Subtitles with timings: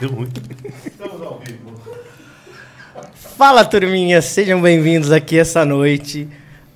[0.00, 0.28] Deu ruim.
[3.36, 6.28] Fala turminha, sejam bem-vindos aqui essa noite.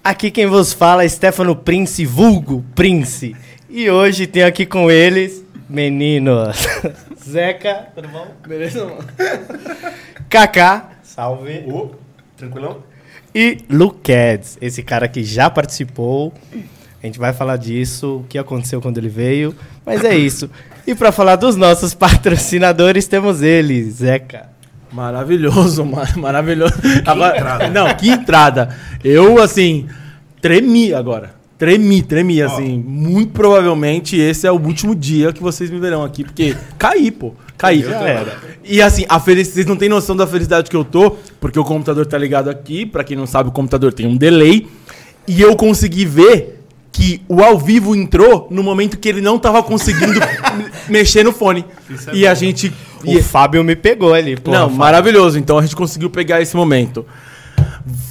[0.03, 3.37] Aqui quem vos fala é Stefano Prince, vulgo Prince.
[3.69, 6.57] E hoje tenho aqui com eles, meninos,
[7.23, 8.29] Zeca, tudo bom?
[8.47, 9.05] Beleza, mano?
[10.29, 11.65] Kaká, salve.
[11.67, 11.91] Ô,
[12.37, 12.83] tranquilão?
[13.35, 16.33] E Luquedes, esse cara que já participou.
[17.03, 19.55] A gente vai falar disso, o que aconteceu quando ele veio,
[19.85, 20.51] mas é isso.
[20.87, 24.49] E para falar dos nossos patrocinadores, temos ele, Zeca.
[24.93, 26.75] Maravilhoso, mar maravilhoso.
[27.05, 27.69] agora, entrada.
[27.69, 28.77] Não, que entrada.
[29.03, 29.87] Eu, assim,
[30.41, 31.35] tremi agora.
[31.59, 32.79] Tremi, tremi, assim.
[32.87, 37.35] Muito provavelmente esse é o último dia que vocês me verão aqui, porque caí, pô.
[37.57, 37.83] Caí.
[37.83, 38.39] era.
[38.63, 41.65] E assim, a felicidade, vocês não têm noção da felicidade que eu tô, porque o
[41.65, 42.85] computador tá ligado aqui.
[42.85, 44.69] Pra quem não sabe, o computador tem um delay.
[45.27, 46.56] E eu consegui ver
[46.97, 50.19] que o ao vivo entrou no momento que ele não tava conseguindo
[50.89, 51.63] mexer no fone.
[52.09, 52.29] é e bom.
[52.31, 52.73] a gente.
[53.05, 54.35] O e- Fábio me pegou ali.
[54.35, 54.79] porra, não, Fábio.
[54.79, 55.39] maravilhoso.
[55.39, 57.05] Então a gente conseguiu pegar esse momento.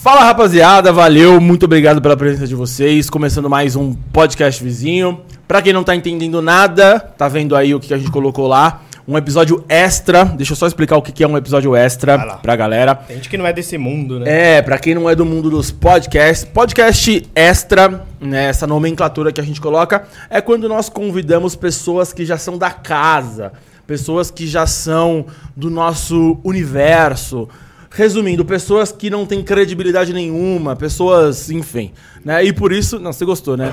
[0.03, 3.09] Fala rapaziada, valeu, muito obrigado pela presença de vocês.
[3.09, 5.19] Começando mais um podcast vizinho.
[5.47, 8.81] Pra quem não tá entendendo nada, tá vendo aí o que a gente colocou lá?
[9.07, 10.25] Um episódio extra.
[10.25, 12.95] Deixa eu só explicar o que é um episódio extra pra galera.
[12.95, 14.57] Tem gente que não é desse mundo, né?
[14.57, 19.39] É, pra quem não é do mundo dos podcasts, podcast extra, né, essa nomenclatura que
[19.39, 23.51] a gente coloca, é quando nós convidamos pessoas que já são da casa,
[23.85, 27.47] pessoas que já são do nosso universo.
[27.91, 31.93] Resumindo, pessoas que não têm credibilidade nenhuma, pessoas, enfim,
[32.25, 32.43] né?
[32.43, 33.71] E por isso, não, você gostou, né?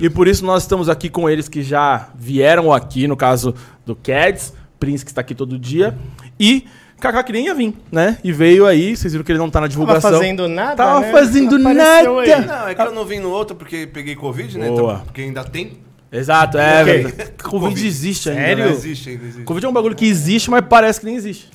[0.00, 3.54] e, e por isso nós estamos aqui com eles que já vieram aqui, no caso
[3.86, 4.52] do Keds,
[4.82, 5.96] Prince que está aqui todo dia,
[6.40, 6.66] e
[6.98, 8.18] Kaká que nem ia vir, né?
[8.24, 10.10] E veio aí, vocês viram que ele não tá na Tava divulgação.
[10.12, 11.12] fazendo nada, Tava né?
[11.12, 12.20] fazendo Apareceu nada.
[12.36, 12.46] aí.
[12.46, 14.66] Não, é que eu não vim no outro porque peguei Covid, né?
[14.68, 14.94] Boa.
[14.94, 15.78] Então, porque ainda tem.
[16.10, 16.82] Exato, é.
[16.82, 16.92] Ok.
[17.02, 17.30] verdade.
[17.42, 17.86] Covid, Covid.
[17.86, 18.42] existe ainda.
[18.42, 18.64] Sério?
[18.64, 18.70] né?
[18.70, 19.44] Não existe, ainda existe.
[19.44, 21.48] Covid é um bagulho que existe, mas parece que nem existe.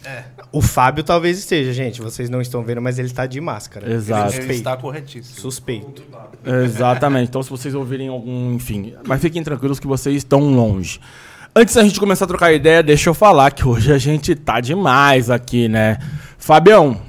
[0.52, 2.02] O Fábio talvez esteja, gente.
[2.02, 3.92] Vocês não estão vendo, mas ele tá de máscara.
[3.92, 4.24] Exato.
[4.30, 4.54] Ele Suspeito.
[4.54, 5.40] está corretíssimo.
[5.40, 6.02] Suspeito.
[6.66, 7.30] Exatamente.
[7.30, 8.94] Então, se vocês ouvirem algum, enfim.
[9.06, 11.00] Mas fiquem tranquilos que vocês estão longe.
[11.60, 14.60] Antes da gente começar a trocar ideia, deixa eu falar que hoje a gente tá
[14.60, 15.98] demais aqui, né?
[16.38, 17.02] Fabião,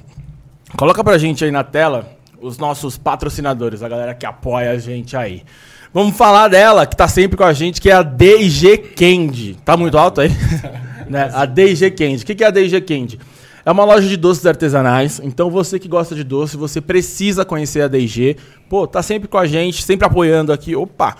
[0.75, 5.15] coloca pra gente aí na tela os nossos patrocinadores, a galera que apoia a gente
[5.15, 5.43] aí.
[5.93, 9.59] Vamos falar dela, que tá sempre com a gente, que é a DG Candy.
[9.67, 10.31] Tá muito alto aí?
[11.11, 11.31] né?
[11.35, 12.23] A DG Candy.
[12.23, 13.21] O que que é a DG Candy?
[13.67, 15.21] É uma loja de doces artesanais.
[15.23, 18.39] Então você que gosta de doce, você precisa conhecer a DG.
[18.67, 20.75] Pô, tá sempre com a gente, sempre apoiando aqui.
[20.75, 21.17] Opa!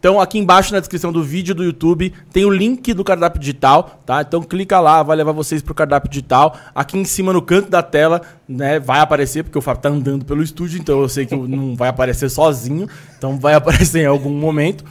[0.00, 4.00] Então aqui embaixo na descrição do vídeo do YouTube tem o link do cardápio digital,
[4.06, 4.22] tá?
[4.22, 6.56] Então clica lá, vai levar vocês pro cardápio digital.
[6.74, 10.24] Aqui em cima no canto da tela, né, vai aparecer porque o Fábio tá andando
[10.24, 14.30] pelo estúdio, então eu sei que não vai aparecer sozinho, então vai aparecer em algum
[14.30, 14.84] momento.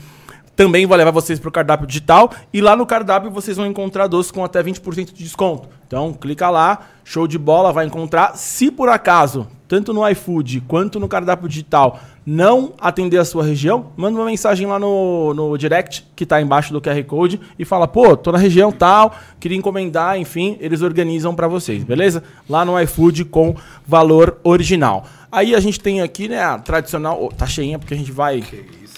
[0.54, 4.30] Também vai levar vocês pro cardápio digital e lá no cardápio vocês vão encontrar doces
[4.30, 5.68] com até 20% de desconto.
[5.88, 8.36] Então clica lá, show de bola, vai encontrar.
[8.36, 11.98] Se por acaso, tanto no iFood quanto no cardápio digital,
[12.32, 16.72] não atender a sua região, manda uma mensagem lá no, no direct que tá embaixo
[16.72, 21.34] do QR Code e fala: "Pô, tô na região tal, queria encomendar", enfim, eles organizam
[21.34, 22.22] para vocês, beleza?
[22.48, 25.04] Lá no iFood com valor original.
[25.32, 28.44] Aí a gente tem aqui, né, a tradicional, oh, tá cheinha porque a gente vai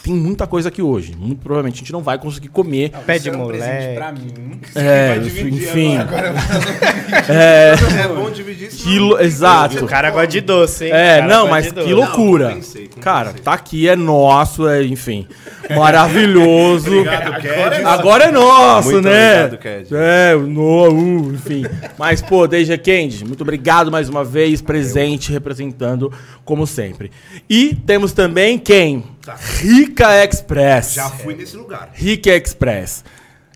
[0.03, 1.15] tem muita coisa aqui hoje.
[1.17, 2.91] Muito provavelmente a gente não vai conseguir comer.
[3.07, 3.95] Pé de é um presente moleque.
[3.95, 4.61] pra mim.
[4.75, 5.17] É,
[5.49, 5.97] enfim.
[5.97, 6.35] agora.
[7.29, 8.83] É, É bom dividir isso.
[8.85, 9.85] quilo, exato.
[9.85, 10.93] O cara gosta de doce, hein?
[10.93, 11.93] É, não, mas que doce.
[11.93, 12.45] loucura.
[12.47, 13.03] Não, compensei, compensei.
[13.03, 15.27] Cara, tá aqui, é nosso, é, enfim.
[15.77, 16.91] Maravilhoso.
[16.91, 17.85] Obrigado, Ked.
[17.85, 19.45] Agora é nosso, Muito né?
[19.45, 19.89] obrigado, Ked.
[19.95, 21.65] É, no, uh, enfim.
[21.99, 26.13] Mas, pô, DG Candy, muito obrigado mais uma vez, presente, representando,
[26.45, 27.11] como sempre.
[27.49, 29.05] E temos também quem?
[29.61, 30.95] Rica Express.
[30.95, 31.91] Já fui nesse lugar.
[31.93, 33.05] Rica Express,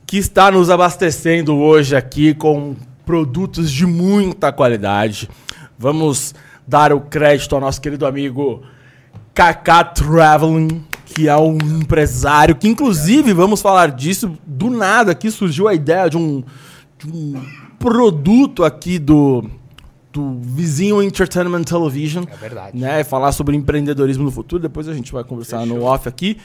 [0.07, 5.29] que está nos abastecendo hoje aqui com produtos de muita qualidade.
[5.79, 6.35] Vamos
[6.67, 8.63] dar o crédito ao nosso querido amigo
[9.35, 15.69] Kaká Traveling, que é um empresário que, inclusive, vamos falar disso, do nada aqui surgiu
[15.69, 16.43] a ideia de um,
[16.99, 17.45] de um
[17.79, 19.49] produto aqui do,
[20.17, 22.25] do Vizinho Entertainment Television.
[22.31, 22.79] É verdade.
[22.79, 26.39] Né, falar sobre empreendedorismo no futuro, depois a gente vai conversar no off aqui.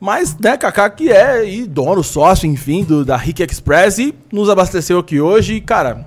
[0.00, 4.50] Mas, né, Kaká, que é e dono, sócio, enfim, do, da Rick Express e nos
[4.50, 5.54] abasteceu aqui hoje.
[5.54, 6.04] E, cara,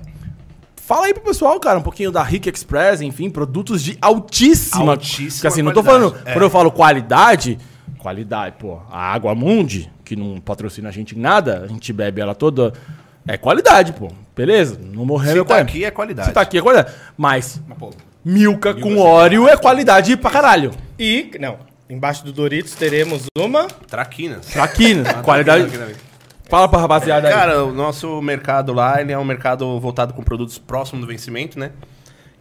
[0.76, 4.92] fala aí pro pessoal, cara, um pouquinho da Rick Express, enfim, produtos de altíssima...
[4.92, 6.14] Altíssima Porque, assim, não tô falando...
[6.26, 6.32] é.
[6.32, 7.58] Quando eu falo qualidade,
[7.98, 12.20] qualidade, pô, a Água Mundi, que não patrocina a gente em nada, a gente bebe
[12.20, 12.74] ela toda...
[13.26, 14.10] É qualidade, pô.
[14.34, 14.78] Beleza?
[14.80, 16.28] Não morreu Se tá aqui é qualidade.
[16.28, 16.94] Se tá aqui é qualidade.
[17.16, 17.90] Mas Mas, pô,
[18.24, 20.72] Milka com óleo é qualidade pra caralho.
[20.98, 21.58] E, não,
[21.88, 23.66] embaixo do Doritos teremos uma...
[23.66, 24.46] Traquinas.
[24.46, 25.66] Traquina, qualidade.
[25.66, 26.06] Traquinas aqui
[26.48, 27.34] Fala pra rapaziada aí.
[27.34, 31.58] Cara, o nosso mercado lá, ele é um mercado voltado com produtos próximos do vencimento,
[31.58, 31.72] né?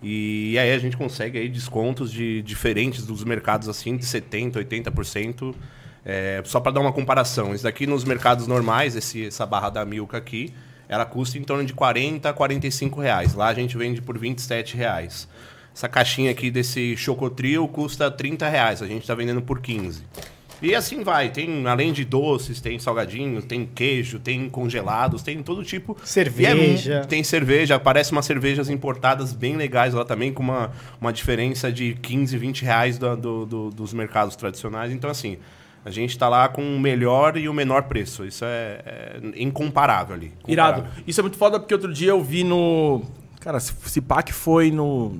[0.01, 5.55] E aí a gente consegue aí descontos de diferentes dos mercados assim, de 70%, 80%.
[6.05, 9.83] É, só para dar uma comparação, isso daqui nos mercados normais, esse, essa barra da
[9.83, 10.53] Milka aqui,
[10.87, 13.33] ela custa em torno de 40 a 45 reais.
[13.33, 15.27] Lá a gente vende por 27 reais.
[15.75, 20.03] Essa caixinha aqui desse Chocotrio custa 30 reais, a gente está vendendo por 15.
[20.61, 25.65] E assim vai, tem além de doces, tem salgadinhos, tem queijo, tem congelados, tem todo
[25.65, 25.97] tipo.
[26.05, 26.93] Cerveja.
[26.93, 31.11] E é- tem cerveja, aparece umas cervejas importadas bem legais lá também, com uma, uma
[31.11, 34.93] diferença de 15, 20 reais do, do- do- dos mercados tradicionais.
[34.93, 35.37] Então, assim,
[35.85, 38.25] a gente tá lá com o melhor e o menor preço.
[38.25, 40.33] Isso é, é incomparável ali.
[40.47, 40.79] Irado.
[40.79, 41.03] Incomparável.
[41.07, 43.03] Isso é muito foda porque outro dia eu vi no.
[43.39, 45.17] Cara, se, se pá que foi no.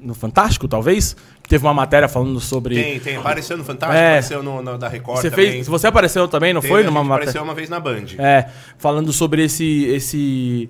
[0.00, 1.16] No Fantástico, talvez?
[1.42, 2.76] Que teve uma matéria falando sobre.
[2.76, 3.16] Tem, tem.
[3.16, 4.06] Apareceu no Fantástico, É.
[4.10, 5.50] apareceu no, no- da Record Você também.
[5.52, 5.66] fez.
[5.66, 6.82] Você apareceu também, não foi?
[6.82, 7.14] a Numa gente matéria.
[7.30, 8.04] apareceu uma vez na Band.
[8.18, 8.48] É,
[8.78, 10.68] falando sobre esse, esse,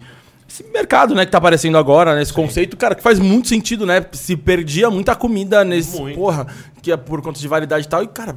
[0.49, 3.85] esse mercado, né, que tá aparecendo agora, né, esse conceito, cara, que faz muito sentido,
[3.85, 4.03] né?
[4.12, 6.17] Se perdia muita comida nesse, Muito.
[6.17, 6.47] porra,
[6.81, 8.35] que é por conta de validade e tal, e, cara,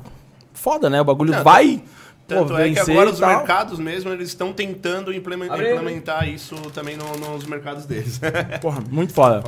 [0.61, 1.01] foda, né?
[1.01, 1.81] O bagulho Não, vai
[2.27, 3.29] Tanto pô, é que vencer agora e os tal.
[3.29, 5.73] mercados mesmo, eles estão tentando implemen- Abre aí.
[5.73, 8.21] implementar isso também no- nos mercados deles.
[8.61, 9.43] Porra, muito foda.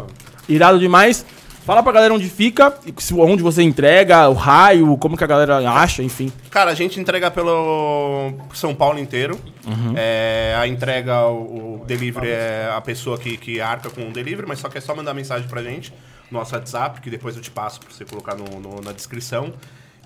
[0.50, 1.26] Irado demais.
[1.66, 2.78] Fala pra galera onde fica,
[3.18, 6.30] onde você entrega, o raio, como que a galera acha, enfim.
[6.52, 9.40] Cara, a gente entrega pelo São Paulo inteiro.
[9.66, 9.94] Uhum.
[9.96, 14.46] É, a entrega, o, o delivery é a pessoa que, que arca com o delivery,
[14.46, 15.94] mas só que é só mandar mensagem pra gente,
[16.30, 19.54] no nosso WhatsApp, que depois eu te passo pra você colocar no- no- na descrição.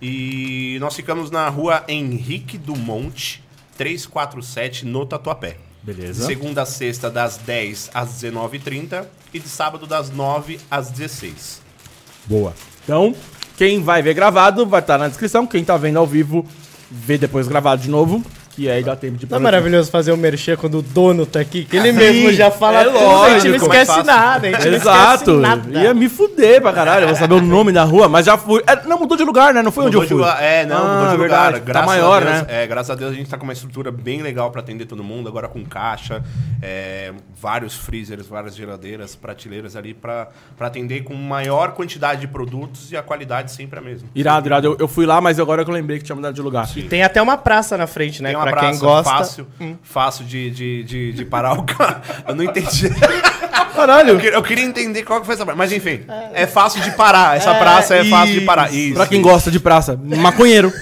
[0.02, 3.44] E nós ficamos na rua Henrique do Monte,
[3.78, 5.58] 347, no Tatuapé.
[5.82, 6.22] Beleza.
[6.22, 11.62] De segunda a sexta, das 10 às 19h30 e de sábado, das 9 às 16
[12.26, 12.54] Boa.
[12.84, 13.16] Então,
[13.58, 15.48] quem vai ver gravado vai estar na descrição.
[15.48, 16.46] Quem tá vendo ao vivo,
[16.92, 18.24] vê depois gravado de novo.
[18.58, 21.28] Que aí dá tempo de Não é pôr maravilhoso fazer o merchan quando o dono
[21.28, 21.64] tá aqui?
[21.64, 24.04] Que ele mesmo já fala é tudo, a gente não lógico, esquece fácil.
[24.04, 25.32] nada, a gente Exato.
[25.32, 25.84] não esquece nada.
[25.84, 27.04] Ia me fuder pra caralho.
[27.04, 28.64] Eu vou saber o nome da rua, mas já fui.
[28.66, 29.62] É, não, mudou de lugar, né?
[29.62, 30.26] Não foi Mudou onde de eu fui.
[30.28, 31.46] lugar- É, não, Ah, mudou de verdade.
[31.46, 31.60] lugar.
[31.60, 32.48] Tá Graças maior, a Deus, né?
[32.64, 35.04] É, graças a Deus a gente tá com uma estrutura bem legal pra atender todo
[35.04, 36.24] mundo, agora com caixa,
[36.60, 42.92] é, vários freezers, várias geladeiras, prateleiras ali pra pra atender com maior quantidade de produtos
[42.92, 44.08] e a qualidade sempre a mesma.
[44.16, 44.66] Irado, irado.
[44.68, 46.68] Eu, eu fui lá, mas agora que eu lembrei que tinha mudado de lugar.
[46.90, 48.30] Tem até uma praça na frente, né?
[48.30, 49.10] Tem uma pra praça quem gosta.
[49.12, 49.48] fácil,
[49.84, 52.02] fácil de, de, de, de parar o carro.
[52.28, 52.90] Eu não entendi.
[53.76, 54.12] Caralho.
[54.12, 55.58] Eu, que- eu queria entender qual que foi essa praça.
[55.58, 56.02] Mas enfim,
[56.34, 57.38] é fácil de parar.
[57.38, 58.74] Essa praça é fácil de parar.
[58.74, 58.96] Isso.
[58.96, 60.72] Pra quem gosta de praça, maconheiro.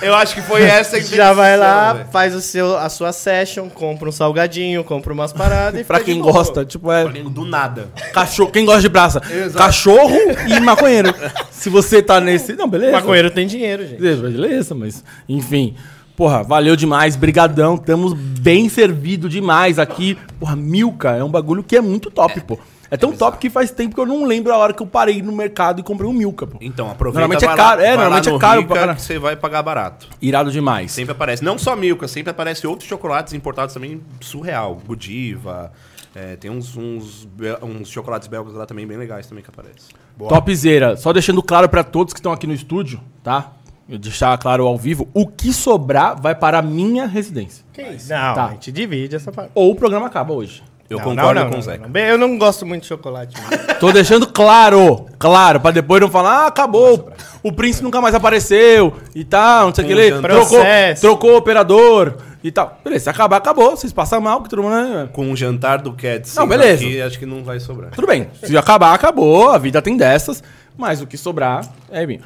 [0.00, 2.06] Eu acho que foi essa a Já vai lá, velho.
[2.12, 6.20] faz o seu, a sua session, compra um salgadinho, compra umas paradas e pra quem
[6.20, 7.04] gosta, tipo, é.
[7.04, 7.88] Do nada.
[8.12, 9.20] Cachorro, quem gosta de praça?
[9.28, 9.56] Exato.
[9.58, 10.16] Cachorro
[10.46, 11.12] e maconheiro.
[11.50, 12.52] Se você tá nesse.
[12.54, 12.92] Não, beleza.
[12.92, 14.00] Maconheiro tem dinheiro, gente.
[14.00, 15.02] Beleza, mas.
[15.28, 15.74] Enfim.
[16.18, 17.76] Porra, valeu demais, brigadão.
[17.76, 20.18] Estamos bem servido demais aqui.
[20.40, 22.58] Porra, Milka é um bagulho que é muito top, pô.
[22.90, 25.22] É tão top que faz tempo que eu não lembro a hora que eu parei
[25.22, 26.58] no mercado e comprei um Milka, pô.
[26.60, 27.20] Então, aproveita.
[27.20, 30.08] Normalmente é caro, é, normalmente no é caro Rica pra que você vai pagar barato.
[30.20, 30.90] Irado demais.
[30.90, 31.44] Sempre aparece.
[31.44, 34.82] Não só Milka, sempre aparece outros chocolates importados também surreal.
[34.84, 35.70] Godiva.
[36.16, 37.28] é, tem uns, uns,
[37.62, 39.94] uns chocolates belgas lá também bem legais também que aparecem.
[40.16, 40.30] Boa.
[40.30, 40.96] Topzera.
[40.96, 43.52] Só deixando claro pra todos que estão aqui no estúdio, tá?
[43.88, 47.64] Eu deixar claro ao vivo, o que sobrar vai para a minha residência.
[47.72, 48.10] Que isso?
[48.10, 48.46] Não, Tá.
[48.46, 49.50] a gente divide essa parte.
[49.54, 50.62] Ou o programa acaba hoje.
[50.90, 51.82] Eu Não, concordo não, não, com não, o Zeca.
[51.84, 51.90] não.
[51.90, 53.34] Bem, Eu não gosto muito de chocolate.
[53.80, 57.10] Tô deixando claro, claro, pra depois não falar, ah, acabou,
[57.42, 61.00] o príncipe nunca mais apareceu e tal, não sei o que ele trocou, Processo.
[61.02, 62.78] trocou o operador e tal.
[62.82, 64.74] Beleza, se acabar, acabou, vocês passam mal, que todo mundo...
[64.74, 65.08] né?
[65.12, 66.82] Com o jantar do Cats Não, beleza.
[66.84, 67.90] aqui, acho que não vai sobrar.
[67.90, 70.42] Tudo bem, se acabar, acabou, a vida tem dessas,
[70.76, 72.20] mas o que sobrar é minha.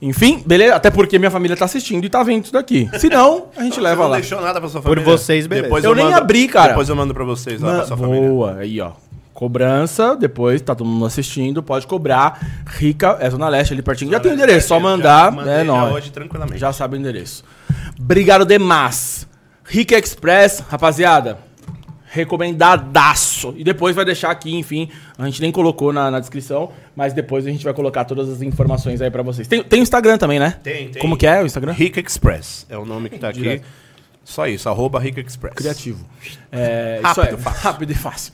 [0.00, 2.88] Enfim, beleza, até porque minha família tá assistindo e tá vendo isso daqui.
[2.98, 4.16] Se não, a gente leva não lá.
[4.16, 5.16] deixou nada pra sua Por família?
[5.16, 5.64] vocês, beleza.
[5.68, 6.68] Depois Eu nem mando- abri, cara.
[6.68, 8.28] Depois eu mando pra vocês lá, pra sua família.
[8.28, 8.92] Boa, aí ó.
[9.32, 12.40] Cobrança, depois tá todo mundo assistindo, pode cobrar.
[12.66, 14.10] Rica, é Zona Leste ali pertinho.
[14.10, 15.32] Já tem o endereço, só mandar.
[15.46, 15.94] É já nóis.
[15.94, 16.58] hoje tranquilamente.
[16.58, 17.44] Já sabe o endereço.
[17.98, 19.26] Obrigado demais.
[19.64, 21.38] Rica Express, rapaziada.
[22.06, 23.54] Recomendadaço.
[23.56, 24.88] E depois vai deixar aqui, enfim.
[25.18, 28.42] A gente nem colocou na, na descrição, mas depois a gente vai colocar todas as
[28.42, 29.46] informações aí pra vocês.
[29.48, 30.58] Tem, tem o Instagram também, né?
[30.62, 31.02] Tem, tem.
[31.02, 31.72] Como que é o Instagram?
[31.72, 33.40] Rica Express é o nome que tá aqui.
[33.40, 33.66] Direto.
[34.24, 35.54] Só isso, arroba Rica Express.
[35.54, 36.04] Criativo.
[36.50, 37.62] É, Rápido, isso é, fácil.
[37.62, 38.32] Rápido e fácil.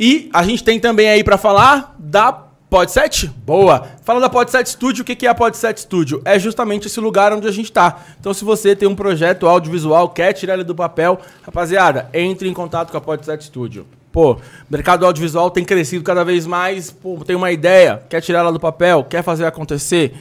[0.00, 3.26] E a gente tem também aí pra falar da Podset.
[3.44, 3.86] Boa.
[4.02, 5.02] Fala da Podset Studio.
[5.02, 6.22] O que é a Podset Studio?
[6.24, 8.00] É justamente esse lugar onde a gente tá.
[8.18, 12.54] Então, se você tem um projeto audiovisual, quer tirar ele do papel, rapaziada, entre em
[12.54, 13.86] contato com a Podset Studio.
[14.10, 14.38] Pô,
[14.70, 16.90] mercado audiovisual tem crescido cada vez mais.
[16.90, 20.14] Pô, tem uma ideia, quer tirar ela do papel, quer fazer acontecer?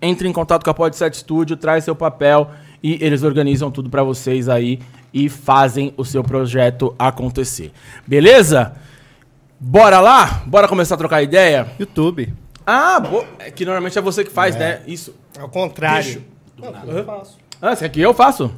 [0.00, 2.48] Entre em contato com a Podset Studio, traz seu papel
[2.84, 4.78] e eles organizam tudo pra vocês aí
[5.12, 7.72] e fazem o seu projeto acontecer.
[8.06, 8.76] Beleza?
[9.58, 10.42] Bora lá?
[10.46, 11.66] Bora começar a trocar ideia?
[11.78, 12.32] YouTube.
[12.66, 14.82] Ah, bo- é que normalmente é você que faz, né?
[14.86, 15.14] Isso.
[15.38, 16.22] Ao contrário.
[16.58, 17.38] Deixa- Não, eu faço.
[17.62, 18.52] Ah, esse aqui eu faço.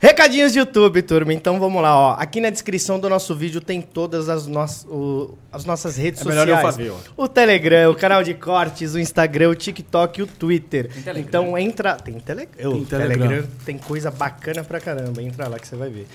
[0.00, 1.32] Recadinhos de YouTube, turma.
[1.32, 2.12] Então vamos lá, ó.
[2.18, 6.24] Aqui na descrição do nosso vídeo tem todas as, nossas o- as nossas redes É
[6.24, 6.64] melhor sociais.
[6.64, 7.22] eu fazer, ó.
[7.24, 10.90] O Telegram, o canal de cortes, o Instagram, o TikTok e o Twitter.
[11.16, 11.94] Então entra.
[11.94, 12.46] Tem, tele...
[12.46, 13.28] Tem Telegram.
[13.28, 13.48] Telegram.
[13.64, 15.22] Tem coisa bacana pra caramba.
[15.22, 16.06] Entra lá que você vai ver.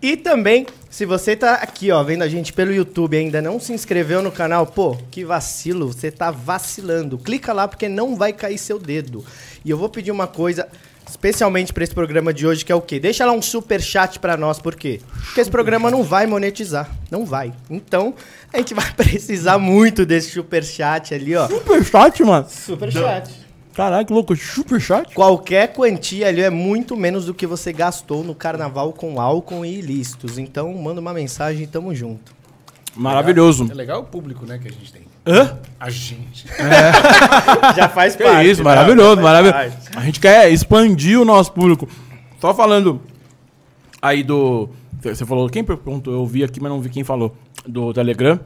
[0.00, 3.58] E também, se você tá aqui, ó, vendo a gente pelo YouTube e ainda não
[3.58, 7.18] se inscreveu no canal, pô, que vacilo, você tá vacilando.
[7.18, 9.24] Clica lá porque não vai cair seu dedo.
[9.64, 10.68] E eu vou pedir uma coisa,
[11.08, 13.00] especialmente pra esse programa de hoje, que é o quê?
[13.00, 15.00] Deixa lá um super chat pra nós, por quê?
[15.26, 17.52] Porque esse programa não vai monetizar, não vai.
[17.68, 18.14] Então,
[18.52, 21.48] a gente vai precisar muito desse super chat ali, ó.
[21.48, 22.46] Super chat, mano.
[22.48, 23.47] Super chat.
[23.78, 24.34] Caralho, que louco.
[24.34, 25.14] Super chat.
[25.14, 29.78] Qualquer quantia ali é muito menos do que você gastou no carnaval com álcool e
[29.78, 30.36] ilícitos.
[30.36, 32.34] Então, manda uma mensagem e tamo junto.
[32.96, 33.68] Maravilhoso.
[33.70, 35.02] É legal o público, né, que a gente tem.
[35.24, 35.56] Hã?
[35.78, 36.44] A gente.
[37.76, 38.50] Já faz Que parte.
[38.50, 38.64] isso, né?
[38.64, 39.76] maravilhoso, maravilhoso.
[39.94, 41.88] A gente quer expandir o nosso público.
[42.40, 43.00] Só falando
[44.02, 44.70] aí do.
[45.00, 46.12] Você falou, quem perguntou?
[46.12, 47.32] Eu vi aqui, mas não vi quem falou.
[47.64, 48.40] Do Telegram.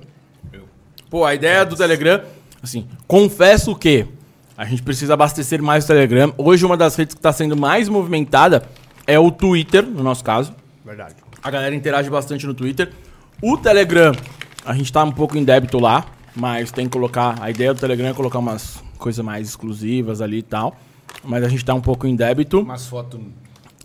[1.09, 2.21] Pô, a ideia do Telegram,
[2.63, 4.07] assim, confesso que
[4.63, 6.33] a gente precisa abastecer mais o Telegram.
[6.39, 8.63] Hoje, uma das redes que está sendo mais movimentada
[9.09, 10.55] é o Twitter, no nosso caso.
[10.85, 11.17] Verdade.
[11.43, 12.93] A galera interage bastante no Twitter.
[13.43, 14.13] O Telegram,
[14.65, 17.43] a gente tá um pouco em débito lá, mas tem que colocar.
[17.43, 20.77] A ideia do Telegram é colocar umas coisas mais exclusivas ali e tal.
[21.25, 22.61] Mas a gente tá um pouco em débito.
[22.61, 23.19] Umas fotos.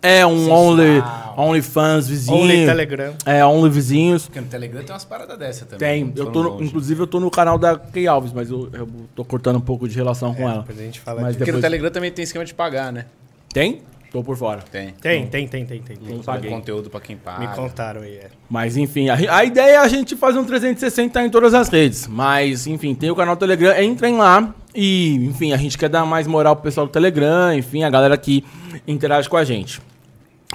[0.01, 0.51] É um.
[0.51, 1.03] Only,
[1.35, 2.37] only fans vizinho.
[2.37, 3.13] Only Telegram.
[3.25, 4.25] É, Only vizinhos.
[4.25, 6.05] Porque no Telegram tem umas paradas dessa também.
[6.05, 6.13] Tem.
[6.15, 9.25] Eu tô no- inclusive, eu tô no canal da Key Alves, mas eu, eu tô
[9.25, 10.59] cortando um pouco de relação com ela.
[10.61, 11.39] Depois a gente fala Mas disso.
[11.39, 13.05] Porque no depois- Telegram também tem esquema de pagar, né?
[13.51, 13.81] Tem?
[14.11, 14.61] Tô por fora.
[14.71, 14.91] Tem.
[15.01, 15.97] Tem, tem, tem, tem, tem.
[15.97, 16.19] tem.
[16.19, 16.49] Paguei.
[16.49, 17.39] conteúdo pra quem paga.
[17.39, 18.27] Me contaram aí, é.
[18.49, 22.07] Mas enfim, a, a ideia é a gente fazer um 360 em todas as redes.
[22.07, 24.53] Mas, enfim, tem o canal do Telegram, entrem lá.
[24.79, 28.15] E, enfim, a gente quer dar mais moral pro pessoal do Telegram, enfim, a galera
[28.15, 28.45] que
[28.87, 29.81] interage com a gente.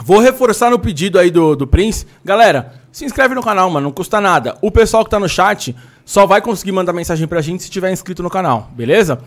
[0.01, 2.07] Vou reforçar no pedido aí do, do Prince.
[2.25, 4.57] Galera, se inscreve no canal, mano, não custa nada.
[4.63, 5.75] O pessoal que tá no chat
[6.05, 9.19] só vai conseguir mandar mensagem pra gente se tiver inscrito no canal, beleza?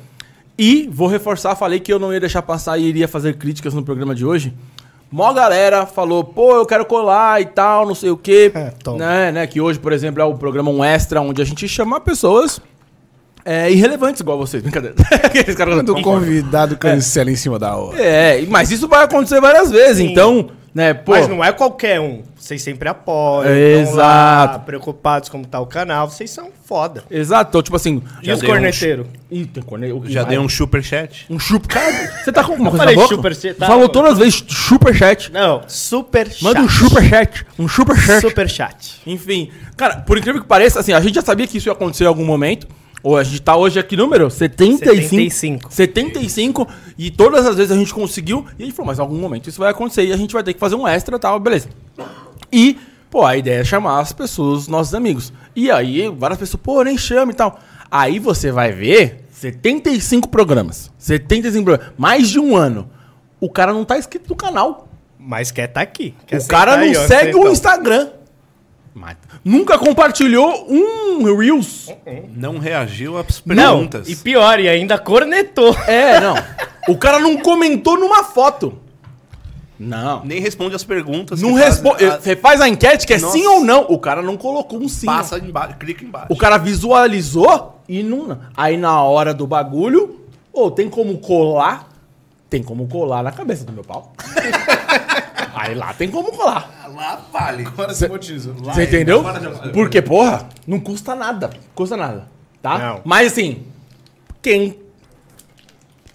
[0.58, 3.84] E vou reforçar, falei que eu não ia deixar passar e iria fazer críticas no
[3.84, 4.54] programa de hoje.
[5.12, 8.50] Mó galera falou, pô, eu quero colar e tal, não sei o quê.
[8.56, 11.68] É, né, né, que hoje, por exemplo, é o programa Um Extra, onde a gente
[11.68, 12.62] chama pessoas
[13.46, 14.64] é, irrelevantes igual vocês.
[14.64, 14.96] Brincadeira.
[15.24, 18.02] Aqueles caras- Quando o convidado cancela em cima da hora.
[18.02, 20.12] É, mas isso vai acontecer várias vezes, Sim.
[20.12, 21.12] então, né, pô...
[21.12, 22.24] Mas não é qualquer um.
[22.36, 23.50] Vocês sempre apoiam.
[23.50, 24.66] É, tão lá, exato.
[24.66, 26.10] preocupados como tá o canal.
[26.10, 27.04] Vocês são foda.
[27.10, 28.02] Exato, então, tipo assim...
[28.24, 29.08] E os dei um corneteiros?
[29.30, 30.04] Ih, tem corneteiro.
[30.10, 31.28] Já dei um super chat.
[31.30, 31.38] Um.
[31.68, 33.16] Cara, você tá com alguma coisa falei na boca?
[33.16, 33.68] superchat, tá?
[33.68, 35.32] Falou todas as vezes superchat.
[35.32, 36.44] Não, super chat.
[36.44, 37.46] Manda um superchat.
[37.60, 38.22] Um superchat.
[38.22, 39.02] Super chat.
[39.06, 42.06] Enfim, cara, por incrível que pareça, assim, a gente já sabia que isso ia acontecer
[42.06, 42.68] em algum momento.
[43.06, 45.72] Ou a gente tá hoje aqui número 75.
[45.72, 45.72] 75.
[45.72, 46.68] 75.
[46.98, 48.48] E todas as vezes a gente conseguiu.
[48.58, 50.42] E a gente falou, mas em algum momento isso vai acontecer e a gente vai
[50.42, 51.70] ter que fazer um extra e tal, beleza.
[52.52, 52.80] E,
[53.12, 55.32] pô, a ideia é chamar as pessoas, os nossos amigos.
[55.56, 57.60] E aí, várias pessoas, pô, nem chama e tal.
[57.92, 60.92] Aí você vai ver 75 programas.
[60.98, 61.94] 75 programas.
[62.00, 62.90] Mais de um ano.
[63.40, 64.88] O cara não tá inscrito no canal.
[65.20, 66.16] Mas quer tá aqui.
[66.26, 67.52] Quer o cara não aí, segue o sentão.
[67.52, 68.10] Instagram.
[69.44, 71.88] Nunca compartilhou um Reels.
[72.36, 74.08] Não reagiu às Não, perguntas.
[74.10, 75.76] e pior, e ainda cornetou.
[75.88, 76.36] É, não.
[76.88, 78.78] O cara não comentou numa foto.
[79.80, 80.24] Não.
[80.24, 81.42] Nem responde as perguntas.
[81.42, 82.06] Não faz- responde.
[82.06, 83.34] a- Você faz a enquete que é Nossa.
[83.34, 83.82] sim ou não.
[83.90, 85.08] O cara não colocou um sim.
[85.08, 86.28] Passa embaixo, clica embaixo.
[86.30, 88.40] O cara visualizou e não.
[88.56, 90.22] Aí na hora do bagulho,
[90.54, 91.90] ou tem como colar?
[92.52, 94.14] Tem como colar na cabeça do meu pau.
[95.56, 96.85] Aí lá tem como colar.
[96.96, 97.66] Lá vale.
[97.66, 98.54] Agora você monetizou.
[98.56, 99.24] Você entendeu?
[99.74, 101.50] Porque, porra, não custa nada.
[101.74, 102.28] Custa nada.
[102.62, 102.78] Tá?
[102.80, 103.02] Não.
[103.04, 103.66] Mas assim,
[104.42, 104.80] quem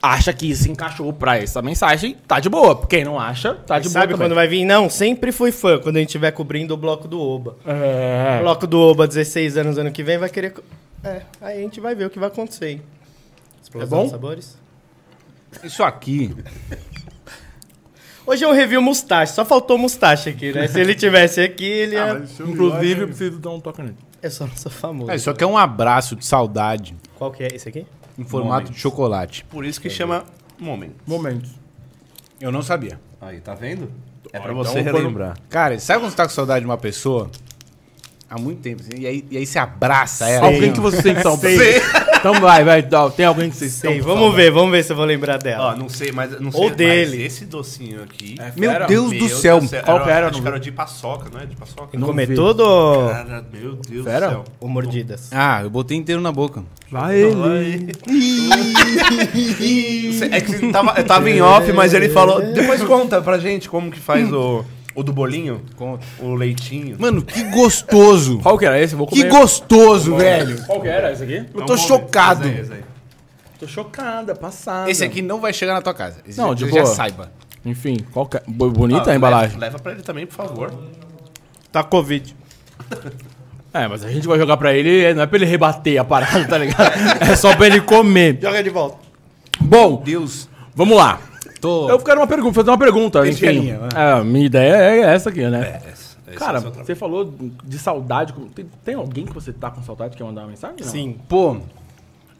[0.02, 2.86] acha que se encaixou pra essa mensagem, tá de boa.
[2.86, 3.92] Quem não acha, tá de boa.
[3.92, 4.26] Sabe também.
[4.26, 4.64] quando vai vir?
[4.64, 7.56] Não, sempre fui fã quando a gente estiver cobrindo o bloco do Oba.
[7.66, 8.38] É.
[8.38, 10.54] O bloco do Oba, 16 anos ano que vem, vai querer.
[11.04, 12.70] É, aí a gente vai ver o que vai acontecer.
[12.70, 12.82] hein?
[13.62, 14.04] Explosão bom?
[14.06, 14.58] de sabores.
[15.62, 16.34] Isso aqui.
[18.30, 20.68] Hoje é um review mustache, só faltou mustache aqui, né?
[20.68, 22.46] Se ele tivesse aqui, ele Ah, ia.
[22.46, 23.96] Inclusive, eu preciso dar um toque nele.
[24.22, 25.10] Eu só não sou famoso.
[25.10, 27.84] Ah, isso aqui é um abraço de saudade Qual que é esse aqui?
[28.16, 29.44] em formato de chocolate.
[29.50, 30.24] Por isso que chama
[30.60, 30.94] momento.
[31.04, 31.50] Momentos.
[32.40, 33.00] Eu não sabia.
[33.20, 33.90] Aí, tá vendo?
[34.32, 35.36] É pra Ó, você então, quando- relembrar.
[35.48, 37.28] Cara, sabe quando você tá com saudade de uma pessoa?
[38.30, 38.80] Há muito tempo.
[38.80, 40.46] assim, e, aí, e aí você abraça ela.
[40.46, 41.36] Alguém que você então.
[41.36, 41.82] Sei.
[42.20, 42.82] Então vai, vai.
[43.16, 45.72] Tem alguém que vocês Sei, estão- vamos ver, vamos ver se eu vou lembrar dela.
[45.72, 46.60] Ó, não sei, mas não sei.
[46.60, 47.24] Ou mas dele.
[47.24, 48.36] esse docinho aqui.
[48.38, 48.86] É Meu fera.
[48.86, 49.58] Deus do céu.
[49.84, 50.26] Qual que era?
[50.26, 51.46] Acho Não que era de paçoca, não é?
[51.46, 51.98] De paçoca.
[51.98, 54.26] não Comer tudo Cara, meu Deus Fera?
[54.28, 54.44] do céu.
[54.60, 55.28] ou mordidas?
[55.32, 56.62] Ah, eu botei inteiro na boca.
[56.90, 57.90] Vai ele.
[60.30, 62.40] É que tava, eu tava em off, mas ele falou.
[62.52, 65.62] Depois conta pra gente como que faz o, o do bolinho.
[65.76, 66.04] Conta.
[66.18, 66.96] O leitinho.
[66.98, 68.38] Mano, que gostoso.
[68.40, 68.94] Qual que era esse?
[68.94, 69.30] Eu Vou que comer.
[69.30, 70.64] gostoso, velho.
[70.66, 71.36] Qual que era esse aqui?
[71.36, 72.46] Eu Então tô chocado.
[72.48, 72.80] Esse aí, esse aí.
[73.58, 74.90] Tô chocada, passada.
[74.90, 76.18] Esse aqui não vai chegar na tua casa.
[76.26, 76.94] Esse Não, já- de já boa.
[76.94, 77.30] saiba.
[77.64, 78.42] Enfim, qual que é?
[78.46, 79.50] Bo- Bonita Ah, a embalagem.
[79.58, 80.72] Leva, leva pra ele também, por favor.
[81.70, 82.34] Tá Covid.
[83.72, 86.44] É, mas a gente vai jogar pra ele, não é pra ele rebater a parada,
[86.44, 86.90] tá ligado?
[87.22, 88.36] É só pra ele comer.
[88.42, 88.96] Joga de volta.
[89.60, 90.48] Bom, Deus.
[90.74, 91.20] vamos lá.
[91.60, 91.88] Tô.
[91.90, 93.46] Eu quero uma pergunta, fazer uma pergunta, enfim.
[93.48, 93.88] linha, vai.
[93.94, 95.80] É, a minha ideia é essa aqui, né?
[95.92, 98.32] Esse- esse Cara, é você falou de saudade.
[98.54, 100.76] Tem, tem alguém que você tá com saudade que quer mandar uma mensagem?
[100.80, 100.86] Não.
[100.86, 101.16] Sim.
[101.28, 101.56] Pô,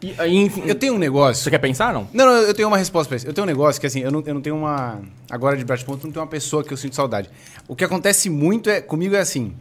[0.03, 1.43] E, aí, eu tenho um negócio.
[1.43, 2.07] Você quer pensar, não?
[2.15, 3.27] Não, não, eu tenho uma resposta pra isso.
[3.27, 4.99] Eu tenho um negócio que, assim, eu não, eu não tenho uma.
[5.31, 7.29] Agora de bate-ponto, não tenho uma pessoa que eu sinto saudade.
[7.69, 8.81] O que acontece muito é.
[8.81, 9.53] Comigo é assim.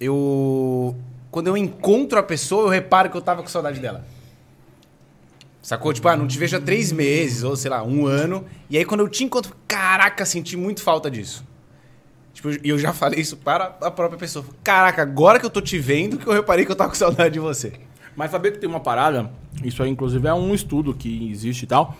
[0.00, 0.96] Eu.
[1.30, 4.04] Quando eu encontro a pessoa, eu reparo que eu tava com saudade dela.
[5.62, 5.92] Sacou?
[5.92, 8.44] Tipo, ah, não te vejo há três meses, ou sei lá, um ano.
[8.68, 11.44] E aí quando eu te encontro, caraca, senti muito falta disso.
[12.34, 14.44] Tipo, e eu já falei isso para a própria pessoa.
[14.64, 17.34] Caraca, agora que eu tô te vendo, que eu reparei que eu tava com saudade
[17.34, 17.72] de você.
[18.16, 19.30] Mas saber que tem uma parada,
[19.64, 21.96] isso aí inclusive é um estudo que existe e tal,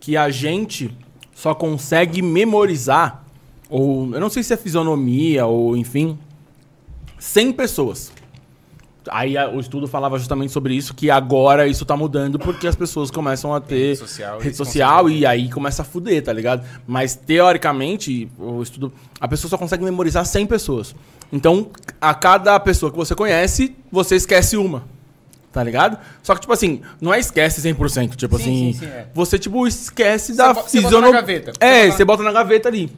[0.00, 0.96] que a gente
[1.34, 3.24] só consegue memorizar,
[3.68, 6.18] ou eu não sei se é fisionomia, ou enfim,
[7.18, 8.12] 100 pessoas.
[9.10, 12.76] Aí a- o estudo falava justamente sobre isso, que agora isso tá mudando porque as
[12.76, 16.64] pessoas começam a ter Rede social, rede social e aí começa a fuder, tá ligado?
[16.86, 20.94] Mas teoricamente, o estudo, a pessoa só consegue memorizar 100 pessoas.
[21.32, 21.68] Então,
[22.00, 24.84] a cada pessoa que você conhece, você esquece uma.
[25.52, 25.98] Tá ligado?
[26.22, 28.16] Só que, tipo assim, não é esquece 100%.
[28.16, 29.06] Tipo Sim, assim, sim, sim, é.
[29.12, 31.52] você, tipo, esquece da bo- você bota fisiono- na gaveta.
[31.52, 32.90] Você É, você bota na gaveta ali.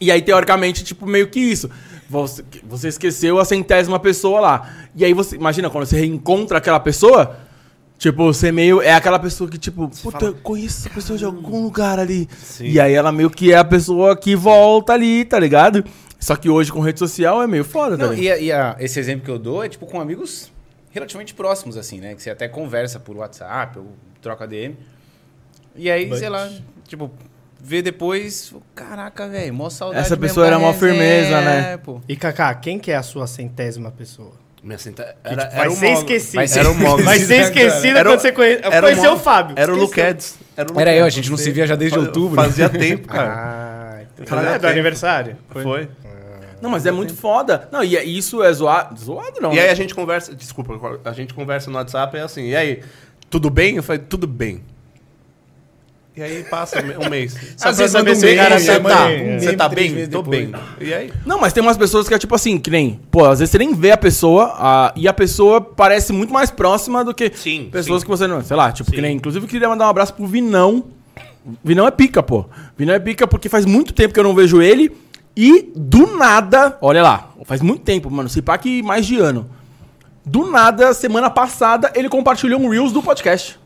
[0.00, 1.68] E aí, teoricamente, tipo, meio que isso.
[2.08, 4.74] Você, você esqueceu a centésima pessoa lá.
[4.94, 5.36] E aí você.
[5.36, 7.36] Imagina, quando você reencontra aquela pessoa,
[7.98, 8.80] tipo, você meio.
[8.82, 12.28] É aquela pessoa que, tipo, puta, eu conheço essa pessoa de algum lugar ali.
[12.38, 12.66] Sim.
[12.66, 15.84] E aí ela meio que é a pessoa que volta ali, tá ligado?
[16.20, 18.24] Só que hoje com rede social é meio foda, tá Não, ligado?
[18.24, 20.50] e, a- e a- esse exemplo que eu dou é tipo com amigos
[20.90, 22.14] relativamente próximos, assim, né?
[22.14, 23.88] Que você até conversa por WhatsApp ou
[24.22, 24.76] troca DM.
[25.76, 26.48] E aí, But- sei lá,
[26.86, 27.10] tipo,
[27.64, 30.04] vê depois, caraca, velho, mó saudade.
[30.04, 31.76] Essa pessoa era mó firmeza, né?
[31.78, 32.00] pô.
[32.06, 34.32] E Kaká, quem que é a sua centésima pessoa?
[34.62, 35.02] Minha senta...
[35.24, 35.98] Que, era, tipo, vai o ser Mogli.
[35.98, 36.34] esquecido.
[36.36, 37.04] Vai ser- Era o Mogli.
[37.04, 38.52] Vai ser esquecido Era o- quando você conhe...
[38.62, 39.22] era o conheceu o Mogli.
[39.24, 39.54] Fábio.
[39.58, 39.76] Era o.
[39.76, 40.38] Luquedes.
[40.56, 42.36] Era, o Era eu, a gente não se via já desde outubro.
[42.36, 43.34] Fazia tempo, cara.
[44.00, 45.36] Ah, então- Fazia é do aniversário?
[45.50, 45.88] Foi.
[46.62, 47.68] Não, mas é muito foda.
[47.70, 48.98] Não, e é- isso é zoado.
[48.98, 49.52] Zoado não.
[49.52, 49.62] E né?
[49.62, 52.80] aí a gente conversa, desculpa, a gente conversa no WhatsApp e é assim, e aí,
[53.28, 53.76] tudo bem?
[53.76, 54.62] Eu falei, tudo bem.
[56.16, 57.34] E aí passa um mês.
[57.56, 59.06] Só Às vezes saber um se o meme, cara aí tá, manda tá.
[59.08, 60.06] um Você tá bem?
[60.06, 60.28] Tô depois.
[60.48, 60.54] bem.
[60.80, 61.12] E aí?
[61.26, 63.58] Não, mas tem umas pessoas que é tipo assim, que nem, pô, às vezes você
[63.58, 67.68] nem vê a pessoa a- e a pessoa parece muito mais próxima do que Sim,
[67.72, 68.06] pessoas sim.
[68.06, 68.40] que você não.
[68.44, 68.96] Sei lá, tipo, Sim.
[68.96, 69.16] que nem.
[69.16, 70.84] Inclusive, eu queria mandar um abraço pro Vinão.
[71.64, 72.44] Vinão é pica, pô.
[72.78, 74.92] Vinão é pica porque faz muito tempo que eu não vejo ele
[75.36, 79.50] e do nada, olha lá, faz muito tempo, mano, se pá que mais de ano.
[80.24, 83.58] Do nada, semana passada, ele compartilhou um Reels do podcast.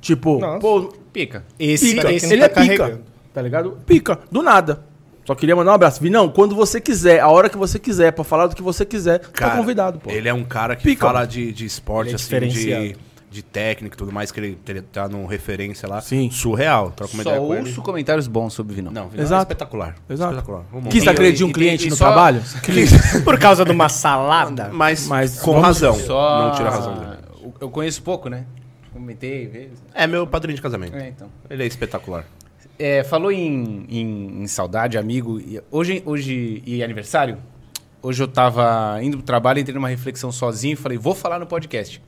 [0.00, 0.58] Tipo, Nossa.
[0.60, 1.44] pô, Pica.
[1.58, 2.12] Esse, pica.
[2.12, 3.00] esse ele tá é pica.
[3.34, 3.78] Tá ligado?
[3.86, 4.18] Pica.
[4.30, 4.84] Do nada.
[5.24, 6.00] Só queria mandar um abraço.
[6.00, 9.18] Vinão, quando você quiser, a hora que você quiser, pra falar do que você quiser,
[9.18, 10.10] tá convidado, pô.
[10.10, 11.06] Ele é um cara que Pica.
[11.06, 12.58] fala de, de esporte, Ele é assim,
[12.92, 12.96] de,
[13.30, 16.00] de técnica e tudo mais, que ele, ele tá num referência lá.
[16.00, 16.30] Sim.
[16.30, 16.92] Surreal.
[16.92, 17.68] Troca uma Só ideia com ele.
[17.68, 18.90] ouço comentários bons sobre Vinão.
[18.90, 19.40] Não, Vinão Exato.
[19.40, 19.96] é espetacular.
[20.08, 20.32] Exato.
[20.32, 20.64] Espetacular.
[20.72, 22.40] Vamos Quis agredir um e- cliente e no só- trabalho?
[23.24, 24.70] Por causa de uma salada?
[24.72, 25.94] Mas, Mas com razão.
[25.94, 26.44] Só...
[26.48, 27.18] Não tira a razão dele.
[27.60, 28.44] Eu conheço pouco, né?
[28.98, 29.78] Comentei vezes.
[29.94, 30.96] É meu padrinho de casamento.
[30.96, 31.28] É, então.
[31.48, 32.24] Ele é espetacular.
[32.78, 35.38] É, falou em, em- em saudade, amigo.
[35.40, 37.38] e Hoje, hoje e aniversário.
[38.02, 41.46] Hoje eu tava indo pro trabalho, entrei numa reflexão sozinho e falei, vou falar no
[41.46, 42.02] podcast.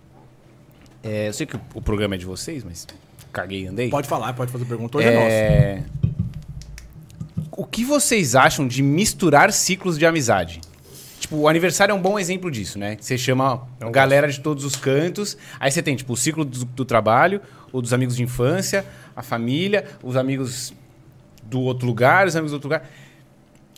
[1.02, 2.86] É, eu sei que o, o programa é de vocês, mas
[3.32, 3.88] caguei e andei.
[3.88, 4.98] Pode falar, pode fazer pergunta.
[4.98, 5.26] Hoje é, nosso.
[5.28, 5.82] É,
[7.52, 10.60] O que vocês acham de misturar ciclos de amizade?
[11.20, 12.96] Tipo, o aniversário é um bom exemplo disso, né?
[12.98, 15.36] Você chama a galera de todos os cantos.
[15.60, 19.22] Aí você tem, tipo, o ciclo do, do trabalho, o dos amigos de infância, a
[19.22, 20.72] família, os amigos
[21.42, 22.88] do outro lugar, os amigos do outro lugar.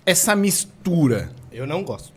[0.07, 1.31] Essa mistura.
[1.51, 2.13] Eu não gosto.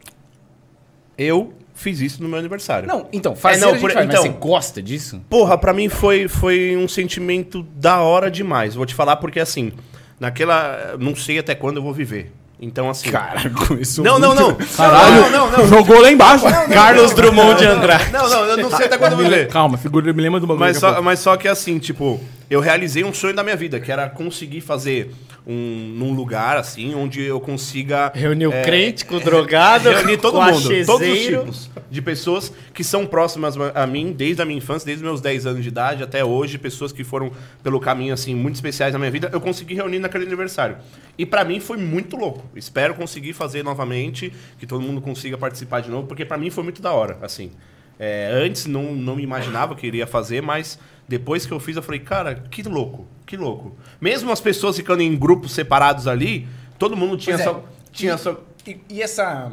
[1.17, 2.87] Eu fiz isso no meu aniversário.
[2.87, 5.21] Não, então, fazer não, a gente por- faz, mas então- você gosta disso?
[5.29, 8.75] Porra, pra mim foi, foi um sentimento da hora demais.
[8.75, 9.71] Vou te falar porque assim,
[10.19, 10.95] naquela.
[10.99, 12.31] Não sei até quando eu vou viver.
[12.59, 13.11] Então, assim.
[13.11, 14.55] Cara, começou não, não, não.
[14.55, 15.67] Caralho, Não, não, não.
[15.67, 16.45] jogou lá embaixo.
[16.73, 18.11] Carlos Drummond de Andrade.
[18.11, 19.47] Não, não, eu não sei até quando eu vou ver.
[19.49, 20.65] Calma, figura, me lembra do bagulho.
[20.65, 23.91] Mas só, mas só que assim, tipo, eu realizei um sonho da minha vida, que
[23.91, 25.11] era conseguir fazer
[25.47, 30.41] um num lugar assim, onde eu consiga Reuniu é, crente com o drogado, reunir todo
[30.41, 34.85] mundo, todos os tipos de pessoas que são próximas a mim desde a minha infância,
[34.85, 37.31] desde meus 10 anos de idade até hoje, pessoas que foram
[37.63, 40.77] pelo caminho assim muito especiais na minha vida, eu consegui reunir naquele aniversário.
[41.17, 42.43] E pra mim foi muito louco.
[42.55, 46.63] Espero conseguir fazer novamente, que todo mundo consiga participar de novo, porque pra mim foi
[46.63, 47.51] muito da hora, assim.
[47.97, 50.77] É, antes não, não me imaginava que iria fazer, mas
[51.07, 53.75] depois que eu fiz, eu falei, cara, que louco, que louco.
[54.01, 56.47] Mesmo as pessoas ficando em grupos separados ali,
[56.79, 57.51] todo mundo tinha Pois é.
[57.51, 57.63] só.
[57.91, 58.39] Tinha só.
[58.65, 59.51] E, e essa,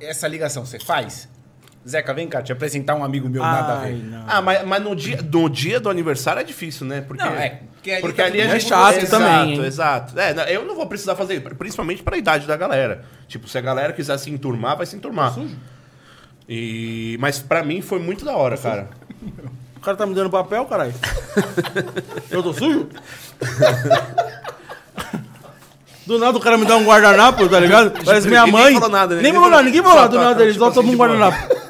[0.00, 1.28] essa ligação você faz?
[1.88, 4.04] Zeca, vem cá, te apresentar um amigo meu, nada a Ai, ver.
[4.04, 4.24] não.
[4.28, 7.00] Ah, mas, mas no, dia, no dia do aniversário é difícil, né?
[7.00, 9.64] Porque, Não, é, porque ali porque tá ali a gente É chato exato, também, hein?
[9.64, 10.18] Exato.
[10.18, 13.04] É, eu não vou precisar fazer, principalmente pra idade da galera.
[13.26, 15.34] Tipo, se a galera quiser se enturmar, vai se enturmar.
[16.48, 18.88] E, mas pra mim foi muito da hora, cara.
[19.82, 20.94] O cara tá me dando papel, caralho.
[22.30, 22.86] Eu tô sujo?
[26.06, 27.90] Do nada o cara me dá um guardanapo, tá ligado?
[28.04, 28.74] Parece minha Ninguém mãe.
[28.74, 29.22] falou nada, né?
[29.22, 30.96] Nem Ninguém falou nada, ninguém falou nada do nada, ele tipo só assim, toma um
[30.96, 31.08] boa.
[31.08, 31.62] guardanapo.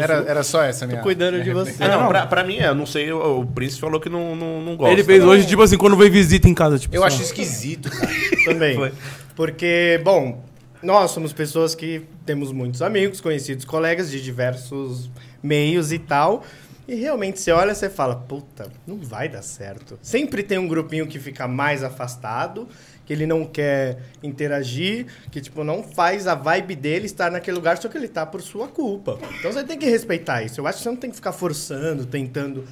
[0.00, 1.02] Era, era só essa minha.
[1.02, 1.84] Cuidando de você.
[1.84, 4.34] É, não, pra, pra mim, é, eu não sei, o, o Príncipe falou que não,
[4.34, 4.90] não, não gosta.
[4.94, 5.28] Ele fez né?
[5.28, 8.10] hoje, tipo assim, quando veio visita em casa, tipo Eu assim, acho esquisito, cara.
[8.46, 8.76] Também.
[8.76, 8.92] Foi.
[9.36, 10.42] Porque, bom,
[10.82, 15.10] nós somos pessoas que temos muitos amigos, conhecidos, colegas de diversos
[15.42, 16.44] meios e tal.
[16.88, 19.98] E realmente você olha e você fala, puta, não vai dar certo.
[20.00, 22.66] Sempre tem um grupinho que fica mais afastado,
[23.04, 27.76] que ele não quer interagir, que tipo não faz a vibe dele estar naquele lugar,
[27.76, 29.18] só que ele tá por sua culpa.
[29.38, 30.60] Então você tem que respeitar isso.
[30.62, 32.64] Eu acho que você não tem que ficar forçando, tentando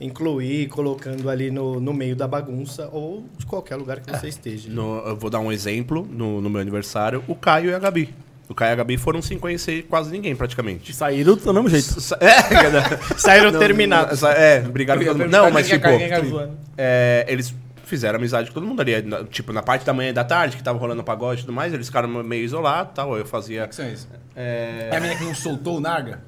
[0.00, 4.68] incluir, colocando ali no, no meio da bagunça ou de qualquer lugar que você esteja.
[4.70, 8.14] No- eu vou dar um exemplo no, no meu aniversário: o Caio e a Gabi.
[8.48, 10.92] O Caio e a Gabi foram sem conhecer quase ninguém, praticamente.
[10.94, 12.00] Saíram do mesmo jeito.
[12.00, 12.34] Sa- É.
[13.16, 14.22] Saíram terminados.
[14.22, 14.98] é, obrigado.
[14.98, 15.30] Eu ia todo mundo.
[15.30, 17.54] Não, mas é tipo, é é, eles
[17.84, 19.00] fizeram amizade com todo mundo ali.
[19.02, 21.54] na- Tipo, na parte da manhã e da tarde, que tava rolando pagode e tudo
[21.54, 23.16] mais, eles ficaram meio isolados e tal.
[23.16, 23.66] Eu fazia.
[23.66, 24.06] que são esses?
[24.36, 26.20] É, É a menina que não soltou o Narga?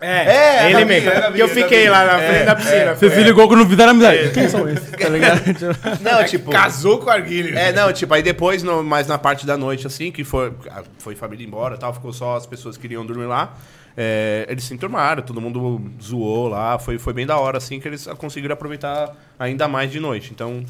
[0.00, 1.08] É, É, ele mesmo.
[1.10, 1.88] é, Gabi, que eu é, fiquei Gabi.
[1.90, 2.94] lá na É, frente da piscina.
[2.94, 4.30] Você se ligou quando fizeram amizade.
[4.30, 4.90] Quem são esses?
[4.90, 5.40] Tá ligado?
[6.02, 6.50] Não, tipo.
[6.50, 7.56] Casou com o Arguilho.
[7.58, 10.82] É, não, tipo, aí depois, no- mais na parte da noite, assim, que foi, a-
[10.98, 13.54] foi família embora e tal, ficou só as pessoas que queriam dormir lá.
[13.98, 17.88] é, eles se enturmaram, todo mundo zoou lá, foi, foi bem da hora, assim, que
[17.88, 20.30] eles conseguiram aproveitar ainda mais de noite.
[20.34, 20.62] Então,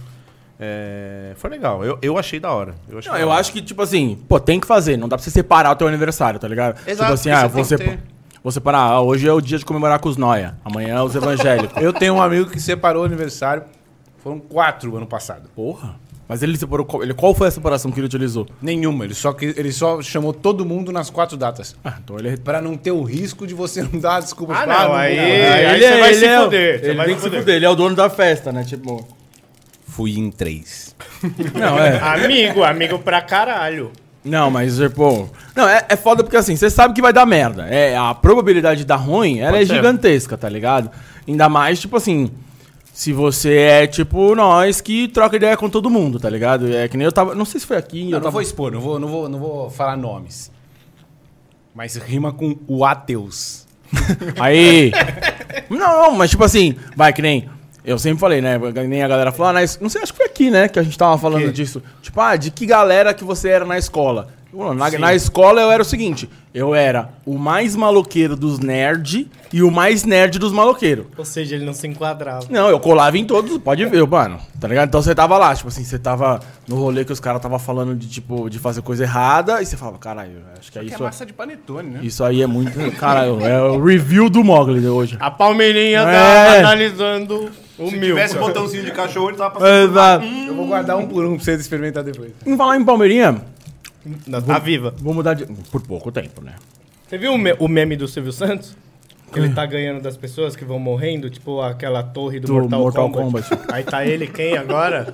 [0.60, 1.84] é, foi legal.
[1.84, 2.74] Eu, eu achei da hora.
[2.88, 3.40] Eu, achei Não, da eu hora.
[3.40, 4.96] acho que, tipo assim, pô, tem que fazer.
[4.96, 6.76] Não dá pra você separar o teu aniversário, tá ligado?
[6.86, 7.98] Exato, tipo assim, ah, você que ter.
[8.46, 8.78] Vou separar.
[8.92, 10.56] Ah, hoje é o dia de comemorar com os noia.
[10.64, 11.82] Amanhã é os evangélicos.
[11.82, 13.64] Eu tenho um amigo que separou o aniversário.
[14.22, 15.48] Foram quatro ano passado.
[15.54, 15.96] Porra.
[16.28, 16.86] Mas ele separou.
[16.86, 18.46] Qual, ele, qual foi a separação que ele utilizou?
[18.62, 19.04] Nenhuma.
[19.04, 21.74] Ele só, que- ele só chamou todo mundo nas quatro datas.
[21.84, 22.36] Ah, então ele.
[22.36, 24.52] Pra não ter o risco de você não dar desculpa.
[24.54, 25.54] Ah, Tipo, não, vou aí- dar.
[25.54, 27.40] aí você vai se fuder, você Ele vai tem se se fuder.
[27.40, 27.54] fuder.
[27.56, 28.62] Ele é o dono da festa, né?
[28.64, 29.06] Tipo.
[29.88, 30.94] Fui em três.
[31.54, 31.98] Não, é.
[32.24, 33.90] Amigo, amigo pra caralho.
[34.26, 35.28] Não, mas, pô.
[35.54, 37.66] Não, é, é foda porque assim, você sabe que vai dar merda.
[37.68, 39.74] É, a probabilidade de dar ruim, ela Pode é ser.
[39.76, 40.90] gigantesca, tá ligado?
[41.26, 42.30] Ainda mais, tipo assim.
[42.92, 46.74] Se você é tipo nós que troca ideia com todo mundo, tá ligado?
[46.74, 47.34] É que nem eu tava.
[47.34, 48.04] Não sei se foi aqui.
[48.04, 48.30] Não, eu não tava...
[48.30, 50.50] vou expor, não vou, não, vou, não vou falar nomes.
[51.74, 53.66] Mas rima com o ateus.
[54.40, 54.92] Aí.
[55.68, 57.50] Não, não, mas tipo assim, vai que nem.
[57.86, 58.58] Eu sempre falei, né?
[58.88, 60.66] Nem a galera falou, ah, na não sei, acho que foi aqui, né?
[60.68, 61.52] Que a gente tava falando Que?
[61.52, 61.80] disso.
[62.02, 64.28] Tipo, ah, de que galera que você era na escola?
[64.52, 69.28] Mano, Na, na escola eu era o seguinte: eu era o mais maloqueiro dos nerd
[69.52, 71.06] e o mais nerd dos maloqueiros.
[71.18, 72.46] Ou seja, ele não se enquadrava.
[72.48, 74.38] Não, eu colava em todos, pode ver, mano.
[74.58, 74.88] Tá ligado?
[74.88, 77.94] Então você tava lá, tipo assim, você tava no rolê que os caras tava falando
[77.94, 80.94] de, tipo, de fazer coisa errada, e você falava, caralho, acho que é Que é
[80.94, 81.02] isso.
[81.02, 82.00] massa de panetone, né?
[82.02, 82.72] Isso aí é muito.
[82.96, 85.18] Caralho, é o review do Mogli de hoje.
[85.20, 86.04] A Palmeirinha É.
[86.04, 89.90] tá analisando o Se tivesse botãozinho de cachorro, ele tava passando.
[89.90, 90.24] Exato.
[90.24, 92.32] Eu vou guardar um por um pra vocês experimentar depois.
[92.46, 93.42] Em falar em Palmeirinha,
[94.26, 94.94] Não, tá viva.
[94.98, 95.46] vou mudar de.
[95.70, 96.54] Por pouco tempo, né?
[97.08, 98.76] Você viu o, me- o meme do Silvio Santos?
[99.32, 102.80] Que ele tá ganhando das pessoas que vão morrendo, tipo aquela torre do, Do Mortal,
[102.80, 103.48] Mortal Kombat.
[103.50, 103.74] Kombat.
[103.74, 105.12] Aí tá ele quem agora?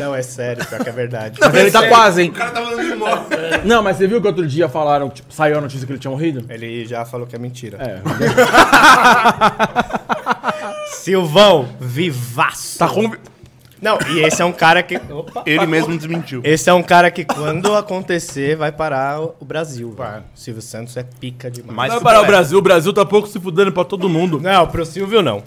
[0.00, 1.38] não, é sério, pior que é verdade.
[1.40, 2.30] Mas ele tá quase, hein?
[2.30, 3.26] O cara tava dando de moto.
[3.64, 6.12] Não, mas você viu que outro dia falaram, tipo, saiu a notícia que ele tinha
[6.12, 6.44] morrido?
[6.48, 7.76] Ele já falou que é mentira.
[7.82, 8.00] É.
[10.86, 12.78] Silvão, vivaço.
[12.78, 13.10] Tá com.
[13.80, 14.96] Não, e esse é um cara que.
[15.12, 15.42] Opa.
[15.44, 16.40] Ele mesmo desmentiu.
[16.42, 19.90] Esse é um cara que quando acontecer vai parar o o Brasil.
[19.92, 20.24] velho.
[20.34, 21.76] Silvio Santos é pica demais.
[21.76, 22.36] Mas Vai parar o puder.
[22.36, 24.40] Brasil, o Brasil tá pouco se fudendo pra todo mundo.
[24.40, 25.42] Não, pro Silvio não.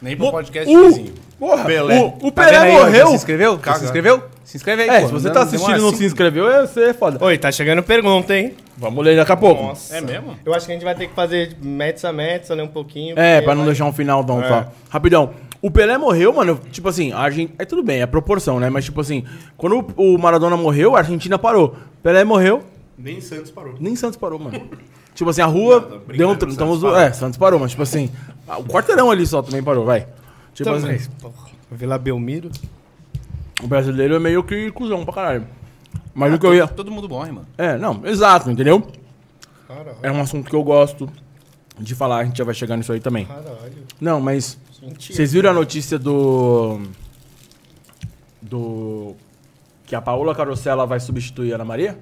[0.00, 1.14] Nem pro podcast Uh, vizinho.
[1.38, 1.98] porra, Pelé.
[1.98, 3.06] o, o Tá Pelé Já morreu.
[3.08, 3.60] se inscreveu?
[3.64, 4.22] Já se inscreveu?
[4.44, 5.06] Se inscreve aí, É, pô.
[5.06, 7.24] se você Não- tá não assistindo e não se inscreveu, é- você é foda.
[7.24, 8.54] Oi, tá chegando pergunta, hein?
[8.76, 9.62] Vamos ler daqui a pouco.
[9.62, 9.96] Nossa.
[9.96, 10.36] É mesmo?
[10.44, 13.18] Eu acho que a gente vai ter que fazer metros a metros, ler um pouquinho.
[13.18, 14.48] É, porque pra não vai- deixar um final não, É.
[14.48, 14.66] só.
[14.90, 15.30] Rapidão.
[15.62, 16.60] O Pelé morreu, mano.
[16.70, 17.54] Tipo assim, a Argentina.
[17.58, 18.68] É tudo bem, é proporção, né?
[18.68, 19.24] Mas, tipo assim,
[19.56, 21.74] quando o o Maradona morreu, a Argentina parou.
[22.02, 22.62] Pelé morreu,
[22.98, 23.74] Nem Santos parou.
[23.80, 24.60] nem Santos parou, mano.
[25.14, 26.32] tipo assim, a rua Não, tô brincando, deu um.
[26.34, 26.98] Santos Estamos, parou.
[26.98, 28.10] é, Santos parou, mas, tipo assim,
[28.46, 30.00] ah, o quarteirão ali só também parou, vai.
[30.52, 31.34] Tipo Então, assim, mas, porra,
[31.72, 32.50] Vila Belmiro.
[33.64, 35.46] O brasileiro é meio que cuzão pra caralho.
[36.14, 36.68] Mas o que eu ia.
[36.68, 37.46] Todo mundo morre, mano.
[37.58, 38.86] É, não, exato, entendeu?
[39.66, 41.08] Caralho, É um assunto que eu gosto
[41.78, 43.24] de falar, a gente já vai chegar nisso aí também.
[43.24, 43.72] caralho.
[44.00, 44.58] Não, mas.
[44.80, 45.16] Mentira.
[45.16, 46.80] Vocês viram a notícia do.
[48.40, 49.16] Do.
[49.86, 51.98] Que a Paola Carosella vai substituir a Ana Maria?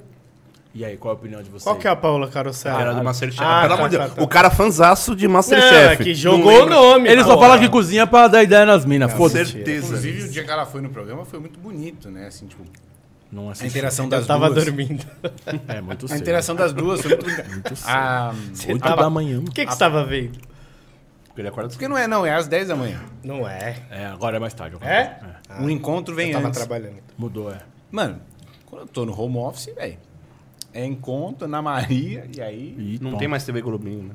[0.74, 1.64] E aí, qual é a opinião de vocês?
[1.64, 2.80] Qual que é a Paula Carosella?
[2.80, 3.42] Era do Masterchef.
[3.44, 4.14] Ah, Pelo tá, amor de tá, Deus.
[4.16, 4.22] tá.
[4.22, 5.74] O cara fanzaço de Não, Masterchef.
[5.92, 7.08] é que Não jogou o nome.
[7.10, 9.52] Ele só fala que cozinha pra dar ideia nas minas, Com foda-se.
[9.52, 9.86] certeza.
[9.86, 12.26] Inclusive, o dia que ela foi no programa foi muito bonito, né?
[12.26, 12.62] Assim, tipo,
[13.30, 13.68] Não a assisti.
[13.68, 14.64] interação Eu das tava duas.
[14.64, 15.04] dormindo.
[15.68, 16.20] É muito A cedo.
[16.20, 17.74] interação das duas foi muito bonita.
[17.86, 18.32] Ah,
[18.66, 19.40] Oito tava- da manhã.
[19.40, 20.38] O que que você tava vendo?
[21.36, 23.00] Ele acorda porque não é, não, é às 10 da manhã.
[23.22, 23.76] Não é.
[23.90, 24.76] É, agora é mais tarde.
[24.76, 24.90] agora.
[24.90, 25.18] É?
[25.60, 26.58] um encontro vem Eu tava antes.
[26.60, 26.96] trabalhando.
[27.18, 27.58] Mudou, é.
[27.90, 28.20] Mano,
[28.64, 29.98] quando eu tô no home office, velho,
[30.74, 32.74] é encontro na Maria e aí...
[32.78, 33.18] E Não tom.
[33.18, 34.14] tem mais TV Globinho, né?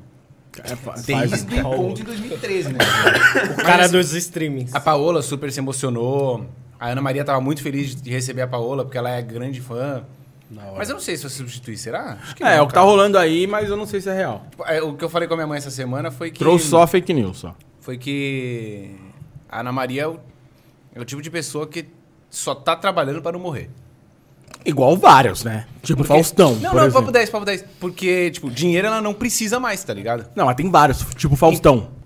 [0.64, 2.78] É, fa- faz- Desde o encontro em 2013, né?
[3.58, 4.74] O cara dos streamings.
[4.74, 6.46] A Paola super se emocionou.
[6.80, 10.02] A Ana Maria tava muito feliz de receber a Paola, porque ela é grande fã.
[10.50, 12.18] Mas eu não sei se vai substituir, será?
[12.22, 14.08] Acho que É, não, é o que tá rolando aí, mas eu não sei se
[14.08, 14.46] é real.
[14.66, 16.38] É, O que eu falei com a minha mãe essa semana foi que.
[16.38, 17.54] Trouxe só fake news, só.
[17.80, 18.96] Foi que.
[19.48, 20.18] A Ana Maria é o,
[20.94, 21.86] é o tipo de pessoa que
[22.30, 23.68] só tá trabalhando para não morrer.
[24.64, 25.66] Igual vários, né?
[25.82, 27.00] Tipo Porque- Faustão, Não, por não, exemplo.
[27.00, 27.64] papo 10, papo 10.
[27.80, 30.26] Porque, tipo, dinheiro ela não precisa mais, tá ligado?
[30.34, 30.98] Não, mas tem vários.
[31.16, 31.96] Tipo Faustão.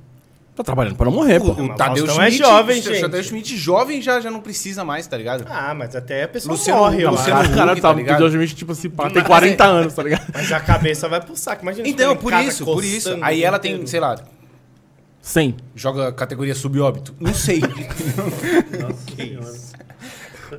[0.55, 1.53] Tá trabalhando pra não morrer, pô.
[1.53, 3.01] O Tadeu é Schmidt, jovem, o gente.
[3.01, 5.47] Tadeu Schmidt jovem já, já não precisa mais, tá ligado?
[5.49, 7.55] Ah, mas até a pessoa Luciano morre, Luciano acho.
[7.55, 8.19] Cara, tá, tá ligado?
[8.19, 10.27] Deus me tipo assim, pá, tem Mas 40 é- anos, tá ligado?
[10.33, 11.63] Mas a cabeça vai pro saco.
[11.63, 13.17] Imagina Então, por isso, por isso.
[13.23, 13.89] Aí o ela tem, inteiro.
[13.89, 14.19] sei lá,
[15.23, 15.57] 100.
[15.75, 17.15] joga categoria subóbito.
[17.19, 17.63] Não sei.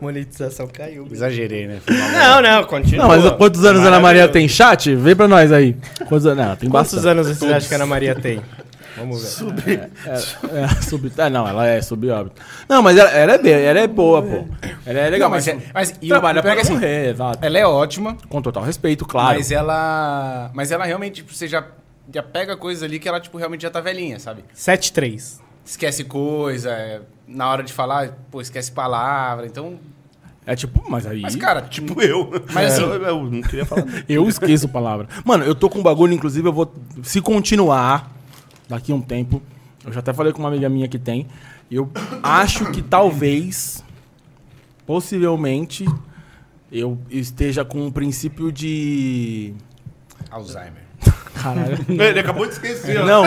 [0.01, 1.07] Monetização caiu.
[1.11, 1.79] Exagerei, né?
[1.87, 3.07] Não, não, continua.
[3.07, 4.47] Não, mas quantos anos a Ana Maria tem?
[4.47, 4.95] Chat?
[4.95, 5.75] Vê pra nós aí.
[6.07, 6.45] Quantos anos?
[6.45, 7.11] Não, tem Quantos bastante.
[7.11, 8.41] anos você acha que a Ana Maria tem?
[8.95, 9.89] Vamos ver.
[10.05, 11.11] É, sub...
[11.17, 12.39] é, não, ela é subóbito.
[12.69, 14.45] Não, mas ela, ela é bem, ela é boa, pô.
[14.85, 17.39] Ela é legal, Não, mas, mas é- mas trabalha pra é que assim, morrer, exato.
[17.43, 19.35] Ela é ótima, Com total respeito, claro.
[19.35, 20.51] mas ela.
[20.53, 21.65] Mas ela realmente, tipo, você já,
[22.13, 24.43] já pega coisas ali que ela, tipo, realmente já tá velhinha, sabe?
[24.55, 25.39] 7-3.
[25.65, 29.45] Esquece coisa, é, na hora de falar, pô, esquece palavra.
[29.45, 29.77] Então.
[30.45, 31.21] É tipo, mas aí...
[31.21, 32.29] Mas, cara, Tipo eu.
[32.53, 33.85] Mas assim- eu, eu não queria falar.
[34.09, 35.07] Eu esqueço palavra.
[35.23, 36.73] Mano, eu tô com um bagulho, inclusive, eu vou.
[37.01, 38.11] Se continuar
[38.67, 39.41] daqui a um tempo,
[39.85, 41.27] eu já até falei com uma amiga minha que tem.
[41.71, 41.89] Eu
[42.21, 43.83] acho que talvez,
[44.85, 45.85] possivelmente,
[46.71, 49.53] eu esteja com um princípio de.
[50.29, 50.83] Alzheimer.
[51.41, 51.77] Caralho.
[51.87, 52.99] Ele acabou de esquecer.
[53.01, 53.05] ó.
[53.05, 53.23] Não,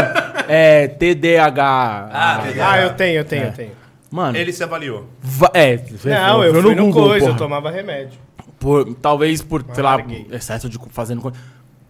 [0.48, 2.08] é TDAH.
[2.12, 3.85] Ah, Ah, eu tenho, eu tenho, eu tenho.
[4.16, 5.04] Mano, Ele se avaliou.
[5.20, 5.76] va- é.
[6.04, 7.38] Não, eu viu fui no Google, coisa, eu porra.
[7.38, 8.18] tomava remédio.
[8.58, 10.26] Por, talvez por, sei lá, larguei.
[10.32, 11.36] excesso de fazendo coisa.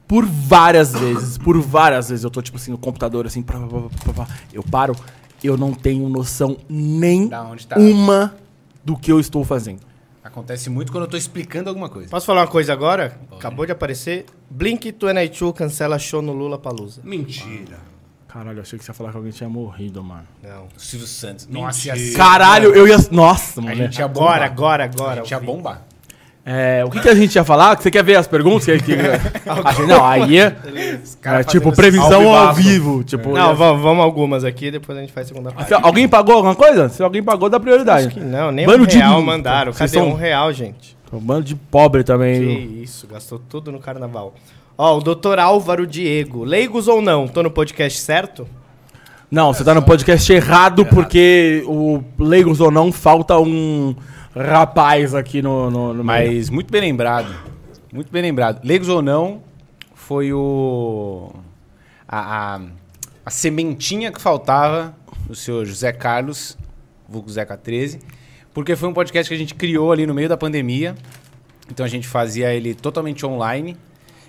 [0.09, 3.55] Por várias vezes, por várias vezes eu tô, tipo assim, no computador, assim, pá,
[4.53, 4.97] eu paro,
[5.43, 7.49] eu não tenho noção nem tá.
[7.79, 8.35] uma
[8.85, 9.81] do que eu estou fazendo.
[10.25, 12.09] Acontece muito quando eu tô explicando alguma coisa.
[12.11, 13.17] Posso falar uma coisa agora?
[13.31, 14.27] Acabou de aparecer.
[14.53, 17.01] Blink-182 cancela show no Lula Palusa.
[17.05, 17.79] Mentira.
[18.37, 20.25] Caralho, eu achei que você ia falar que alguém tinha morrido, mano.
[20.43, 20.67] Não.
[20.77, 21.49] Silvio Santos.
[21.49, 22.99] Nossa, ia ser- Caralho, eu ia.
[23.11, 23.77] Nossa, A mano.
[23.77, 24.43] gente ia Agora, bombar.
[24.53, 25.17] agora, A agora.
[25.23, 25.83] gente ia bombar.
[26.45, 27.77] É, o que, que a gente ia falar?
[27.81, 28.67] Você quer ver as perguntas?
[28.67, 28.93] Que, que...
[29.65, 30.55] Achei- não, aí é.
[31.21, 33.03] cara é tipo, previsão ao ao vivo.
[33.03, 35.69] Tipo, Não, ia- vamos, vamos algumas aqui, depois a gente faz a segunda parte.
[35.69, 36.89] Se alguém pagou alguma coisa?
[36.91, 38.09] Se alguém pagou, dá prioridade.
[38.09, 39.73] Acho que não, nem Bando um de- real mandaram.
[39.73, 40.95] Cadê são- um real, gente?
[41.13, 42.83] Um bando de pobre Que também.
[42.83, 44.35] isso, gastou tudo no carnaval.
[44.79, 46.45] Ó, o doutor Álvaro Diego.
[46.45, 47.27] Leigos ou não?
[47.27, 48.47] Tô no podcast certo?
[49.31, 53.97] Não, você tá no podcast errado, porque o Leigos ou não, falta um
[54.37, 56.05] rapaz aqui no, no, no.
[56.05, 57.35] Mas muito bem lembrado.
[57.91, 58.61] Muito bem lembrado.
[58.63, 59.43] Leigos ou não,
[59.95, 61.33] foi o.
[62.07, 62.61] A, a,
[63.25, 64.95] a sementinha que faltava
[65.27, 66.57] do senhor José Carlos,
[67.09, 67.99] vulgo Zeca 13,
[68.53, 70.95] porque foi um podcast que a gente criou ali no meio da pandemia.
[71.71, 73.75] Então a gente fazia ele totalmente online.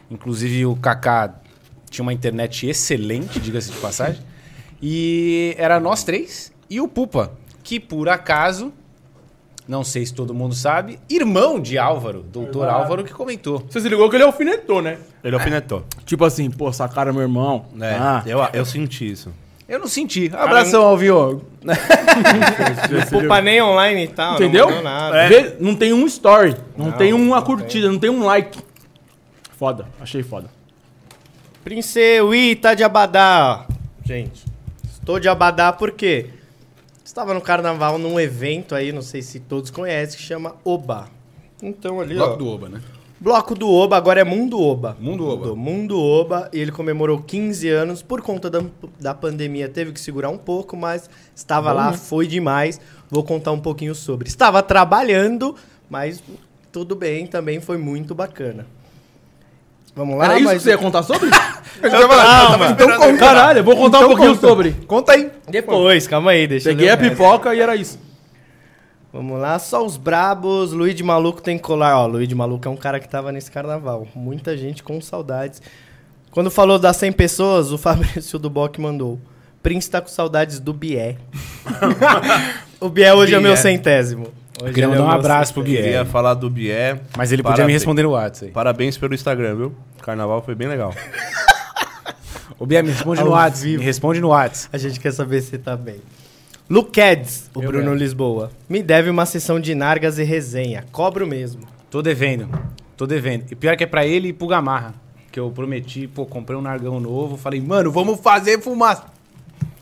[0.10, 1.36] Inclusive o Kaká
[1.90, 4.22] tinha uma internet excelente, diga-se de passagem.
[4.82, 7.32] E era nós três e o Pupa,
[7.64, 8.72] que por acaso,
[9.68, 13.66] não sei se todo mundo sabe, irmão de Álvaro, doutor Álvaro, que comentou.
[13.70, 14.98] Você se ligou que ele alfinetou, né?
[15.24, 15.84] Ele alfinetou.
[16.06, 17.66] Tipo assim, pô, sacaram meu irmão.
[17.82, 19.34] É, Ah, eu, eu senti isso.
[19.68, 20.32] Eu não senti.
[20.34, 21.42] Abração, Alvio.
[23.12, 24.36] Poupa nem online e tal.
[24.36, 24.70] Entendeu?
[24.70, 25.18] Não, nada.
[25.18, 25.28] É.
[25.28, 28.60] Vê, não tem um story, não, tem uma curtida, não tem um like.
[29.58, 30.50] Foda, achei foda.
[31.64, 33.66] Prince Ui, tá de abadá.
[33.68, 33.74] ó.
[34.06, 34.46] Gente,
[34.86, 36.30] estou de abadá porque
[37.04, 41.10] estava no carnaval num evento aí, não sei se todos conhecem, que chama Oba.
[41.62, 42.38] Então ali, ó.
[42.40, 42.82] Oba, né?
[43.20, 44.96] Bloco do Oba, agora é Mundo Oba.
[45.00, 45.38] Mundo Oba.
[45.38, 48.04] Mudou, Mundo Oba, e ele comemorou 15 anos.
[48.04, 48.62] Por conta da,
[49.00, 52.80] da pandemia, teve que segurar um pouco, mas estava lá, foi demais.
[53.10, 54.28] Vou contar um pouquinho sobre.
[54.28, 55.56] Estava trabalhando,
[55.90, 56.22] mas
[56.72, 58.68] tudo bem, também foi muito bacana.
[59.98, 61.28] Vamos lá, Era isso mas que você ia contar sobre?
[61.82, 62.70] Calma.
[62.70, 63.18] então conta.
[63.18, 64.74] Caralho, eu vou contar um pouquinho sobre.
[64.86, 65.32] Conta aí.
[65.50, 68.00] depois, calma aí, deixa Peguei eu a pipoca e era isso.
[69.12, 70.72] Vamos lá, só os brabos.
[70.72, 71.98] Luiz de Maluco tem colar.
[71.98, 74.08] Ó, Luiz de Maluco é um cara que tava nesse carnaval.
[74.14, 75.62] Muita gente com saudades.
[76.30, 79.20] Quando falou das 100 pessoas, o Fabrício do Boc mandou.
[79.64, 81.16] Prince tá com saudades do Bié.
[82.80, 83.62] o Bié hoje é meu Bié.
[83.62, 84.28] centésimo.
[84.62, 85.84] Hoje Queria é mandar um meu abraço pro centésimo.
[85.84, 87.00] Queria falar do Bié.
[87.16, 88.52] Mas ele podia me responder no WhatsApp.
[88.52, 89.76] Parabéns pelo Instagram, viu?
[90.02, 90.94] Carnaval foi bem legal.
[92.58, 93.78] Ô, Bié, me responde no WhatsApp.
[93.78, 94.76] Me responde no WhatsApp.
[94.76, 96.02] A gente quer saber se tá bem.
[96.68, 97.98] Luquedes, o Eu Bruno mesmo.
[97.98, 98.52] Lisboa.
[98.68, 100.86] Me deve uma sessão de nargas e resenha.
[100.92, 101.62] Cobro mesmo.
[101.92, 102.50] Tô devendo.
[102.98, 103.46] Tô devendo.
[103.52, 104.96] E pior que é pra ele e pro Gamarra.
[105.32, 107.38] Que eu prometi, pô, comprei um nargão novo.
[107.38, 109.06] Falei, mano, vamos fazer fumaça.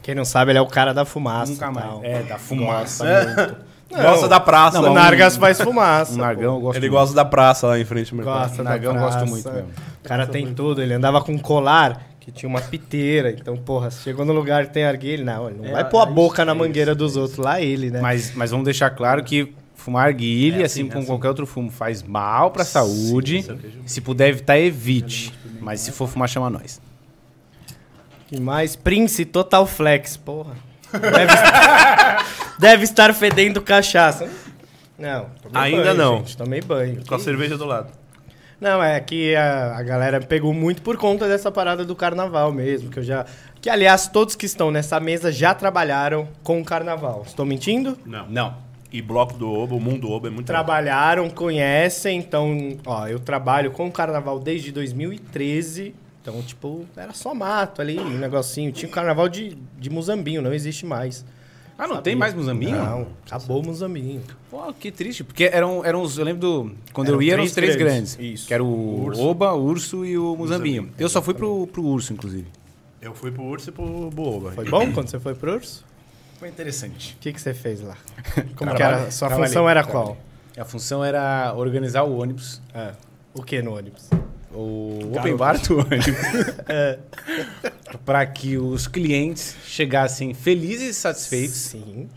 [0.04, 1.54] Quem não sabe, ele é o cara da fumaça.
[1.54, 1.88] Nunca mais.
[1.88, 2.02] tal.
[2.04, 3.58] É, da fumaça.
[3.96, 4.82] Não, Gosta da praça.
[4.82, 6.14] o um- Nargas faz fumaça.
[6.14, 7.00] Um nargão eu gosto Ele muito.
[7.00, 8.48] gosta da praça lá em frente ao mercado.
[8.50, 9.26] Gosta Nargão eu gosto praça.
[9.32, 9.70] muito mesmo.
[10.04, 13.32] O cara tem tudo, ele andava com um colar que tinha uma piteira.
[13.32, 16.06] Então, porra, chegou no lugar que tem arguilha, não, ele não É, vai pôr a
[16.06, 18.02] boca isso, na é mangueira isso, dos é outros, lá ele, né?
[18.02, 21.08] Mas, mas vamos deixar claro que fumar arguilha, É assim, assim, é como assim.
[21.08, 23.46] qualquer outro fumo, faz mal pra saúde.
[23.86, 25.32] Se puder evitar, evite.
[25.62, 26.82] Mas se for fumar, chama nós.
[28.28, 28.76] Que mais?
[28.76, 30.54] Prince Total Flex, porra.
[30.92, 31.34] Deve,
[32.60, 34.30] deve estar fedendo cachaça.
[34.98, 36.18] Não, tomei Ainda banho, não.
[36.20, 37.06] Gente, tomei banho.
[37.06, 37.92] Com a cerveja do lado.
[38.60, 42.90] Não, é que a, a galera pegou muito por conta dessa parada do carnaval mesmo,
[42.90, 43.26] que eu já...
[43.62, 47.24] Que, aliás, todos que estão nessa mesa já trabalharam com o carnaval.
[47.26, 47.98] Estou mentindo?
[48.06, 48.26] Não.
[48.30, 48.56] Não.
[48.92, 50.64] E bloco do Obo, o mundo Obo é muito legal.
[50.64, 55.94] Trabalharam, conhecem, então, ó, eu trabalho com o carnaval desde 2013.
[56.26, 58.72] Então, tipo, era só mato ali, um negocinho.
[58.72, 61.24] Tinha o carnaval de, de Muzambinho, não existe mais.
[61.78, 62.76] Ah, não tem mais Muzambinho?
[62.76, 64.24] Não, acabou o Muzambinho.
[64.50, 65.24] Pô, que triste.
[65.24, 66.18] Porque eram, eram os.
[66.18, 66.72] Eu lembro do.
[66.94, 68.16] Quando Eram eu ia, eram três os três grandes.
[68.16, 68.34] grandes.
[68.40, 68.48] Isso.
[68.48, 70.92] Que era o, Oba, o Urso e o Muzambinho.
[70.98, 72.48] Eu só fui pro, pro Urso, inclusive.
[73.00, 74.52] Eu fui pro Urso e pro Boba.
[74.54, 75.86] Foi bom quando você foi pro Urso?
[76.40, 77.16] Foi interessante.
[77.20, 77.96] O que, que você fez lá?
[78.56, 79.12] Como que era?
[79.12, 80.16] Sua trabalhei, função era trabalhei.
[80.16, 80.18] qual?
[80.58, 82.62] A função era organizar o ônibus.
[82.74, 82.94] É.
[83.32, 84.10] O que no ônibus?
[84.56, 86.06] O open bar do ônibus.
[88.06, 92.10] Pra que os clientes chegassem felizes e satisfeitos, Sim.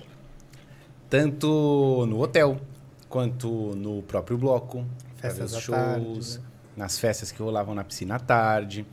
[1.09, 2.61] tanto no hotel
[3.09, 4.85] quanto no próprio bloco,
[5.17, 6.43] Festas os à tarde, shows, né?
[6.77, 8.87] nas festas que rolavam na piscina à tarde.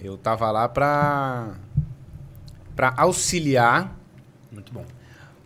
[0.00, 1.54] Eu tava lá pra,
[2.76, 3.96] pra auxiliar
[4.52, 4.84] Muito bom.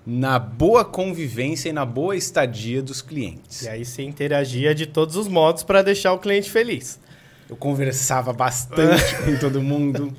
[0.04, 3.62] na boa convivência e na boa estadia dos clientes.
[3.62, 7.00] E aí você interagia de todos os modos pra deixar o cliente feliz.
[7.48, 10.12] Eu conversava bastante com todo mundo.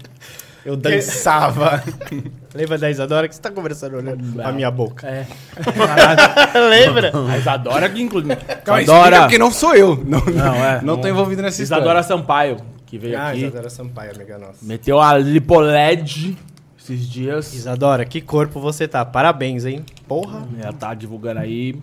[0.66, 1.84] Eu dançava.
[2.56, 5.06] Lembra da Isadora que você tá conversando olhando a minha boca?
[5.08, 5.26] É.
[6.70, 7.12] Lembra?
[7.30, 8.36] A Isadora que inclusive.
[8.64, 9.22] Calma, Isadora.
[9.22, 9.96] porque não sou eu.
[10.06, 10.82] Não, Não, é.
[10.82, 11.82] não tô envolvido nessa história.
[11.82, 13.40] Isadora Sampaio, que veio Ah, aqui.
[13.42, 14.60] Isadora Sampaio, amiga nossa.
[14.62, 16.38] Meteu a lipoled
[16.80, 17.54] esses dias.
[17.54, 19.04] Isadora, que corpo você tá.
[19.04, 19.84] Parabéns, hein?
[20.08, 20.48] Porra.
[20.62, 21.76] Ela tá divulgando aí.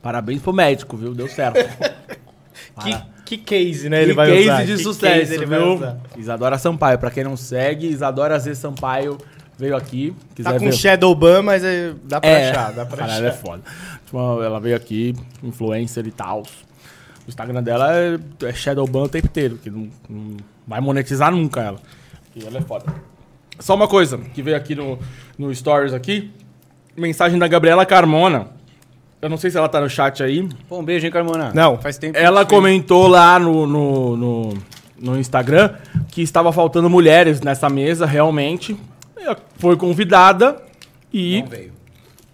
[0.00, 1.14] Parabéns pro médico, viu?
[1.14, 1.58] Deu certo.
[2.82, 3.98] Que, que case, né?
[3.98, 4.64] Que Ele vai case usar.
[4.64, 5.74] de Que sucesso, case ele vai viu?
[5.74, 5.98] usar.
[6.16, 9.18] Isadora Sampaio, pra quem não segue, Isadora Z Sampaio
[9.58, 10.14] veio aqui.
[10.34, 10.72] Quiser Tá com ver.
[10.72, 13.38] Shadowban, mas é- dá pra É, achar, dá pra caralho, é achar.
[13.38, 13.62] foda.
[14.04, 16.42] Tipo, ela veio aqui, influencer e tal.
[16.42, 21.60] O Instagram dela é, é Shadowban o tempo inteiro, que não, não vai monetizar nunca
[21.62, 21.78] ela.
[22.36, 22.84] E ela é foda.
[23.60, 24.98] Só uma coisa, que veio aqui no,
[25.38, 26.30] no Stories aqui.
[26.96, 28.48] Mensagem da Gabriela Carmona.
[29.24, 30.46] Eu não sei se ela tá no chat aí.
[30.68, 31.50] Pô, um beijo, hein, Carmona?
[31.54, 31.78] Não.
[31.78, 32.18] Faz tempo.
[32.18, 34.58] Ela comentou lá no, no, no,
[34.98, 35.70] no Instagram
[36.08, 38.76] que estava faltando mulheres nessa mesa, realmente.
[39.16, 40.62] Ela Foi convidada
[41.10, 41.72] e Não veio.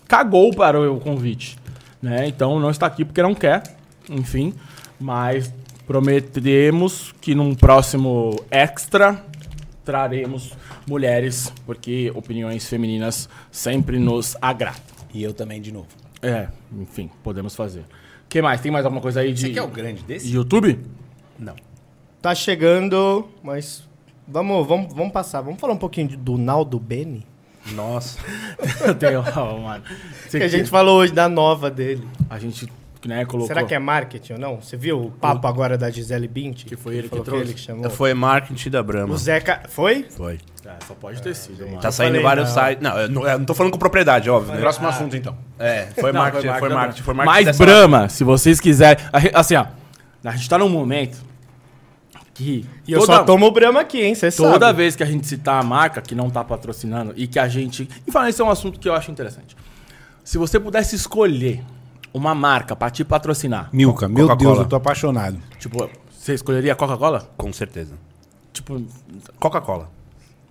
[0.09, 1.57] cagou para o convite.
[2.03, 2.27] Né?
[2.27, 3.63] Então não está aqui porque não quer,
[4.09, 4.53] enfim.
[4.99, 5.55] Mas
[5.87, 9.25] prometemos que num próximo extra
[9.85, 10.55] traremos
[10.89, 14.81] mulheres, porque opiniões femininas sempre nos agradam.
[15.15, 15.87] E eu também, de novo.
[16.23, 17.81] É, enfim, podemos fazer.
[17.81, 18.61] O que mais?
[18.61, 20.27] Tem mais alguma coisa aí de, Você quer o grande desse?
[20.29, 20.79] de YouTube?
[21.39, 21.55] Não.
[22.23, 23.85] Tá chegando, mas
[24.29, 25.41] vamos, vamos, vamos passar.
[25.41, 27.27] Vamos falar um pouquinho de- do Naldo Beni?
[27.73, 28.19] Nossa.
[28.87, 29.85] Eu tenho, ó, mano.
[30.29, 32.07] Você Que a gente falou hoje da nova dele.
[32.29, 32.71] a gente,
[33.05, 33.49] né, colocou...
[33.49, 34.61] Será que é marketing ou não?
[34.61, 36.65] Você viu o papo agora da Gisele Bint?
[36.65, 37.45] Que foi ele que trouxe?
[37.45, 37.89] ele que chamou.
[37.91, 39.15] Foi marketing da Brahma.
[39.15, 39.63] O Zeca...
[39.69, 40.05] Foi?
[40.11, 40.39] Foi.
[40.65, 41.81] É, só pode ter sido, mano.
[41.81, 42.63] Tá saindo falei, vários não.
[42.63, 42.83] sites.
[42.83, 44.55] Não, eu não, eu não tô falando com propriedade, óbvio.
[44.55, 44.61] Né?
[44.61, 45.37] Próximo assunto, então.
[45.59, 47.37] É, foi Não, marketing, foi da marketing, foi marketing.
[47.37, 49.03] Mas dessa- Brahma, se vocês quiserem...
[49.13, 49.67] a re- Assim, ó.
[50.23, 51.17] A gente tá num momento
[52.35, 52.67] que...
[52.87, 54.15] E eu toda- só tomo o Brahma aqui, hein?
[54.15, 54.53] Você sabe.
[54.53, 57.49] Toda vez que a gente citar a marca que não tá patrocinando e que a
[57.49, 57.89] gente.
[58.07, 59.57] E falar, isso é um assunto que eu acho interessante.
[60.23, 61.63] Se você pudesse escolher
[62.13, 64.51] uma marca pra te patrocinar, Milka, meu Coca-Cola.
[64.55, 65.39] Deus, eu tô apaixonado.
[65.59, 67.29] tipo, você escolheria a Coca-Cola?
[67.37, 67.95] Com certeza.
[68.53, 68.83] Tipo,
[69.39, 69.89] Coca-Cola.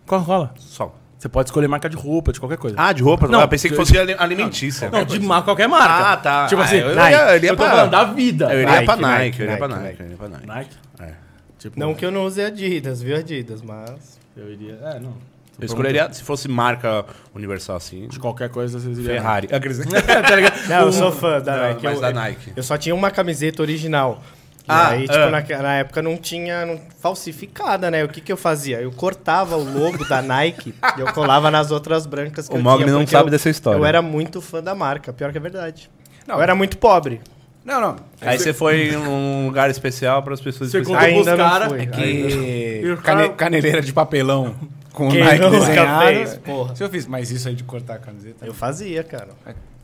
[0.10, 0.53] Coca-Cola.
[0.57, 0.95] Só.
[1.18, 2.76] Você pode escolher marca de roupa, de qualquer coisa.
[2.80, 3.28] Ah, de roupa?
[3.28, 4.89] Não, eu pensei que fosse ali- alimentícia.
[4.89, 6.12] não, de marca, qualquer marca.
[6.14, 6.47] Ah, tá.
[6.47, 7.18] Tipo Ah, assim, eu Nike.
[7.36, 8.45] iria- eu tô falando da vida.
[8.45, 10.47] Eu iria Nike, pra Nike, Nike, eu iria pra Nike, Nike, Nike.
[10.47, 10.76] Nike?
[11.01, 11.14] É.
[11.57, 14.18] Tipo, Não que eu não use Adidas, viu Adidas, mas...
[14.38, 14.80] eu iria.
[14.82, 15.14] É, não.
[15.60, 17.03] Eu escolheria, se fosse marca
[17.36, 19.14] universal assim, De qualquer coisa vocês iriam.
[19.16, 19.47] Ferrari.
[19.51, 20.68] tá ligado?
[20.70, 21.84] Não, eu sou fã da Não, Nike.
[21.84, 22.53] mas eu, da Nike.
[22.55, 24.24] Eu só tinha uma camiseta original.
[24.70, 25.32] E Ah, aí, tipo, ah.
[25.32, 28.03] na, na época não tinha não- falsificada, né?
[28.03, 28.80] O que que eu fazia?
[28.80, 32.61] Eu cortava o logo da Nike e eu colava nas outras brancas que O eu
[32.61, 33.80] Mogli tinha, não porque sabe eu- dessa história.
[33.80, 35.89] Eu era muito fã da marca, pior que é verdade.
[36.28, 36.36] Não.
[36.36, 37.20] eu era muito pobre.
[37.65, 37.95] Não, não.
[38.22, 41.49] Aí você foi em um lugar especial para as pessoas Você contou Ainda pros não
[41.49, 41.82] cara, fui.
[41.82, 44.55] é Que o cane- caneleira de papelão
[44.93, 46.05] com Quem Nike desenhado.
[46.05, 46.76] fez, porra?
[46.76, 48.45] Se eu fiz, mas isso aí de cortar a camiseta.
[48.45, 49.30] Eu fazia, cara.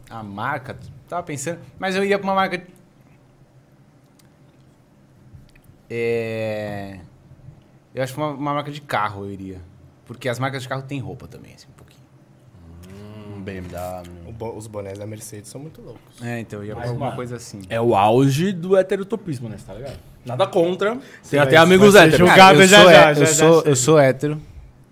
[0.09, 0.75] A marca,
[1.09, 2.61] tava pensando, mas eu ia pra uma marca.
[5.89, 6.99] É.
[7.93, 9.61] Eu acho que uma, uma marca de carro eu iria.
[10.05, 12.03] Porque as marcas de carro têm roupa também, assim, um pouquinho.
[13.37, 14.31] Um BMW.
[14.33, 16.21] Bo- os bonés da Mercedes são muito loucos.
[16.21, 17.61] É, então eu ia pra Mas, alguma mano, coisa assim.
[17.69, 19.57] É o auge do heterotopismo, né?
[19.57, 19.97] Você tá ligado?
[20.25, 20.97] Nada contra.
[21.29, 22.17] Tem até amigos héteros.
[22.19, 22.61] julgado.
[22.61, 24.41] eu já, sou, já, eu já sou, eu sou hétero.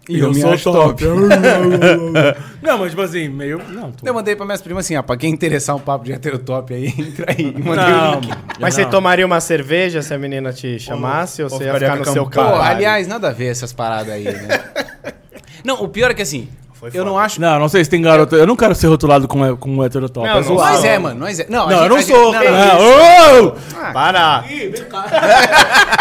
[0.09, 1.01] E eu, sou acho top.
[2.61, 3.61] não, mas tipo assim, meio.
[3.69, 4.05] Não, tô...
[4.05, 6.87] Eu mandei pra minhas primas assim, ó, pra quem interessar um papo de heterotop aí,
[6.99, 7.45] entra aí.
[7.53, 8.21] Mandei Não.
[8.59, 8.83] Mas não.
[8.83, 12.03] você tomaria uma cerveja se a menina te chamasse ou, ou você ia ficar no
[12.03, 12.61] com seu carro?
[12.61, 14.59] aliás, nada a ver essas paradas aí, né?
[15.63, 16.49] não, o pior é que assim,
[16.93, 17.39] eu não acho...
[17.39, 18.35] Não, não sei se tem garoto.
[18.35, 20.27] Eu não quero ser rotulado como, como um heterotop.
[20.27, 20.55] Não, é não.
[20.55, 21.45] Nós é, mano, nós é.
[21.47, 22.33] Não, a Não, gente- eu não a gente- sou.
[22.33, 23.51] não, Não, Ô!
[23.93, 24.43] Para!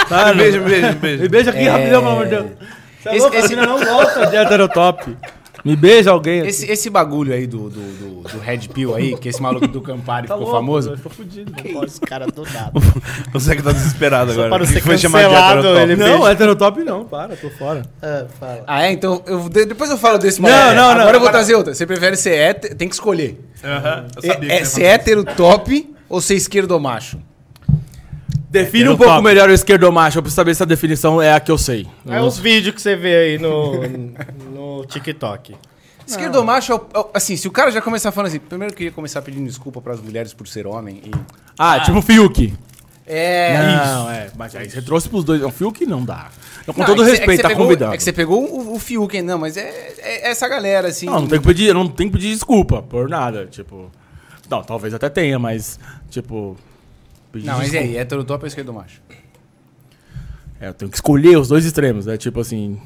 [0.09, 1.23] Tá, Beijo, beijo, beijo.
[1.23, 1.71] Me beija aqui É.
[1.71, 2.47] rapidão, pelo amor de Deus.
[3.07, 5.17] É Esse- louco, esse- não gosta de heterotop.
[5.65, 6.41] Me beija alguém.
[6.41, 6.49] aqui.
[6.49, 9.81] Esse, esse bagulho aí do, do, do, do Red Pill aí, que esse maluco do
[9.81, 10.91] Campari Tá ficou louco, famoso.
[10.91, 11.53] eu Tô fudido.
[11.53, 12.73] Que isso, cara, do nada.
[13.33, 14.49] Você que tá desesperado agora.
[14.49, 15.83] para O que ser foi chamado de cancelado, heterotop?
[15.93, 17.83] ele- Não, heterotop não, para, tô fora.
[18.03, 18.65] Ah, fala.
[18.67, 18.91] Ah, é?
[18.93, 20.75] Então, eu, de- depois eu falo desse Não, maluco.
[20.75, 21.01] não, não.
[21.03, 21.73] Agora eu vou trazer outra.
[21.75, 23.39] Você prefere ser hétero, tem que escolher.
[23.63, 27.19] Aham, eu É, sabia que é, você ser hétero top ou ser esquerdo macho?
[28.53, 29.05] Define um Heterotop.
[29.07, 31.57] pouco melhor o esquerdo macho, eu preciso saber se a definição é a que eu
[31.59, 31.87] sei.
[32.07, 33.81] É os vídeos que você vê aí no,
[34.55, 35.57] no TikTok.
[36.07, 38.73] Esquerdo macho, é o- é o- assim, se o cara já começar falando assim, primeiro
[38.75, 41.11] eu queria começar pedindo desculpa pras mulheres por ser homem e...
[41.59, 42.53] Ah, tipo o Fiuk.
[43.07, 44.31] É, Não, é.
[44.37, 45.43] Mas aí você trouxe pros dois.
[45.43, 46.29] O Fiuk não dá.
[46.67, 47.95] Com Não, todo é que cê- é que respeito, cê tá pegou- convidado.
[47.95, 51.07] É que você pegou o, o Fiuk, não, mas é, é essa galera, assim.
[51.07, 53.91] Não, não tem que pedir, não tem que pedir desculpa por nada, tipo.
[54.49, 55.81] Não, talvez até tenha, mas
[56.11, 56.57] tipo
[57.35, 57.87] Não, mas e desculpa.
[57.93, 59.01] aí, hétero top ou esquerdo macho?
[60.61, 62.17] É, eu tenho que escolher os dois extremos, né?
[62.17, 62.81] Tipo assim,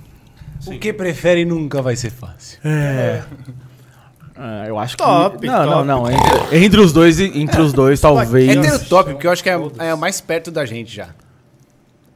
[0.67, 2.59] O que prefere nunca vai ser fácil.
[4.35, 5.87] ah, eu acho Top, que Não, não, top.
[5.87, 9.51] não, entre, entre os dois, entre os dois talvez Hétero top, porque eu acho que
[9.51, 11.09] é, é o mais perto da gente já.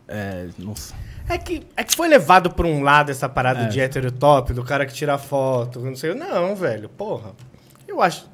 [0.08, 0.96] é, não sei.
[1.28, 3.68] É que, é que foi levado por um lado essa parada É.
[3.68, 6.12] de hétero top, do cara que tira foto, não sei.
[6.12, 7.30] Não, velho, porra.
[7.86, 8.28] Eu acho.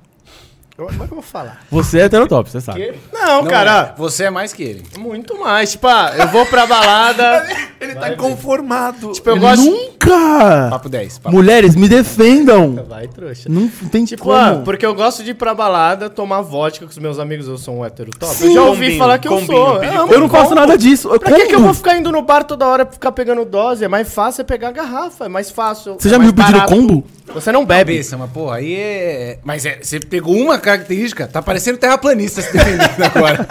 [0.77, 1.63] Como é que eu vou falar?
[1.71, 2.93] Você é heterotop, você sabe.
[3.13, 4.85] Não, Não, cara, é, Você é mais que ele.
[4.99, 5.73] muito mais.
[5.73, 7.47] Tipo, ah, eu vou pra balada.
[7.81, 9.13] Ele tá inconformado.
[9.13, 9.63] tipo, eu gosto.
[9.65, 10.69] Nunca!
[10.71, 11.19] Papo 10.
[11.19, 11.35] Papo.
[11.37, 12.85] Mulheres, me defendam!
[12.89, 13.49] Vai, trouxa.
[13.51, 14.35] Não tem Tipo, como.
[14.35, 17.59] ah, porque eu gosto de ir pra balada, tomar vodka com os meus amigos, eu
[17.59, 18.35] sou um hétero top.
[18.35, 18.49] Sim.
[18.49, 19.79] eu já ouvi Combino, falar que eu combino, sou.
[19.81, 20.55] pedi eu não faço como?
[20.57, 21.09] nada disso.
[21.13, 21.65] Eu Pra que, que eu como?
[21.67, 23.85] vou ficar indo no bar toda hora ficar pegando dose?
[23.85, 25.97] É mais fácil é pegar a garrafa, é mais fácil.
[26.01, 26.73] Você é já me mais barato.
[26.75, 27.05] combo?
[27.37, 27.93] Você não bebe.
[27.93, 29.39] Cabeça, mas porra, aí é.
[29.45, 33.47] Mas é, você pegou uma característica, tá parecendo terraplanista se defendendo agora.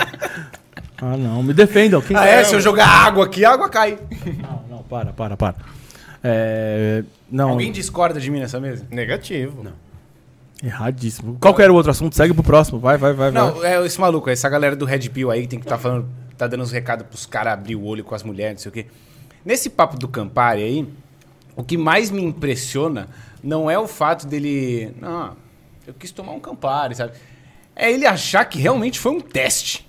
[1.00, 2.02] Ah, não, me defendam.
[2.02, 2.44] Quem ah, é?
[2.44, 4.00] Se eu jogar água aqui, a água cai.
[4.42, 5.56] Não, não, para, para, para.
[6.24, 8.88] É, não, Alguém discorda de mim nessa mesa?
[8.90, 9.64] Negativo.
[9.64, 9.74] Não.
[10.64, 11.38] erradíssimo.
[11.40, 12.16] Qual que era o outro assunto?
[12.16, 12.80] Segue pro próximo.
[12.80, 13.40] Vai, vai, vai, vai.
[13.40, 16.08] Não, é esse maluco, essa galera do Red Pill aí que tem que tá falando,
[16.36, 18.74] tá dando uns recados pros caras abrir o olho com as mulheres, não sei o
[18.74, 18.88] quê.
[19.46, 20.88] Nesse papo do Campari aí,
[21.56, 23.08] o que mais me impressiona
[23.46, 24.92] não é o fato dele.
[25.00, 25.38] Não,
[25.86, 27.14] eu quis tomar um Campari, sabe?
[27.76, 29.88] É ele achar que realmente foi um teste.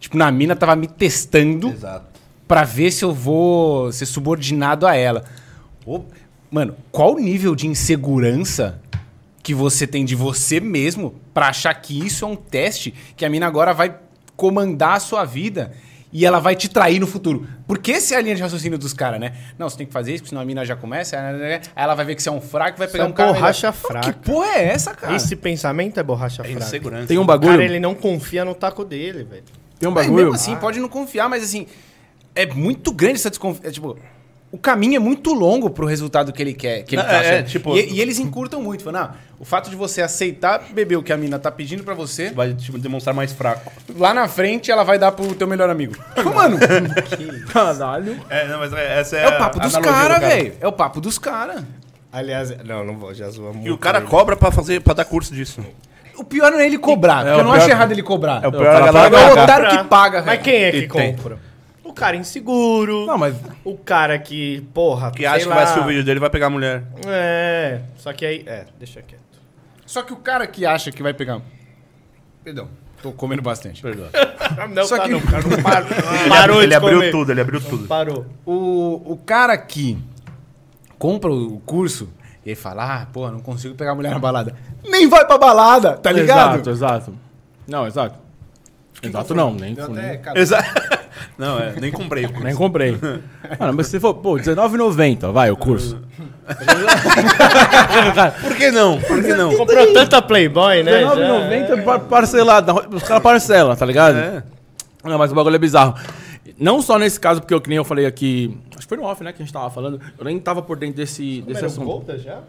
[0.00, 2.20] Tipo, na mina tava me testando Exato.
[2.48, 5.24] pra ver se eu vou ser subordinado a ela.
[5.84, 6.02] Ô,
[6.50, 8.80] mano, qual o nível de insegurança
[9.42, 13.28] que você tem de você mesmo pra achar que isso é um teste, que a
[13.28, 13.96] mina agora vai
[14.36, 15.72] comandar a sua vida
[16.18, 17.46] e ela vai te trair no futuro.
[17.66, 19.32] Porque esse é a linha de raciocínio dos caras, né?
[19.58, 22.06] Não, você tem que fazer isso, porque senão a mina já começa, aí ela vai
[22.06, 23.34] ver que você é um fraco e vai pegar é um cara.
[23.34, 23.82] borracha melhor.
[23.82, 24.12] Pô, fraca.
[24.14, 25.14] Que porra é essa, cara?
[25.14, 27.06] Esse pensamento é borracha É fraca.
[27.06, 27.50] Tem um O bagulho.
[27.50, 29.44] cara, ele não confia no taco dele, velho.
[29.78, 30.24] Tem um Mas bagulho.
[30.24, 31.66] mesmo assim, pode não confiar, mas assim,
[32.34, 33.70] é muito grande essa desconfiança.
[33.72, 33.98] Tipo,
[34.56, 36.82] o caminho é muito longo pro resultado que ele quer.
[36.82, 37.46] Que ele Não, tá é, achando.
[37.46, 38.82] tipo- e, e eles encurtam muito.
[38.82, 41.94] Falam, não, o fato de você aceitar beber o que a mina tá pedindo pra
[41.94, 43.70] você, Vai te demonstrar mais fraco.
[43.96, 45.94] lá na frente ela vai dar pro teu melhor amigo.
[46.34, 46.58] Mano,
[47.52, 48.16] Caralho.
[48.28, 50.28] É, não, mas essa é, é o papo a dos caras, cara.
[50.28, 50.52] velho.
[50.60, 51.62] É o papo dos caras.
[52.12, 53.66] Aliás, não, não vou, já zoa muito.
[53.66, 55.60] E o cara cobra pra fazer, para dar curso disso.
[56.16, 58.42] O pior não é ele cobrar, porque o eu não pior- acho errado ele cobrar.
[58.42, 60.76] É o o pior galera paga- É o otário que paga, Mas quem é que
[60.78, 61.14] E tem.
[61.14, 61.38] compra?
[61.96, 63.06] O cara inseguro.
[63.06, 63.34] Não, mas.
[63.64, 65.54] O cara que, porra, Que sei acha que lá.
[65.54, 66.84] vai assistir o vídeo dele e vai pegar a mulher.
[67.06, 69.22] É, só que aí, é, deixa quieto.
[69.86, 71.40] Só que o cara que acha que vai pegar.
[72.44, 72.68] Perdão,
[73.02, 73.80] tô comendo bastante.
[73.80, 74.08] Perdão.
[74.74, 75.88] Não, Só tá, que- não, cara, não parou.
[76.28, 77.10] parou ele de abriu comer.
[77.10, 77.86] tudo, ele abriu tudo.
[77.88, 78.24] Parou.
[78.44, 79.98] O, o cara que
[80.98, 82.08] compra o curso
[82.44, 84.54] e aí fala, ah, pô, não consigo pegar a mulher na balada.
[84.84, 86.54] Nem vai pra balada, tá ligado?
[86.54, 87.18] Exato, exato.
[87.66, 88.18] Não, exato.
[89.08, 90.96] Exato, não, nem, Deu nem, até, cara, Exato.
[91.38, 92.44] Não, é, nem comprei o curso.
[92.44, 92.92] nem comprei.
[93.60, 96.00] Mano, mas se for, pô, R$19,90, vai, o curso.
[98.42, 99.00] Por que não?
[99.00, 99.54] Por que não?
[99.56, 101.00] Comprou tanta Playboy, né?
[101.02, 102.72] já- R$19,90 par- parcelado.
[102.94, 104.16] Os caras parcelam, tá ligado?
[104.16, 104.42] É.
[105.04, 105.94] Não, mas o bagulho é bizarro.
[106.58, 108.56] Não só nesse caso, porque eu, que nem eu falei aqui.
[108.70, 109.32] Acho que foi no off, né?
[109.32, 110.00] Que a gente tava falando.
[110.18, 111.84] Eu nem tava por dentro desse, desse Comeram assunto.
[111.86, 112.40] Golda já?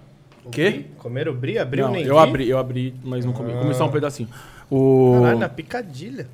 [0.45, 0.85] O Quê?
[0.97, 1.59] Comeram Bri?
[1.59, 2.21] Abriu Não, nem eu vi?
[2.21, 3.53] abri, eu abri, mas não comi.
[3.53, 4.29] Comi só um pedacinho.
[4.69, 5.19] O.
[5.21, 6.27] Caralho, na picadilha.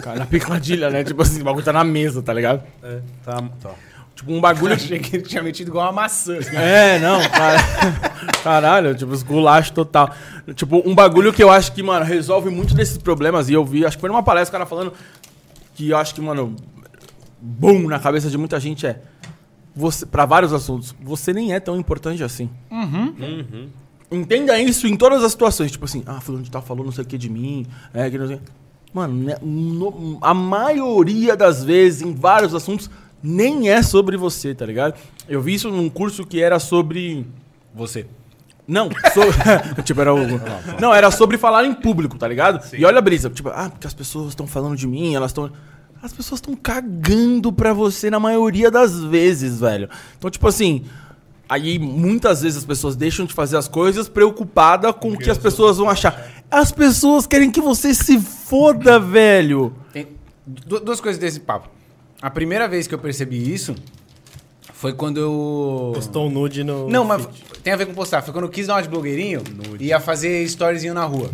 [0.00, 1.04] Cara, na picadilha, né?
[1.04, 2.62] Tipo assim, o bagulho tá na mesa, tá ligado?
[2.82, 3.70] É, tá, tá.
[4.14, 4.74] Tipo, um bagulho.
[4.74, 6.38] achei que ele tinha metido igual uma maçã.
[6.38, 6.56] assim.
[6.56, 7.58] É, não, cara.
[8.42, 10.14] Caralho, tipo, os gulacho total.
[10.54, 13.48] Tipo, um bagulho que eu acho que, mano, resolve muito desses problemas.
[13.48, 14.92] E eu vi, acho que foi numa palestra o cara falando
[15.74, 16.54] que eu acho que, mano,
[17.40, 19.00] boom na cabeça de muita gente é.
[19.74, 22.50] Você, pra vários assuntos, você nem é tão importante assim.
[24.12, 25.70] Entenda isso em todas as situações.
[25.72, 27.66] Tipo assim, ah, fulano de tal falou não sei o que de mim.
[27.94, 28.40] É, que não sei.
[28.92, 32.90] Mano, né, no- a maioria das vezes, em vários assuntos,
[33.22, 34.94] nem é sobre você, tá ligado?
[35.28, 37.26] Eu vi isso num curso que era sobre.
[37.74, 38.06] Você.
[38.68, 39.32] Não, sobre.
[39.82, 40.18] tipo, era o.
[40.80, 42.62] Não, era sobre falar em público, tá ligado?
[42.76, 43.30] E olha a brisa.
[43.30, 45.50] Tipo, ah, porque as pessoas estão falando de mim, elas estão.
[46.02, 49.88] As pessoas estão cagando pra você na maioria das vezes, velho.
[50.18, 50.84] Então, tipo assim.
[51.52, 55.36] Aí muitas vezes as pessoas deixam de fazer as coisas preocupada com o que as
[55.36, 56.30] pessoas vão achar.
[56.50, 59.74] As pessoas querem que você se foda, velho.
[59.92, 60.08] Tem
[60.46, 61.68] du- duas coisas desse papo.
[62.22, 63.74] A primeira vez que eu percebi isso
[64.72, 65.92] foi quando eu.
[65.94, 66.88] Postou um nude no.
[66.88, 67.44] Não, mas feed.
[67.62, 68.22] tem a ver com postar.
[68.22, 69.42] Foi quando eu quis dar uma de blogueirinho
[69.78, 71.30] e ia fazer storyzinho na rua.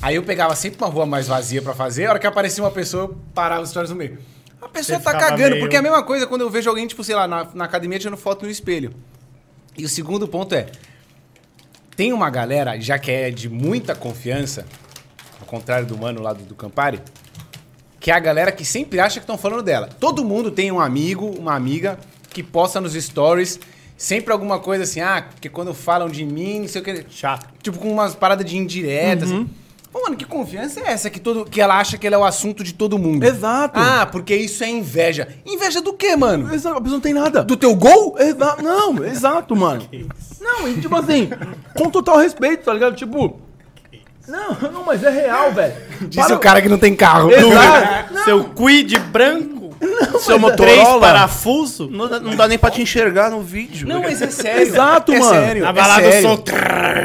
[0.00, 2.70] Aí eu pegava sempre uma rua mais vazia pra fazer, a hora que aparecia uma
[2.70, 4.18] pessoa, eu parava os stories no meio.
[4.62, 6.86] A pessoa Você tá cagando, meio- porque é a mesma coisa quando eu vejo alguém,
[6.86, 8.92] tipo, sei lá, na, na academia tirando foto no espelho.
[9.76, 10.66] E o segundo ponto é:
[11.96, 14.66] tem uma galera, já que é de muita confiança,
[15.40, 17.00] ao contrário do mano lá do, do Campari,
[17.98, 19.88] que é a galera que sempre acha que estão falando dela.
[19.98, 21.98] Todo mundo tem um amigo, uma amiga
[22.30, 23.58] que posta nos stories
[24.00, 27.04] sempre alguma coisa assim, ah, porque quando falam de mim, não sei o que.
[27.10, 27.46] Chato.
[27.62, 29.46] Tipo, com umas paradas de indireta, assim.
[29.92, 32.24] Pô, mano, que confiança é essa que, todo, que ela acha que ela é o
[32.24, 33.24] assunto de todo mundo?
[33.24, 33.78] Exato.
[33.78, 35.26] Ah, porque isso é inveja.
[35.44, 36.54] Inveja do quê, mano?
[36.54, 37.42] Exato, a pessoa não tem nada.
[37.42, 38.16] Do teu gol?
[38.18, 39.82] Exa não, exato, mano.
[40.40, 41.28] Não, e tipo assim,
[41.76, 42.94] com total respeito, tá ligado?
[42.94, 43.40] Tipo.
[44.28, 45.74] Não, não, mas é real, velho.
[46.02, 47.32] Disse o cara que não tem carro.
[47.32, 48.24] Exato.
[48.24, 49.59] Seu quid branco.
[49.80, 51.00] Seu Três Motorola.
[51.00, 51.88] parafuso.
[51.90, 53.88] Não, dá- não dá nem pra te enxergar no vídeo.
[53.88, 54.60] Não, mas é sério.
[54.62, 55.30] Exato, é mano.
[55.32, 56.28] Sério, Na é balada sério.
[56.28, 56.44] eu sou.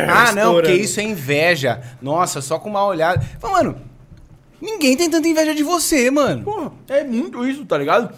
[0.10, 1.82] Ah, não, porque isso é inveja.
[2.02, 3.24] Nossa, só com uma olhada.
[3.40, 3.76] Fala, mano,
[4.62, 6.44] ninguém tem tanta inveja de você, mano.
[6.44, 8.14] Porra, é muito isso, tá ligado?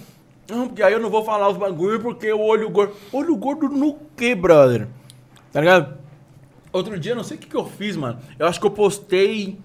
[0.50, 2.94] Não, porque aí eu não vou falar os bagulho porque o olho gordo.
[3.12, 4.88] Olho gordo no quê, brother?
[5.54, 5.98] Tá ligado?
[6.74, 8.20] Outro dia, não sei o que, que eu fiz, mano.
[8.40, 9.60] Eu acho que eu postei.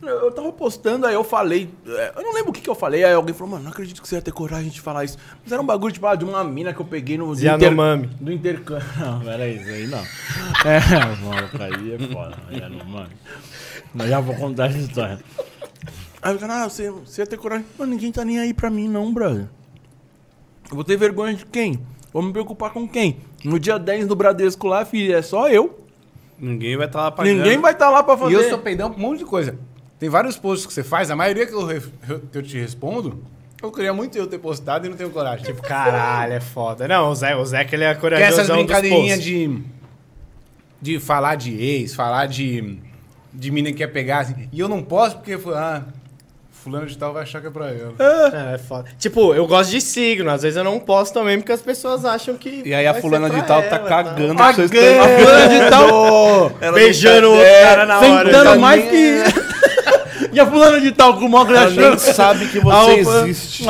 [0.00, 1.68] Eu tava postando, aí eu falei.
[1.86, 3.02] é, Eu não lembro o que, que eu falei.
[3.02, 5.18] Aí alguém falou, mano, não acredito que você ia ter coragem de falar isso.
[5.42, 7.34] Mas era um bagulho, tipo, ah, de uma mina que eu peguei no.
[7.34, 8.06] do Yanomami.
[8.20, 8.86] Do intercâmbio.
[8.98, 9.98] Não, peraí, isso aí não.
[10.64, 10.80] É,
[11.24, 12.36] mano, aí é foda.
[12.50, 13.10] Yanomami.
[13.92, 15.18] Mas já vou contar essa história.
[16.22, 17.66] Aí o cara, ah, você, você ia ter coragem.
[17.78, 19.48] Mano, ninguém tá nem aí pra mim, não, brother.
[20.70, 21.80] Eu vou ter vergonha de quem?
[22.12, 23.18] Vou me preocupar com quem?
[23.44, 25.84] No dia 10 do Bradesco lá, filho, é só eu.
[26.38, 27.36] Ninguém vai estar lá pagando.
[27.36, 28.32] Ninguém vai estar lá pra fazer.
[28.32, 29.58] E eu sou peidão pra um monte de coisa.
[29.98, 31.66] Tem vários posts que você faz, a maioria que eu,
[32.30, 33.22] que eu te respondo,
[33.60, 35.44] eu queria muito eu ter postado e não tenho coragem.
[35.44, 36.86] Tipo, Caralho, é foda.
[36.86, 38.40] Não, o Zé, o Zé que ele é que é corajoso.
[38.40, 39.60] essas brincadeirinhas de.
[40.80, 42.78] de falar de ex, falar de,
[43.34, 45.82] de mina que quer pegar, assim, e eu não posso porque, ah,
[46.52, 47.94] fulano de tal vai achar que é pra ela.
[48.32, 48.88] É, é foda.
[48.98, 52.36] Tipo, eu gosto de signo, às vezes eu não posto também porque as pessoas acham
[52.36, 52.62] que.
[52.64, 54.36] E aí a ser fulana de tal tá ela, cagando tal.
[54.36, 55.00] pra vocês Cagando!
[55.02, 58.24] A fulana de tal Beijando o outro tá- cara na hora.
[58.32, 59.47] Sentando mais que.
[60.32, 61.98] e a fulana de tal com o mogli Ela nem achando.
[61.98, 63.64] sabe que Ah, você o- existe.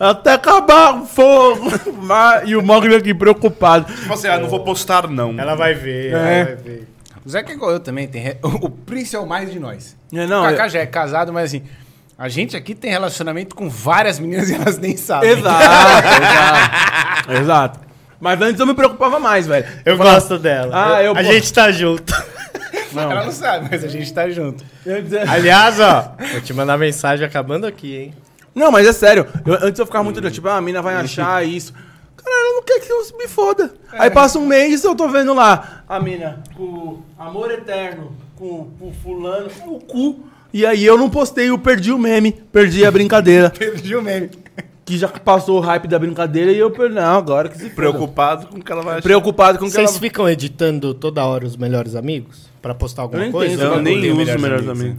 [0.00, 1.70] Até acabar o fogo.
[2.02, 3.86] Mas- e o mogli aqui preocupado.
[4.08, 5.38] Você, ah, não vou postar não.
[5.38, 6.10] Ela vai ver, É.
[6.12, 6.88] ela vai ver.
[7.24, 9.60] O Zé que é igual eu também, tem re- o Prince é o mais de
[9.60, 9.96] nós.
[10.12, 11.62] É, não, o Kaká é- já é casado, mas assim,
[12.18, 15.30] a gente aqui tem relacionamento com várias meninas e elas nem sabem.
[15.30, 17.32] Exato, exato.
[17.42, 17.80] Exato.
[18.20, 19.66] Mas antes eu me preocupava mais, velho.
[19.84, 20.96] Eu gosto dela.
[20.96, 22.12] Ah, eu A gente tá junto.
[23.00, 24.64] Ela não sabe, mas a gente tá junto.
[25.28, 28.14] Aliás, ó, vou te mandar mensagem acabando aqui, hein?
[28.54, 29.26] Não, mas é sério.
[29.46, 31.72] Eu- antes eu ficava muito tipo, ah, a mina vai achar isso.
[31.72, 33.72] Cara, ela não quer que eu me foda.
[33.92, 38.68] Aí passa um mês e eu tô vendo lá a mina com amor eterno, com
[38.80, 40.20] o fulano, o cu.
[40.52, 43.48] E aí eu não postei, eu perdi o meme, perdi a brincadeira.
[43.58, 44.30] Perdi o meme.
[44.84, 46.94] que já passou o hype da brincadeira e eu perdi.
[46.94, 47.74] Não, agora que se foda.
[47.74, 49.02] Preocupado com o que ela vai achar.
[49.02, 49.86] Preocupado com o que ela...
[49.88, 52.51] Vocês ficam editando toda hora os melhores amigos?
[52.62, 53.56] Pra postar alguma Eu nem coisa?
[53.56, 54.96] tenho, Eu não nem uso melhores melhores amigos,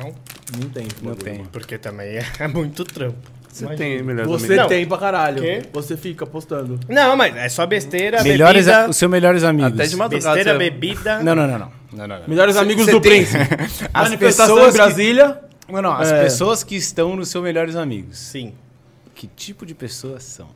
[0.00, 0.18] amigos.
[0.58, 0.86] Não tem.
[1.02, 1.44] Não tem.
[1.52, 3.16] Porque também é, é muito trampo.
[3.48, 3.86] Você Imagina.
[3.86, 4.62] tem melhores Você amigos.
[4.62, 4.68] Não.
[4.68, 5.42] tem pra caralho.
[5.42, 5.62] Quê?
[5.74, 6.80] Você fica postando.
[6.88, 8.88] Não, mas é só besteira, Melhores, bebida...
[8.88, 9.74] os seus melhores amigos.
[9.78, 10.34] Até de madrugada.
[10.36, 11.22] Besteira, você- bebida...
[11.22, 11.72] Não, não, não, não.
[11.92, 12.28] não, não, não.
[12.28, 13.44] Melhores amigos cê do tem- Príncipe.
[13.92, 15.38] As Manifestação pessoas em Brasília.
[15.66, 15.72] Que...
[15.72, 16.22] Não, não, as É.
[16.24, 18.18] pessoas que estão nos seus melhores amigos.
[18.18, 18.52] Sim.
[19.14, 20.48] Que tipo de pessoas são?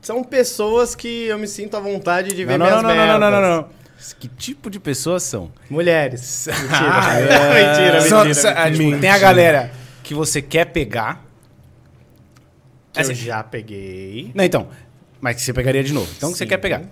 [0.00, 2.96] São pessoas que eu me sinto à vontade de ver Não, não, minhas não, não,
[2.96, 3.48] não, não, não, merdas.
[3.50, 3.79] não, não.
[4.18, 5.50] Que tipo de pessoas são?
[5.68, 6.46] Mulheres.
[6.50, 6.70] Mentira.
[6.70, 8.34] Ah, mentira, São- mentira.
[8.34, 8.98] são- ah, tipo, mentira.
[9.00, 9.72] tem a galera
[10.02, 11.24] que você quer pegar.
[12.92, 14.32] Que Assim, eu já peguei.
[14.34, 14.68] Não, então.
[15.20, 16.10] Mas que você pegaria de novo.
[16.16, 16.82] Então que você quer pegar.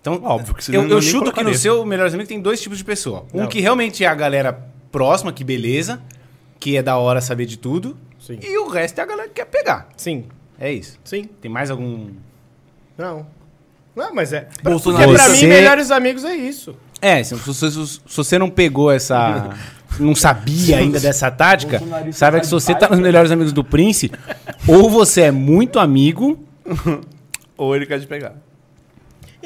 [0.00, 2.60] Então, Óbvio que você eu, não- eu chuto que no seu melhores amigos tem dois
[2.60, 3.26] tipos de pessoa.
[3.34, 3.46] Um Não.
[3.48, 4.52] que realmente é a galera
[4.90, 6.00] próxima, que beleza,
[6.58, 7.96] que é da hora saber de tudo.
[8.18, 8.38] Sim.
[8.42, 9.88] E o resto é a galera que quer pegar.
[9.96, 10.24] Sim,
[10.58, 10.98] É isso.
[11.04, 11.24] sim.
[11.40, 12.10] Tem mais algum.
[12.96, 13.26] Não.
[13.98, 14.46] Não, mas é.
[14.62, 15.04] Bolsonaro.
[15.04, 16.74] Porque pra Você- mim, melhores amigos é isso.
[17.02, 19.50] É, se, se- se- se você não pegou essa.
[19.98, 23.64] não sabia ainda dessa tática, Bolsonarista saiba que se você tá nos melhores amigos do
[23.64, 24.10] Prince,
[24.66, 26.38] ou você é muito amigo.
[27.56, 28.34] Ou ele quer te pegar.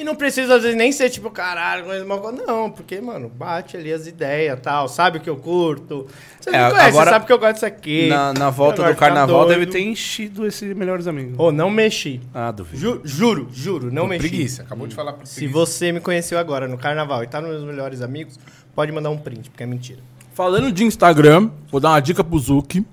[0.02, 2.32] E não precisa, às vezes, nem ser tipo, caralho, coisa mal.
[2.32, 4.88] Não, porque, mano, bate ali as ideias tal.
[4.88, 6.08] Sabe o que eu curto.
[6.40, 8.08] Você É, me conhece, agora- sabe que eu gosto disso aqui.
[8.08, 11.38] Na, na volta do ficar carnaval deve ter enchido esse melhores amigos.
[11.38, 12.20] Ô, não mexi.
[12.34, 12.78] Ah, duvido.
[12.78, 14.28] Ju- juro, juro, não mexi.
[14.28, 14.62] Preguiça.
[14.62, 17.62] Acabou de falar por Se você me conheceu agora no carnaval e tá nos meus
[17.64, 18.40] melhores amigos,
[18.74, 20.00] pode mandar um print, porque é mentira.
[20.34, 22.84] Falando de Instagram, vou dar uma dica pro Zuki.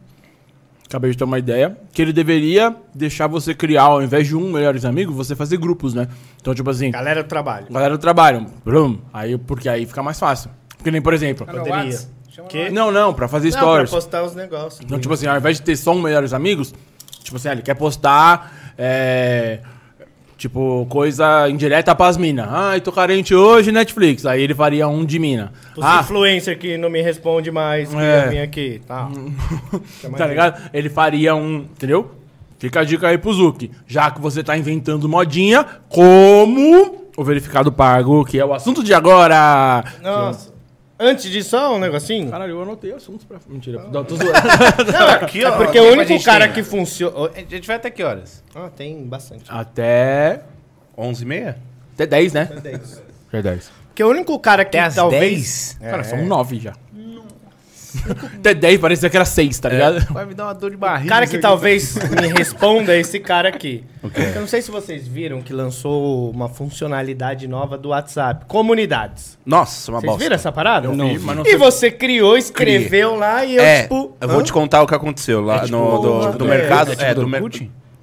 [0.90, 1.78] Acabei de ter uma ideia.
[1.94, 5.94] Que ele deveria deixar você criar, ao invés de um melhores amigos, você fazer grupos,
[5.94, 6.08] né?
[6.42, 7.68] Então, tipo assim, Galera do trabalho.
[7.70, 8.48] galera do trabalho.
[8.66, 10.50] Brum, aí, porque aí fica mais fácil.
[10.76, 11.46] Porque nem, por exemplo.
[11.46, 12.00] Poderia.
[12.48, 12.70] Que?
[12.72, 13.90] Não, não, pra fazer Não, stories.
[13.92, 14.82] pra postar os negócios.
[14.84, 16.74] Então, tipo assim, ao invés de ter só um melhores amigos,
[17.22, 18.74] tipo assim, ah, ele quer postar.
[18.78, 19.60] É,
[20.40, 22.48] tipo, coisa indireta pras minas.
[22.50, 24.26] Ai, tô carente hoje, Netflix.
[24.26, 25.52] Aí ele faria um de mina.
[25.78, 28.28] Os Ah, influencer que não me responde mais, que É.
[28.30, 28.82] vir aqui.
[28.88, 29.08] Tá.
[30.18, 30.70] Tá ligado?
[30.74, 31.58] Ele faria um.
[31.58, 32.12] Entendeu?
[32.58, 33.70] Fica a dica aí pro Zuki.
[33.86, 38.94] Já que você tá inventando modinha, como o verificado pago, que é o assunto de
[38.94, 39.84] agora.
[40.02, 40.49] Nossa.
[41.00, 42.30] Antes disso, só um negocinho.
[42.30, 43.40] Caralho, eu anotei assuntos pra.
[43.48, 43.84] Mentira.
[43.92, 44.34] Não, tô zoando.
[44.92, 45.56] Não, aqui, ó.
[45.56, 47.30] Porque tempo o único cara tem, que funciona.
[47.34, 48.44] A gente vai até que horas?
[48.54, 49.46] Ah, tem bastante.
[49.48, 50.42] Até.
[50.98, 51.58] 11 e meia?
[51.94, 52.50] Até 10, né?
[52.56, 53.02] Até isso.
[53.30, 53.72] Até 10.
[53.88, 55.78] Porque o único cara que Até às talvez.
[55.80, 55.92] 10?
[55.92, 56.74] Cara, são 9 já.
[58.40, 60.14] Até 10 parecia que era 6, tá ligado?
[60.14, 61.10] Vai me dar uma dor de O barriga.
[61.10, 63.84] cara isso que talvez me responda é esse cara aqui.
[64.36, 68.46] Eu não sei se vocês viram que lançou uma funcionalidade nova do WhatsApp.
[68.48, 69.38] Comunidades.
[69.46, 70.24] Nossa, uma Vocês bosta.
[70.24, 70.88] viram essa parada?
[70.88, 74.16] Eu não vi, mas não E sei- você criou, escreveu lá e eu, É, tipo.
[74.22, 74.44] eu vou hã?
[74.44, 76.92] te contar o que aconteceu lá É tipo no do, uma- do é, mercado.
[76.92, 77.42] é tipo É, do do mer-?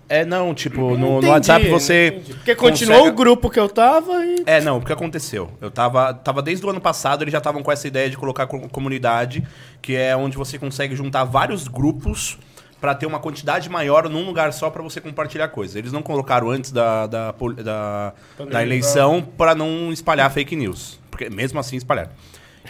[0.09, 2.09] É, não, tipo, no, no Entendi, WhatsApp você.
[2.09, 2.35] entendi.
[2.35, 4.43] Porque continuou consegue- o grupo que eu tava e.
[4.47, 5.51] É, não, o que aconteceu?
[5.61, 8.47] Eu tava, tava desde o ano passado, eles já estavam com essa ideia de colocar
[8.47, 9.43] co- comunidade,
[9.83, 12.39] que é onde você consegue juntar vários grupos
[12.81, 15.75] pra ter uma quantidade maior num lugar só pra você compartilhar coisas.
[15.75, 17.33] Eles não colocaram antes da, da,
[17.65, 18.13] da,
[18.49, 21.01] da eleição pra não espalhar fake news.
[21.11, 22.11] Porque mesmo assim espalharam.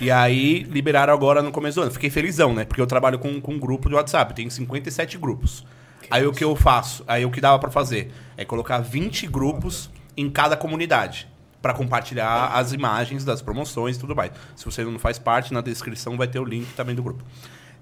[0.01, 1.91] E aí liberaram agora no começo do ano.
[1.91, 2.65] Fiquei felizão, né?
[2.65, 5.67] Porque eu trabalho com, com um grupo de WhatsApp, tem 57 grupos.
[6.11, 7.05] Aí o que eu faço?
[7.07, 11.29] Aí o que dava pra fazer é colocar 20 grupos em cada comunidade
[11.61, 14.31] pra compartilhar as imagens das promoções e tudo mais.
[14.55, 17.25] Se você não faz parte, na descrição vai ter o link também do grupo.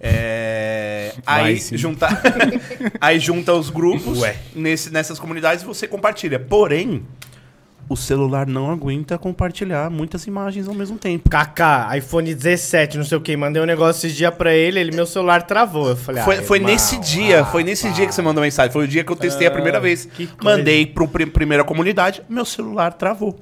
[0.00, 1.76] É, aí sim.
[1.76, 2.08] junta
[3.00, 4.20] aí junta os grupos
[4.54, 6.38] nesse, nessas comunidades e você compartilha.
[6.38, 7.06] Porém,
[7.88, 11.28] o celular não aguenta compartilhar muitas imagens ao mesmo tempo.
[11.28, 14.94] Kaká, iPhone 17, não sei o que, mandei um negócio esses dias pra ele, ele,
[14.96, 15.88] meu celular travou.
[15.90, 18.42] Eu falei, Foi, ah, foi irmão, nesse dia, ah, foi nesse dia que você mandou
[18.42, 18.72] mensagem.
[18.72, 20.08] Foi o dia que eu testei a primeira vez.
[20.42, 23.38] Mandei pro pri- primeira comunidade, meu celular travou.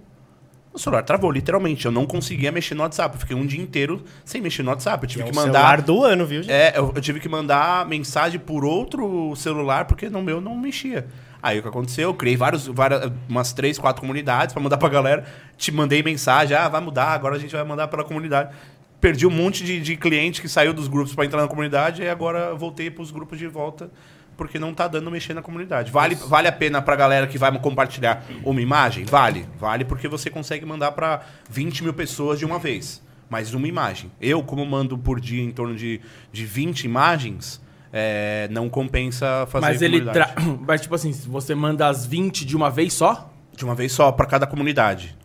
[0.75, 1.85] O celular travou, literalmente.
[1.85, 3.15] Eu não conseguia mexer no WhatsApp.
[3.15, 5.05] Eu fiquei um dia inteiro sem mexer no WhatsApp.
[5.05, 5.53] Eu tive É que mandar.
[5.53, 6.51] celular do ano, viu, gente?
[6.51, 11.07] É, eu, eu tive que mandar mensagem por outro celular, porque no meu não mexia.
[11.43, 12.11] Aí o que aconteceu?
[12.11, 15.25] Eu criei vários, várias, umas três, quatro comunidades pra mandar pra galera.
[15.57, 18.55] Te mandei mensagem, ah, vai mudar, agora a gente vai mandar pela comunidade.
[19.01, 22.09] Perdi um monte de, de cliente que saiu dos grupos pra entrar na comunidade e
[22.09, 23.91] agora voltei pros grupos de volta.
[24.37, 25.91] Porque não tá dando mexer na comunidade.
[25.91, 29.05] Vale, vale a pena pra galera que vai compartilhar uma imagem?
[29.05, 29.47] Vale.
[29.59, 33.03] Vale porque você consegue mandar pra 20 mil pessoas de uma vez.
[33.29, 34.13] Mas uma imagem.
[34.21, 37.62] Eu, como mando por dia em torno de, de 20 imagens,
[37.93, 40.33] é, não compensa fazer Mas ele comunidade.
[40.35, 40.43] tra...
[40.67, 43.31] Mas tipo assim, se você manda as 20 de uma vez só?
[43.55, 45.17] De uma vez só, pra cada comunidade.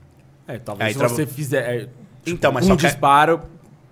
[0.48, 1.90] É, talvez Aí se tra- você fizer é,
[2.26, 2.86] Então, mas um só que...
[2.86, 3.42] disparo.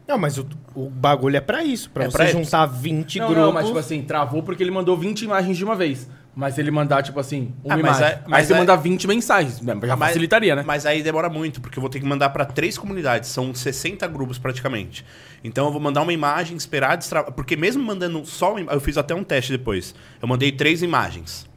[0.07, 0.45] Não, mas o,
[0.75, 3.43] o bagulho é pra isso, pra É você pra juntar 20 Não, grupos.
[3.45, 6.07] não, mas tipo assim, travou porque ele mandou 20 imagens de uma vez.
[6.35, 8.05] Mas ele mandar, tipo assim, uma Ah, mas imagem.
[8.05, 9.57] é- Aí mas você é- manda 20 mensagens.
[9.59, 10.63] Já Mas- facilitaria, né?
[10.65, 13.29] Mas aí demora muito, porque eu vou ter que mandar pra três comunidades.
[13.29, 15.05] São 60 grupos praticamente.
[15.43, 17.31] Então eu vou mandar uma imagem, esperar destravar.
[17.31, 19.95] Porque mesmo mandando só uma Eu fiz até um teste depois.
[20.21, 21.47] Eu mandei três imagens.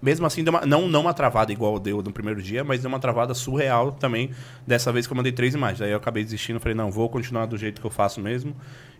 [0.00, 2.88] Mesmo assim, deu uma- não, não uma travada igual deu no primeiro dia, mas deu
[2.88, 4.30] uma travada surreal também.
[4.66, 5.80] Dessa vez que eu mandei três imagens.
[5.80, 6.60] Aí eu acabei desistindo.
[6.60, 8.54] Falei, não, vou continuar do jeito que eu faço mesmo.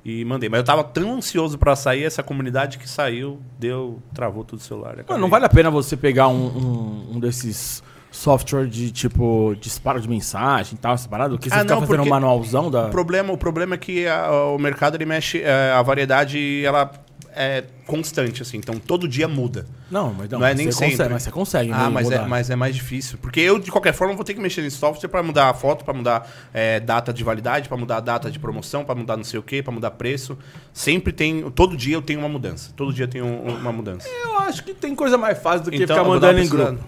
[0.05, 0.49] E mandei.
[0.49, 4.01] Mas eu tava tão ansioso pra sair, essa comunidade que saiu, deu.
[4.15, 4.97] Travou tudo o celular.
[5.09, 10.01] Mano, não vale a pena você pegar um, um, um desses software de tipo disparo
[10.01, 11.31] de mensagem e tal, essa parada?
[11.35, 12.87] Porque você Ah, fica não, fazendo um manualzão da.
[12.87, 16.91] O problema, o problema é que a- o mercado ele mexe, é, a variedade ela
[17.35, 18.57] é constante, assim.
[18.59, 19.67] Então todo dia muda.
[19.91, 21.13] Não, mas não, Não é você nem consegue, sempre.
[21.15, 21.73] mas você consegue.
[21.73, 22.29] Ah, né, mas é, mudar.
[22.29, 23.19] mas é mais difícil.
[23.23, 25.85] Porque eu, de qualquer forma, vou ter que mexer nesse software para mudar a foto,
[25.85, 29.25] para mudar é, data de validade, para mudar a data de promoção, para mudar não
[29.25, 30.37] sei o quê, para mudar preço.
[30.73, 31.49] Sempre tem.
[31.51, 32.71] Todo dia eu tenho uma mudança.
[32.77, 34.09] Todo dia eu tenho um- uma mudança.
[34.09, 36.79] Eu acho que tem coisa mais fácil do que Então, ficar eu mandando em grupo.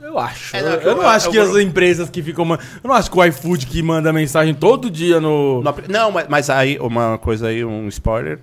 [0.00, 0.56] Eu acho.
[0.56, 2.48] É, não, eu, eu- eu não acho eu que as empresas que ficam.
[2.52, 5.62] Eu não acho que o iFood que manda mensagem todo dia no.
[5.88, 8.38] Não, mas, mas aí, uma coisa aí, um spoiler.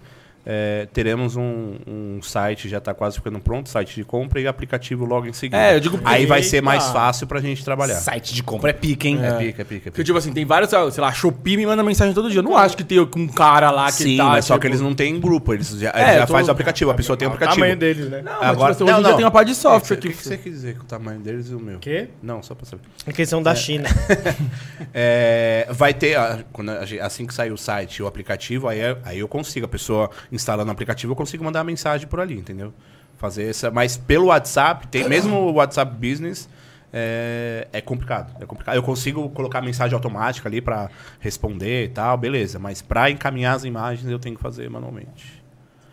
[0.46, 5.04] É, teremos um, um site, já está quase ficando pronto, site de compra e aplicativo
[5.06, 5.58] logo em seguida.
[5.62, 7.96] É, eu digo porque- Aí vai ser mais fácil pra gente trabalhar.
[7.96, 9.20] Site de compra é pica, hein?
[9.24, 10.04] É, pica, é pica, é Porque, pica.
[10.04, 12.40] tipo assim, tem vários, sei lá, Shopee me manda mensagem todo dia.
[12.40, 14.26] Eu não acho que tem um cara lá que Sim, tá.
[14.26, 16.52] mas só tipo- que eles não têm grupo, eles já, É, já tô- faz o
[16.52, 17.60] aplicativo, a pessoa tem o o aplicativo.
[17.62, 18.22] tamanho deles, né?
[18.22, 19.16] Não, Agora- mas tipo, assim, hoje não, não.
[19.18, 20.10] tem uma parte de software O que.
[20.10, 21.80] que, que você quer dizer com o tamanho deles e o meu?
[21.80, 22.10] Quê?
[22.22, 22.84] Não, só pra saber.
[23.08, 23.90] É questão da China.
[24.94, 28.80] É, vai ter, a- quando a assim que sair o site e o aplicativo, aí,
[28.80, 32.38] é- aí eu consigo, a pessoa instalando o aplicativo, eu consigo mandar mensagem por ali,
[32.38, 32.74] entendeu?
[33.18, 33.72] Fazer essa.
[33.72, 36.50] Mas pelo WhatsApp, tem, mesmo o WhatsApp Business,
[36.94, 38.34] é, é complicado.
[38.42, 38.76] É complicado.
[38.76, 42.58] Eu consigo colocar mensagem automática ali pra responder e tal, beleza.
[42.60, 45.44] Mas pra encaminhar as imagens eu tenho que fazer manualmente.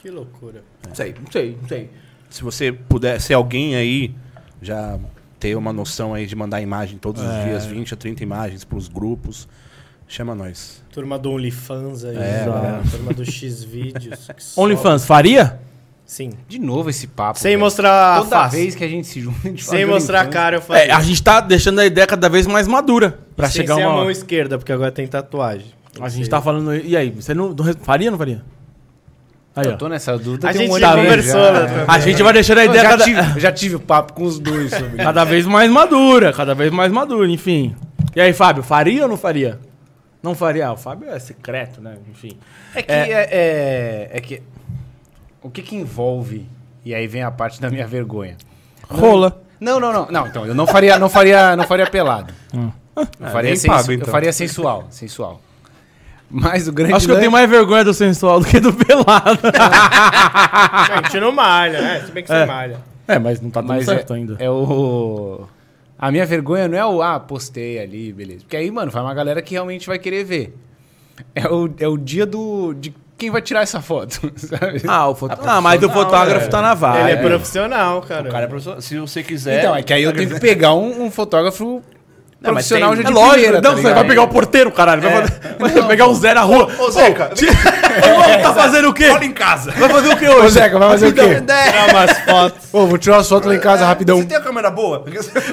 [0.01, 0.62] que loucura.
[0.86, 1.90] Não sei, não sei, não sei.
[2.30, 4.14] Se você puder, se alguém aí
[4.61, 4.99] já
[5.38, 8.86] ter uma noção aí de mandar imagem todos os dias, 20 a 30 imagens pros
[8.86, 9.49] grupos,
[10.14, 10.82] chama nós.
[10.92, 12.82] Turma do OnlyFans aí, É, né?
[12.90, 14.28] turma do X-Vídeos.
[14.56, 15.60] OnlyFans, faria?
[16.04, 16.32] Sim.
[16.46, 17.38] De novo esse papo.
[17.38, 17.60] Sem velho.
[17.60, 18.56] mostrar a Toda face.
[18.56, 20.88] vez que a gente se junta, a Sem mostrar a cara, eu falei.
[20.88, 23.18] É, a gente tá deixando a ideia cada vez mais madura.
[23.34, 23.96] Pra sem chegar ser a uma.
[23.96, 25.66] mão esquerda, porque agora tem tatuagem.
[26.00, 26.74] A gente tá falando.
[26.74, 28.42] E aí, você não, não faria ou não faria?
[29.56, 29.76] Aí, Eu ó.
[29.76, 30.48] tô nessa dúvida.
[30.48, 31.52] A tem um gente já de conversou, já.
[31.66, 31.84] né?
[31.88, 34.24] A gente vai deixando a Eu ideia já, cada, tive, já tive o papo com
[34.24, 37.74] os dois sobre cada vez mais madura, cada vez mais madura, enfim.
[38.16, 39.58] E aí, Fábio, faria ou não faria?
[40.22, 40.68] Não faria.
[40.68, 41.96] Ah, o Fábio é secreto, né?
[42.10, 42.38] Enfim.
[42.74, 44.42] É que é, é, é que
[45.42, 46.46] o que que envolve
[46.84, 48.36] e aí vem a parte da minha vergonha.
[48.88, 49.42] Rola.
[49.58, 50.26] Não, não, não, não.
[50.26, 52.32] Então eu não faria, não faria, não faria pelado.
[52.54, 54.08] Eu faria, nem sensu- pago, eu então.
[54.08, 55.40] faria sensual, sensual.
[56.30, 58.72] Mas o grande Acho que eu lance- tenho mais vergonha do sensual do que do
[58.72, 59.38] pelado.
[59.52, 62.00] A gente não malha, né?
[62.06, 62.78] Se bem que você malha.
[63.06, 64.36] É, mas não tá dando Mas certo é, ainda.
[64.38, 65.46] é o
[66.03, 68.40] a minha vergonha não é o ah, postei ali, beleza.
[68.40, 70.59] Porque aí, mano, vai uma galera que realmente vai querer ver.
[71.32, 74.82] É o, é o dia do de quem vai tirar essa foto, sabe?
[74.88, 75.38] Ah, o foto...
[75.46, 77.03] ah mas o fotógrafo tá na vaga.
[77.03, 78.28] Ele é profissional, cara.
[78.28, 79.61] Cara, professor, se você quiser.
[79.61, 81.80] Então, é que aí eu tenho que pegar um, um fotógrafo
[82.43, 84.28] Não, mas profissional tem- já É de lógico, primeira, não, tá você vai pegar o
[84.28, 85.01] porteiro, caralho.
[85.03, 86.68] Vai, fazer- vai pegar um Zé na rua.
[86.78, 89.09] Ô, Zeca, Ô, tá fazendo o quê?
[89.11, 89.70] Olha em casa.
[89.72, 90.51] Vai fazer o quê Ô, hoje?
[90.55, 91.20] Zeca, vai fazer o quê?
[91.22, 92.68] Tirar umas fotos.
[92.72, 94.18] Ô, vou tirar umas fotos lá em casa rapidão.
[94.18, 95.05] Você tem a câmera boa?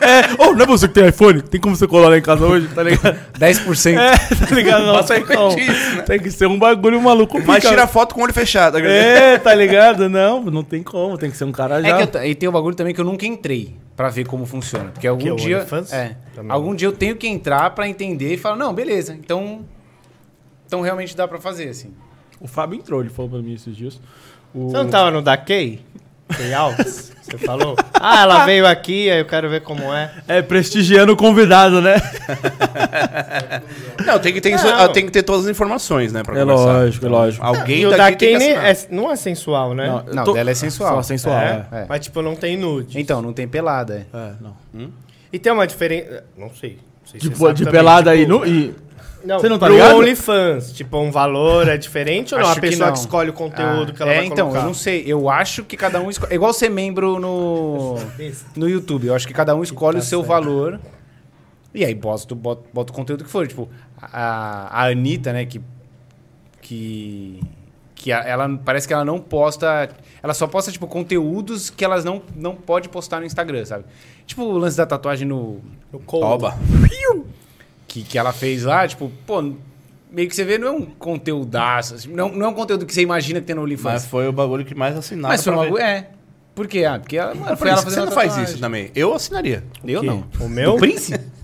[0.02, 1.42] É, ô, não é você que tem iPhone?
[1.42, 3.16] Tem como você colar lá em casa hoje, tá ligado?
[3.40, 3.98] 10%.
[3.98, 4.86] É, tá ligado?
[4.86, 5.60] Não, tem, como.
[5.60, 6.02] isso, né?
[6.04, 7.40] tem que ser um bagulho maluco.
[7.46, 8.78] Mas tira foto com o olho fechado.
[8.80, 10.10] É, tá ligado?
[10.10, 11.18] Não, não tem como.
[11.18, 11.88] Tem que ser um cara já.
[11.90, 13.76] É que eu t- e tem um bagulho também que eu nunca entrei.
[14.00, 14.92] Pra ver como funciona.
[14.92, 15.68] Porque algum Que é dia.
[15.92, 16.16] É.
[16.48, 19.14] Algum dia eu tenho que entrar pra entender e falar, não, beleza.
[19.14, 19.66] Então.
[20.66, 21.94] Então realmente dá pra fazer, assim.
[22.40, 24.00] O Fábio entrou, ele falou pra mim esses dias.
[24.56, 24.70] O...
[24.70, 25.36] Você não tava no da
[26.36, 27.12] Kay Alves?
[27.22, 27.76] Você falou?
[28.02, 30.10] Ah, ela veio aqui, aí eu quero ver como é.
[30.26, 31.96] É, prestigiando o convidado, né?
[34.06, 34.94] Não, tem que, ter, Não.
[34.94, 36.24] tem que ter todas as informações, né?
[36.24, 36.64] Pra É conversar.
[36.64, 37.46] lógico, é lógico.
[37.46, 38.66] Alguém E o daqui da tem que assinar.
[38.66, 40.02] é, não é sensual, né?
[40.08, 40.96] eu Não, tô- dela é sensual.
[40.96, 41.66] Só sensual, É?
[41.72, 41.76] é.
[41.82, 41.86] É.
[41.90, 43.00] Mas, tipo, não tem nude.
[43.00, 44.18] Então, não tem pelada, é.
[44.18, 44.56] É, não.
[45.32, 46.24] E tem uma diferença...
[46.38, 46.80] Não sei.
[47.02, 48.74] Não sei se Tipo, você sabe de também, pelada aí tipo, no, e...
[49.24, 49.96] Não, Você não tá pro ligado?
[49.98, 52.48] OnlyFans, tipo, um valor é diferente ou não?
[52.48, 53.02] Acho A que pessoa que, não.
[53.04, 54.60] escolhe o conteúdo Ah, que ela é, vai então, colocar.
[54.60, 55.04] eu não sei.
[55.06, 56.32] Eu acho que cada um escolhe.
[56.32, 57.96] É igual ser membro no,
[58.56, 59.08] no YouTube.
[59.08, 60.30] Eu acho que cada um escolhe Tá o seu certo.
[60.30, 60.80] valor.
[61.74, 63.46] E aí bota, bota, bota o conteúdo que for.
[63.48, 63.70] Tipo,
[64.02, 65.62] a, a Anitta, né, que.
[66.62, 67.40] Que.
[67.96, 69.90] Que a- ela parece que ela não posta.
[70.24, 73.84] Ela só posta, tipo, conteúdos que elas não, não pode postar no Instagram, sabe?
[74.26, 75.60] Tipo o lance da tatuagem no.
[75.92, 76.26] No cold.
[76.26, 76.58] Oba.
[77.90, 79.42] Que, que ela fez lá, tipo, pô,
[80.12, 81.96] meio que você vê, não é um conteúdaço.
[81.96, 84.06] assim, não, não é um conteúdo que você imagina que tem no Mas OnlyFans.
[84.06, 85.30] foi o bagulho que mais assinaram.
[85.34, 85.66] Mas foi uma.
[85.66, 85.82] ver.
[85.82, 86.10] É.
[86.54, 86.86] Por quê?
[86.86, 88.92] Ah, porque ela, mano, Foi ela você fazendo não a faz isso também.
[88.94, 89.64] Eu assinaria.
[89.84, 90.26] Eu não.
[90.40, 90.74] O meu?
[90.74, 91.14] Do Prince?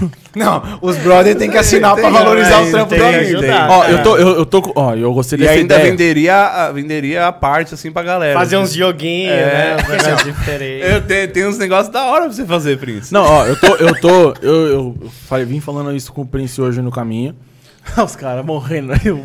[0.36, 3.40] não, os brothers têm que assinar pra valorizar tem, o trampo tem, do amigo.
[3.68, 3.92] Ó, É.
[3.92, 5.90] eu tô, eu, eu tô, com- ó, eu gostei E dessa ainda ideia.
[5.90, 8.38] venderia, a- venderia a parte assim pra galera.
[8.38, 9.44] Fazer uns joguinhos, É.
[9.46, 9.76] né?
[9.76, 10.90] Uns Porque, negócios diferentes.
[10.90, 13.12] Eu tenho, tem uns negócios da hora pra você fazer, Prince.
[13.12, 16.60] Não, ó, eu tô, eu tô, eu, eu falei, vim falando isso com o Prince
[16.60, 17.34] hoje no caminho.
[18.04, 19.10] Os caras morrendo aí.
[19.10, 19.24] O,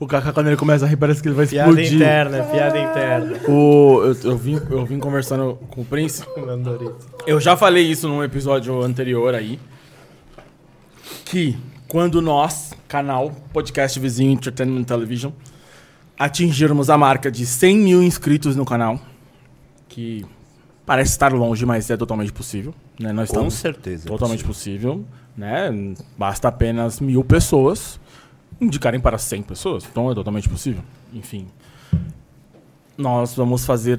[0.00, 1.94] o Kaká, quando ele começa a rir, parece que ele vai Piada explodir.
[1.94, 3.32] interna, piada interna.
[3.48, 6.22] O, eu, eu, vim, eu vim conversando com o Prince.
[7.26, 9.58] Eu já falei isso num episódio anterior aí.
[11.32, 11.56] Que
[11.88, 15.32] quando nós, canal, podcast vizinho Entertainment Television,
[16.18, 19.00] atingirmos a marca de 100 mil inscritos no canal,
[19.88, 20.26] que
[20.84, 22.74] parece estar longe, mas é totalmente possível.
[23.00, 23.14] Né?
[23.14, 24.08] Nós Com estamos certeza.
[24.08, 25.06] é totalmente possível.
[25.34, 25.70] né?
[26.18, 27.98] Basta apenas mil pessoas
[28.60, 29.88] indicarem para 100 pessoas.
[29.90, 30.82] Então é totalmente possível.
[31.14, 31.48] Enfim.
[32.98, 33.98] Nós vamos fazer,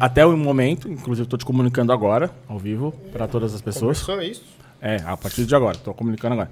[0.00, 3.98] até o momento, inclusive estou te comunicando agora, ao vivo, para todas as pessoas.
[3.98, 4.42] Só isso?
[4.82, 6.50] É, a partir de agora, estou comunicando agora.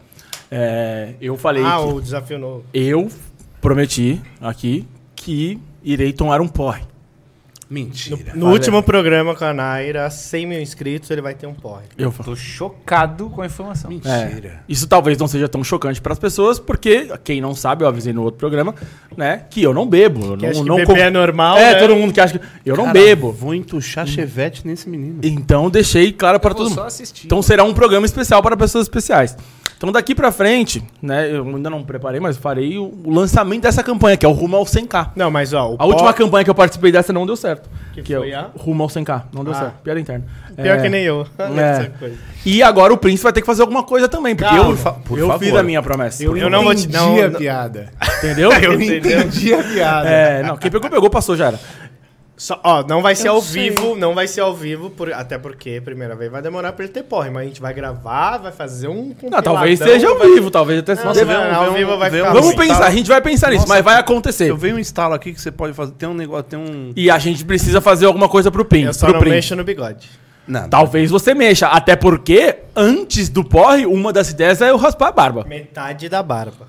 [0.51, 2.65] É, eu falei Ah, que o desafio novo.
[2.73, 3.09] eu
[3.61, 6.83] prometi aqui que irei tomar um porre.
[7.71, 8.33] Mentira.
[8.35, 11.85] No último programa com a Naira, 100 mil inscritos, ele vai ter um porre.
[11.97, 13.91] Eu Tô chocado com a informação.
[14.05, 14.65] É, Mentira.
[14.69, 18.13] isso talvez não seja tão chocante para as pessoas, porque quem não sabe, eu avisei
[18.13, 18.75] no outro programa,
[19.17, 20.33] né, que eu não bebo.
[20.33, 21.79] Eu Que não, não beber com- é normal, É, né?
[21.79, 23.31] todo mundo que acha que eu não Cara, bebo.
[23.31, 25.21] Vou entuchar chevette nesse menino.
[25.23, 26.87] Então deixei claro para todo só mundo.
[26.87, 27.27] assistir.
[27.27, 29.37] Então será um programa especial para pessoas especiais.
[29.81, 33.83] Então daqui pra frente, né, eu ainda não preparei, mas farei o, o lançamento dessa
[33.83, 35.13] campanha, que é o Rumo ao 100k.
[35.17, 37.67] Não, mas ó, o A última por- campanha que eu participei dessa não deu certo.
[37.95, 38.51] Que é foi o a?
[38.59, 39.23] Rumo ao 100k.
[39.33, 39.57] Não deu Ah.
[39.59, 39.75] certo.
[39.83, 40.25] Piada interna.
[40.55, 41.27] Pior É, que nem eu.
[41.39, 41.91] É.
[42.45, 44.93] E agora o Prince vai ter que fazer alguma coisa também, porque Calma, eu, fa-
[44.93, 45.39] por eu favor.
[45.47, 46.23] fiz a minha promessa.
[46.25, 47.91] Eu não vou te- não- a piada.
[48.19, 48.51] Entendeu?
[48.61, 50.09] Eu entendi a piada.
[50.11, 51.61] É, não, quem pegou, pegou, passou, já era.
[52.41, 53.69] Só, ó, não vai ser Eu ao sei.
[53.69, 56.93] vivo, não vai ser ao vivo, por- até porque, primeira vez, vai demorar pra ele
[56.95, 60.27] ter porre, mas a gente vai gravar, vai fazer um Não, talvez seja ao vai-
[60.33, 62.55] vivo, talvez até se não, vê- ao vê um- vivo vai vê ficar um- Vamos
[62.55, 62.67] ruim.
[62.67, 64.49] pensar, a gente vai pensar nisso, Nossa, mas vai acontecer.
[64.49, 65.93] Eu vi um instalo aqui que você pode fazer.
[65.93, 66.93] Tem um negócio, tem um.
[66.97, 68.87] E a gente precisa fazer alguma coisa pro Prince.
[68.87, 70.09] Eu só pro não mexo no bigode.
[70.49, 75.09] Não, Talvez você mexa, até porque antes do porre, uma das ideias é eu raspar
[75.09, 75.45] a barba.
[75.47, 76.67] Metade da barba.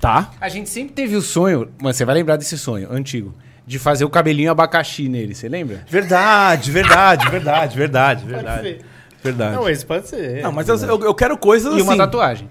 [0.00, 0.30] Tá?
[0.40, 3.34] A gente sempre teve o sonho, mano, você vai lembrar desse sonho antigo,
[3.66, 5.82] de fazer o cabelinho abacaxi nele, você lembra?
[5.88, 8.62] Verdade, verdade, verdade, verdade, verdade.
[8.62, 8.80] ser.
[9.22, 9.56] Verdade.
[9.56, 10.42] Não, esse pode ser.
[10.42, 11.98] Não, mas eu, eu- quero coisas E uma assim.
[11.98, 12.50] tatuagem.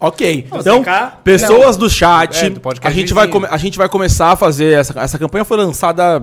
[0.00, 0.48] Ok.
[0.50, 1.20] Não, Então, secar?
[1.22, 4.72] pessoas do chat, É, do a, gente vai a gente vai começar a fazer.
[4.76, 6.18] Essa, essa campanha foi lançada.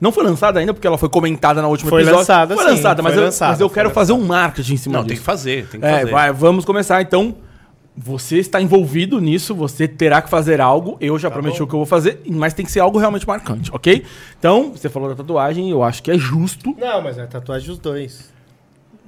[0.00, 2.20] Não foi lançada ainda, porque ela foi comentada na última Foi episódio.
[2.20, 3.94] lançada, Foi sim, lançada, mas, foi eu, lançada, mas eu quero lançada.
[4.06, 5.08] fazer um marketing em cima Não, disso.
[5.08, 6.10] tem que fazer, tem que É, fazer.
[6.12, 7.02] vai, vamos começar.
[7.02, 7.34] Então,
[8.00, 10.96] você está envolvido nisso, você terá que fazer algo.
[11.00, 11.64] Eu já prometi bom.
[11.64, 14.04] o que eu vou fazer, mas tem que ser algo realmente marcante, ok?
[14.38, 16.74] Então, você falou da tatuagem, eu acho que é justo.
[16.78, 18.32] Não, mas é tatuagem os dois.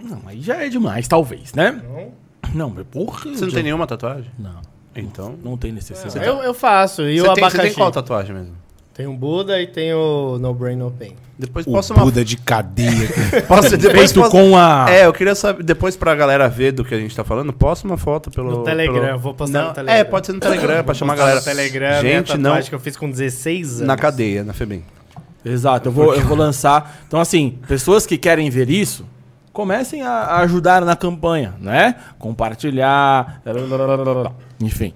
[0.02, 1.80] Não, aí já é demais, talvez, né?
[1.84, 2.12] Não,
[2.54, 3.30] Não, mas porra.
[3.30, 4.30] Você não tem nenhuma tatuagem?
[4.38, 4.60] Não,
[4.96, 5.34] Então.
[5.44, 6.26] não tem necessidade.
[6.26, 7.02] eu, eu faço.
[7.02, 7.62] E Você o tem, você abacaxi?
[7.68, 8.54] tem qual tatuagem mesmo?
[8.94, 11.14] Tem um Buda e tem o No Brain No Pain.
[11.38, 12.04] Depois O uma.
[12.04, 13.08] Buda de cadeia.
[13.48, 14.86] Posta, depois Feito posta- com a.
[14.90, 17.86] É, eu queria saber, depois pra galera ver do que a gente tá falando, posta
[17.86, 18.50] uma foto pelo.
[18.50, 20.00] No Telegram, pelo- vou postar Não, no Telegram.
[20.00, 21.36] É, pode ser no Telegram, pra chamar a galera.
[21.38, 23.86] No Telegram, minha gente, não que eu fiz com 16 anos.
[23.86, 24.84] na cadeia, na FEBEM.
[25.42, 27.00] Exato, eu vou, eu vou lançar.
[27.08, 29.06] Então, assim, pessoas que querem ver isso,
[29.50, 31.94] comecem a, a ajudar na campanha, né?
[32.18, 33.40] Compartilhar.
[34.60, 34.92] Enfim.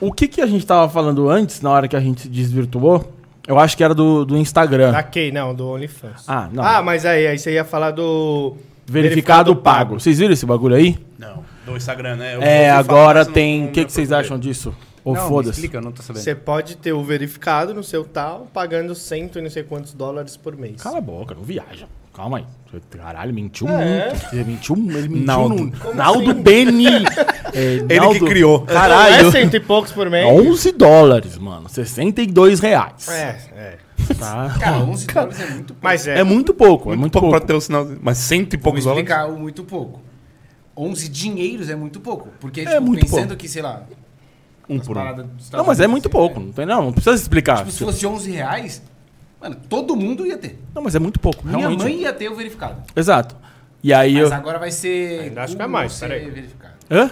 [0.00, 3.12] O que, que a gente tava falando antes, na hora que a gente se desvirtuou?
[3.46, 4.90] Eu acho que era do, do Instagram.
[4.92, 6.24] Da Kay, não, do OnlyFans.
[6.26, 6.62] Ah, não.
[6.64, 8.56] Ah, mas aí, aí você ia falar do...
[8.88, 9.98] Verificado pago.
[9.98, 10.96] Vocês viram esse bagulho aí?
[11.18, 12.36] Não, do Instagram, né?
[12.36, 13.66] Eu É, falar, agora não- tem.
[13.66, 14.72] O que, que vocês acham disso?
[15.04, 15.50] Ou me foda-se.
[15.58, 16.22] explica, eu não tô sabendo.
[16.22, 20.36] Você pode ter o verificado no seu tal, pagando cento e não sei quantos dólares
[20.36, 20.82] por mês.
[20.82, 21.86] Cala a boca, não viaja.
[22.16, 22.44] Calma aí.
[22.90, 24.08] Caralho, mentiu É.
[24.10, 24.26] muito.
[24.34, 25.54] Ele mentiu, ele mentiu Naldo.
[25.54, 25.70] no.
[25.72, 26.42] Como Naldo assim?
[26.42, 26.86] Beni.
[27.54, 28.58] É, Ele Naldo- que criou.
[28.60, 29.32] Não é Caralho.
[29.32, 30.26] cento e poucos por mês?
[30.26, 31.68] 11 dólares, mano.
[31.70, 33.08] 62 reais.
[33.08, 33.78] É, é.
[34.18, 34.54] Tá?
[34.60, 35.80] Cara, 11 dólares é muito pouco.
[35.82, 36.18] Mas é.
[36.18, 37.30] É muito pouco, é muito pouco.
[37.30, 37.86] pra ter o sinal.
[38.02, 39.04] Mas cento e Vou poucos dólares.
[39.08, 40.02] explicar o muito pouco.
[40.76, 42.28] 11 dinheiros é muito pouco.
[42.40, 43.36] Porque, É tipo, muito pensando pouco.
[43.36, 43.82] que, sei lá...
[44.68, 45.04] Um por um.
[45.52, 46.40] Não, mas é muito assim, pouco.
[46.40, 47.58] Não, tem, não, não precisa explicar.
[47.58, 48.82] Tipo, se fosse 11 reais,
[49.48, 50.58] mano, todo mundo ia ter.
[50.74, 51.82] Não, mas é muito pouco, Minha realmente.
[51.82, 52.82] mãe ia ter o verificado.
[52.94, 53.34] Exato.
[53.82, 54.34] E aí Mas eu.
[54.34, 55.20] agora vai ser...
[55.20, 56.28] Ainda acho que é mais, peraí.
[56.30, 56.74] verificado.
[56.90, 57.10] Hã?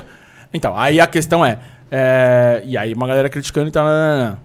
[0.53, 1.59] Então, aí a questão é,
[1.91, 3.85] é, E aí uma galera criticando e tal.
[3.85, 4.39] nananana.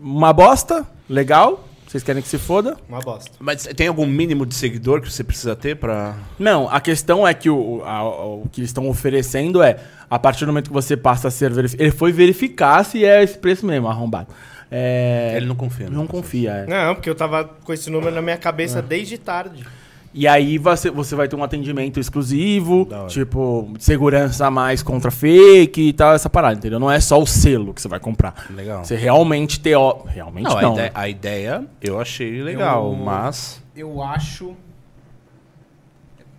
[0.00, 1.66] Uma bosta, legal.
[1.86, 2.76] Vocês querem que se foda?
[2.88, 3.30] Uma bosta.
[3.38, 6.14] Mas tem algum mínimo de seguidor que você precisa ter pra.
[6.38, 9.76] Não, a questão é que o, a- o que eles estão oferecendo é,
[10.10, 11.82] a partir do momento que você passa a ser verificado.
[11.84, 14.26] Ele foi verificar se é esse preço mesmo, arrombado.
[14.76, 15.88] É, Ele não confia.
[15.88, 15.96] né?
[15.96, 16.66] não confia, é.
[16.66, 19.64] Não, porque eu tava com esse número na minha cabeça desde tarde.
[20.12, 25.80] E aí você, você vai ter um atendimento exclusivo, tipo, segurança a mais contra fake
[25.88, 26.80] e tal, essa parada, entendeu?
[26.80, 28.46] Não é só o selo que você vai comprar.
[28.50, 28.84] Legal.
[28.84, 29.76] Você realmente ter.
[30.06, 30.70] Realmente Não, não.
[30.70, 30.90] a, ideia, né?
[30.94, 33.62] a ideia eu achei legal, Eu- mas.
[33.76, 34.54] Eu acho...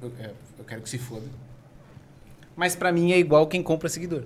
[0.01, 0.29] Eu, é,
[0.59, 1.25] eu quero que se foda.
[2.55, 4.23] Mas pra mim é igual quem compra seguidor.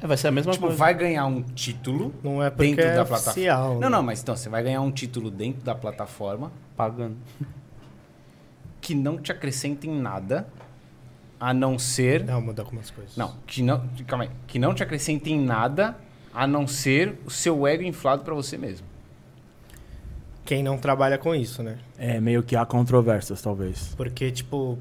[0.00, 0.78] É, vai ser a mesma Tipo, coisa.
[0.78, 3.74] vai ganhar um título Não é porque dentro é da plataforma.
[3.74, 3.80] né?
[3.80, 7.16] Não, não, mas então, você vai ganhar um título dentro da plataforma Pagando.
[8.80, 10.46] que não te acrescenta em nada,
[11.40, 12.24] a não ser...
[12.24, 13.16] Não, muda algumas coisas.
[13.16, 15.96] Não, que não, calma aí, que não te acrescenta em nada,
[16.32, 18.86] a não ser o seu ego inflado pra você mesmo.
[20.44, 21.76] Quem não trabalha com isso, né?
[21.98, 23.92] É meio que há controvérsias, talvez.
[23.96, 24.78] Porque, tipo,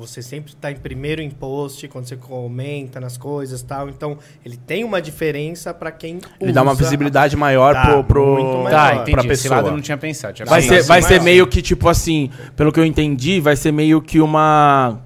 [0.00, 3.88] você sempre tá em primeiro em post quando você comenta nas coisas e tal.
[3.88, 8.32] Então, ele tem uma diferença pra quem Ele dá uma visibilidade maior Dá, pro, pro,
[8.34, 8.70] muito maior.
[8.70, 9.12] Tá, entendi.
[9.26, 9.76] pra Esse lado eu pessoa.
[9.76, 10.34] não tinha pensado.
[10.34, 11.24] Tinha Vai ser, vai mas ser sim.
[11.24, 14.98] meio que, tipo assim, pelo que eu entendi, vai ser meio que uma.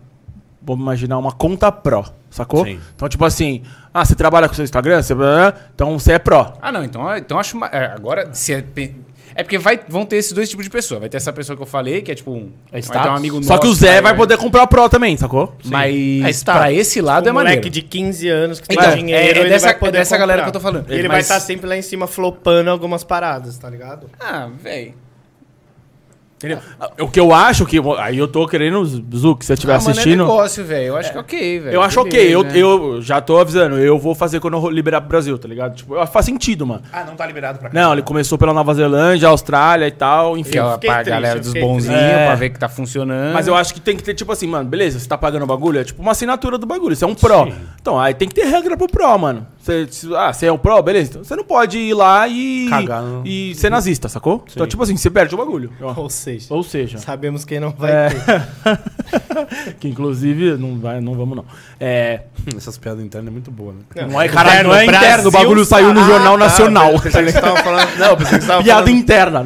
[0.62, 2.64] Vamos imaginar uma conta pró, sacou?
[2.64, 2.80] Sim.
[2.94, 5.02] Então, tipo assim, ah, você trabalha com seu Instagram?
[5.02, 5.14] Você...
[5.74, 6.56] Então você é pró.
[6.62, 7.56] Ah, não, então, então acho.
[7.58, 8.64] ma- é, agora, se é.
[9.34, 11.00] É porque vai, vão ter esses dois tipos de pessoa.
[11.00, 12.52] Vai ter essa pessoa que eu falei, que é tipo um.
[12.70, 15.16] vai ter um amigo Só que o nosso, Zé vai- vai poder comprar pró também,
[15.16, 15.54] sacou?
[15.64, 17.60] Mas É pra esse lado Tipo, é um maneiro.
[17.60, 20.00] moleque de 15 anos que Então, tem dinheiro, é- é ele dessa- vai poder é
[20.00, 20.88] dessa galera que eu tô falando.
[20.90, 24.08] E ele Mas- vai estar sempre lá em cima flopando algumas paradas, tá ligado?
[24.20, 24.94] Ah, velho.
[26.44, 26.58] Entendeu?
[27.00, 27.78] O que eu acho que.
[27.98, 30.24] Aí eu tô querendo, Zuc, se você estiver Ah, mano, é assistindo.
[30.24, 30.86] negócio, velho.
[30.88, 31.74] Eu acho que é ok, velho.
[31.74, 32.58] Eu acho ok, eu, Beleza.
[32.58, 35.74] eu já tô avisando, eu vou fazer quando eu liberar pro Brasil, tá ligado?
[35.76, 36.82] Tipo, faz sentido, mano.
[36.92, 37.80] Ah, não tá liberado pra cá.
[37.80, 40.52] Não, ele começou pela Nova Zelândia, Austrália e tal, enfim.
[40.52, 42.00] Que é fiquei pra triste, galera eu dos bonzinhos.
[42.00, 42.26] É.
[42.26, 43.32] pra ver que tá funcionando.
[43.32, 45.46] Mas eu acho que tem que ter, tipo assim, mano, beleza, você tá pagando o
[45.46, 47.48] bagulho, é tipo uma assinatura do bagulho, você é um pró.
[47.80, 49.46] Então, aí tem que ter regra pro pró, mano.
[49.64, 51.08] Você, ah, você é um pró, beleza.
[51.12, 52.66] Então, você não pode ir lá e.
[52.68, 54.44] Cagar no- E ser nazista, sacou?
[54.52, 55.72] Então, tipo assim, você perde o bagulho.
[55.96, 56.98] Ou seja, Ou seja.
[56.98, 58.08] sabemos quem não vai É.
[58.10, 59.72] ter.
[59.80, 61.46] que inclusive, não, vai, não vamos não.
[61.80, 62.20] É.
[62.54, 64.06] Essas piadas internas é muito boa, né?
[64.06, 66.92] Não é, caralho, não é Interno, interno, o bagulho saiu no ah, Jornal tá, Nacional.
[66.92, 67.88] eu pensei que você tava falando.
[67.98, 68.98] Não, eu pensei que você tava Piada falando.
[68.98, 69.40] interna.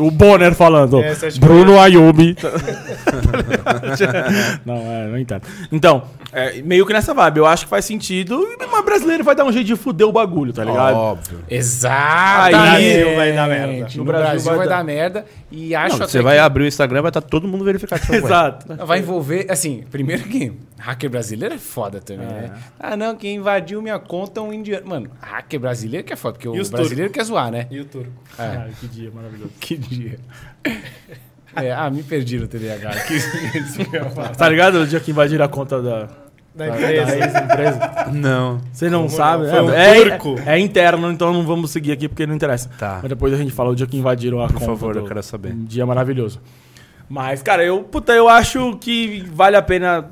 [0.00, 1.02] O Bonner falando.
[1.02, 2.36] Essa acho que Bruno Ayubi.
[4.64, 5.42] não, é, não entendo.
[5.72, 7.38] Então, é, meio que nessa vibe.
[7.38, 8.40] Eu acho que faz sentido.
[8.70, 10.94] Mas brasileiro vai dar um jeito de fuder o bagulho, tá ligado?
[10.94, 11.40] Óbvio.
[11.48, 12.56] Exato.
[12.56, 13.88] Aí- Brasil vai dar merda.
[13.96, 15.24] No Brasil, vai, dar merda.
[15.50, 18.02] E acho Não, até você vai abrir o Instagram, vai estar todo mundo verificado.
[18.14, 18.76] Exato.
[18.76, 22.52] que vai envolver, assim, primeiro que hacker brasileiro é foda também, né?
[22.78, 24.86] Ah, não, quem invadiu minha conta é um indiano.
[24.86, 27.66] Mano, hacker brasileiro que é foda, porque E o brasileiro quer zoar, né?
[27.70, 28.12] E o turco.
[28.38, 29.50] Ai, que dia maravilhoso.
[29.60, 30.18] Que dia.
[31.56, 32.90] É, ah, me perdi no TDAH.
[33.06, 34.36] que.
[34.36, 34.80] Tá ligado?
[34.80, 36.08] O dia que invadiram a conta da,
[36.56, 37.04] Da da, empresa.
[37.06, 38.06] da ex-empresa.
[38.12, 38.60] Não.
[38.72, 39.44] Você não Como sabe?
[39.44, 39.50] não?
[39.50, 40.40] Foi um é, turco.
[40.46, 42.70] é, é interno, então não vamos seguir aqui porque não interessa.
[42.78, 43.00] Tá.
[43.02, 44.64] Mas depois a gente fala o dia que invadiram a Por conta.
[44.66, 45.52] favor, do- eu quero saber.
[45.52, 46.40] Um dia maravilhoso.
[47.08, 50.10] Mas, cara, eu, puta, eu acho que vale a pena.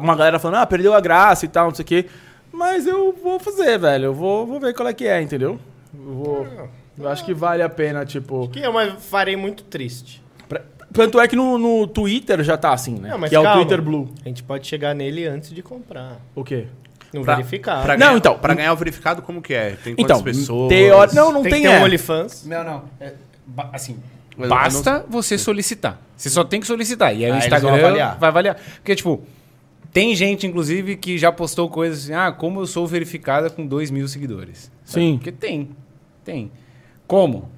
[0.00, 2.06] Uma galera falando, ah, perdeu a graça e tal, não sei o quê.
[2.52, 4.04] Mas eu vou fazer, velho.
[4.06, 5.58] Eu vou, vou ver qual é que é, entendeu?
[5.94, 6.46] Eu, vou,
[6.98, 8.48] eu acho que vale a pena, tipo.
[8.48, 10.21] Que eu mas farei muito triste.
[10.92, 13.10] Tanto é que no, no Twitter já tá assim, né?
[13.10, 13.60] Não, mas que é o calma.
[13.60, 14.08] Twitter Blue.
[14.24, 16.20] A gente pode chegar nele antes de comprar.
[16.34, 16.66] O quê?
[17.12, 17.82] No Pra- verificado.
[17.84, 19.76] Pra Não, ganhar, então, Pra ganhar o verificado, como que é?
[19.82, 20.68] Tem Então, quantas pessoas?
[20.68, 21.80] teori- não, não tem, tem, que ter é.
[21.80, 22.46] um OnlyFans.
[22.46, 22.84] Não, não.
[23.00, 23.12] É,
[23.46, 23.96] ba- assim,
[24.36, 26.00] basta você solicitar.
[26.16, 27.14] Você só tem que solicitar.
[27.14, 28.18] E aí Ah, o eles Instagram vão avaliar.
[28.18, 28.56] vai avaliar.
[28.76, 29.22] Porque, tipo,
[29.92, 33.90] tem gente, inclusive, que já postou coisas assim, ah, como eu sou verificada com 2
[33.90, 34.70] mil seguidores.
[34.84, 35.04] Sabe?
[35.04, 35.14] Sim.
[35.16, 35.68] Porque tem.
[36.24, 36.50] Tem.
[37.06, 37.50] Como?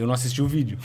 [0.00, 0.78] Eu não assisti o vídeo.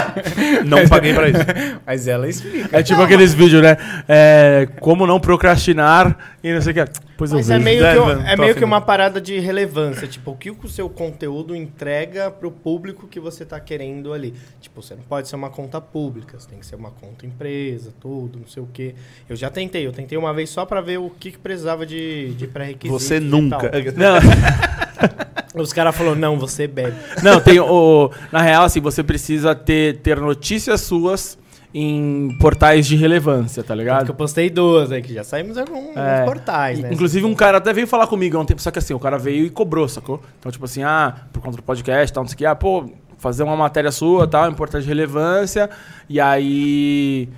[0.64, 1.40] Não paguei pra isso.
[1.86, 2.76] Mas ela explica.
[2.76, 3.76] É tipo aqueles vídeos, né?
[4.08, 6.84] É, como não procrastinar e não sei o que.
[7.16, 7.64] Pois eu Mas é vejo.
[7.64, 10.06] meio, É, que, mano, é meio que uma parada de relevância.
[10.08, 14.34] Tipo, o que o seu conteúdo entrega pro público que você tá querendo ali.
[14.60, 17.92] Tipo, você não pode ser uma conta pública, você tem que ser uma conta empresa,
[18.00, 18.94] tudo, não sei o quê.
[19.28, 22.34] Eu já tentei, eu tentei uma vez só pra ver o que, que precisava de,
[22.34, 22.98] de pré-requisito.
[22.98, 23.70] Você nunca.
[23.96, 24.83] Não,
[25.54, 26.96] Os caras falaram, não, você bebe.
[27.22, 28.10] não, tem o.
[28.32, 31.38] Na real, assim, você precisa ter, ter notícias suas
[31.72, 34.04] em portais de relevância, tá ligado?
[34.04, 36.24] que eu postei duas aí, que já saímos em alguns É.
[36.24, 36.90] portais, né?
[36.92, 39.18] Inclusive, um cara até veio falar comigo há um tempo, só que assim, o cara
[39.18, 40.20] veio e cobrou, sacou?
[40.38, 42.88] Então, tipo assim, ah, por conta do podcast, tal, não sei o que, ah, pô,
[43.18, 45.68] fazer uma matéria sua, tal, importante de relevância,
[46.08, 47.28] e aí,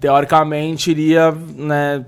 [0.00, 2.04] teoricamente, iria, né,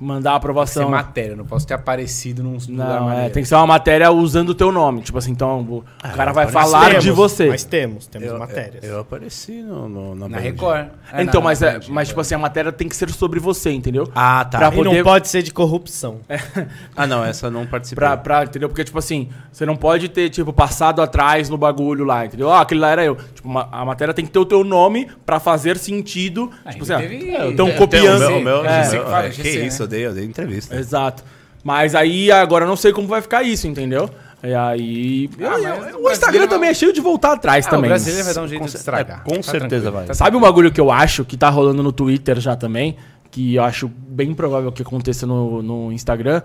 [0.00, 0.88] mandar a Ser aprovação.
[0.90, 3.34] matéria, eu não posso ter aparecido num lugar Não, é, maneiro.
[3.34, 5.02] tem que ser uma matéria usando o teu nome.
[5.02, 5.84] Tipo assim, então o, o
[6.16, 7.48] cara vai falar temos, de você.
[7.48, 8.82] Mas temos, temos matérias.
[8.82, 10.38] Eu, apareci no, no- na Na.
[10.38, 10.86] Record.
[11.12, 12.20] É, então, na- mas, na é, mas tipo Record.
[12.20, 14.10] assim, a matéria tem que ser sobre você, entendeu?
[14.14, 14.58] Ah, tá.
[14.58, 16.20] Pra E não poder- pode ser de corrupção.
[16.96, 17.96] Ah, não, essa eu não participei.
[18.04, 18.68] Pra, pra, entendeu?
[18.68, 22.50] Porque, tipo assim, você não pode ter, tipo, passado atrás no bagulho lá, entendeu?
[22.50, 23.16] Ah, aquele lá era eu.
[23.34, 26.50] Tipo, uma- a matéria tem que ter o teu nome pra fazer sentido.
[26.64, 28.16] Ah, tipo assim, teve- ah, tem- então tem copiando.
[28.26, 28.60] O meu, o meu, É.
[28.60, 29.66] o meu- que é, GC, que né?
[29.66, 30.74] isso, eu dei, eu dei entrevista.
[30.76, 31.22] Exato.
[31.62, 34.08] Mas aí, agora eu não sei como vai ficar isso, entendeu?
[34.42, 35.28] E aí...
[35.38, 37.90] Ah, eu- mas eu- o Instagram também é cheio de voltar atrás Ah, também.
[37.90, 39.18] O brasileiro vai dar um jeito Com de estragar.
[39.20, 40.06] é, com Tá certeza tranquilo, vai.
[40.06, 42.96] tá Sabe um bagulho que eu acho que tá rolando no Twitter já também?
[43.30, 46.40] Que eu acho bem provável que aconteça no, no Instagram.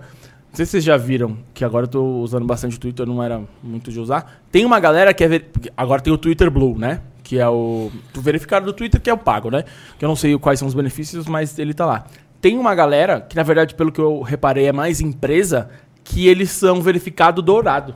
[0.50, 3.22] Não sei se vocês já viram, que agora eu tô usando bastante o Twitter, não
[3.22, 4.40] era muito de usar.
[4.52, 5.28] Tem uma galera que é.
[5.28, 7.00] ver- Agora tem o Twitter Blue, né?
[7.22, 7.90] Que é o.
[8.16, 9.64] O verificado do Twitter, que é o pago, né?
[9.98, 12.06] Que eu não sei quais são os benefícios, mas ele tá lá.
[12.46, 15.68] Tem uma galera, que na verdade, pelo que eu reparei, é mais empresa,
[16.04, 17.92] que eles são verificado dourado.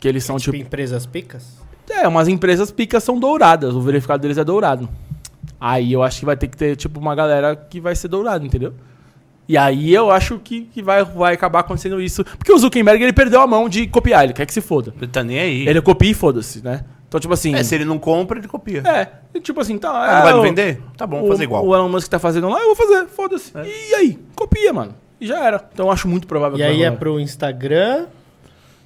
[0.00, 0.66] Que eles são Tipo, tipo.
[0.66, 1.58] empresas picas?
[1.88, 4.88] É, umas empresas picas são douradas, o verificado deles é dourado.
[5.60, 8.44] Aí eu acho que vai ter que ter, tipo, uma galera que vai ser dourado,
[8.44, 8.74] entendeu?
[9.48, 12.24] E aí eu acho que, que vai, vai acabar acontecendo isso.
[12.24, 14.92] Porque o Zuckerberg, ele perdeu a mão de copiar, ele quer que se foda.
[15.00, 15.68] Ele tá nem aí.
[15.68, 16.84] Ele copia e foda-se, né?
[17.08, 17.54] Então, tipo assim...
[17.54, 18.82] É, se ele não compra, ele copia.
[18.86, 19.90] É, e tipo assim, tá...
[19.90, 20.80] Ah, não é, vai o- vender?
[20.96, 21.64] Tá bom, vou o, fazer igual.
[21.64, 23.52] O Elon Musk tá fazendo lá, eu vou fazer, foda-se.
[23.56, 24.18] E aí?
[24.34, 24.94] Copia, mano.
[25.20, 25.64] E já era.
[25.72, 28.06] Então eu acho muito provável E que aí é pro Instagram.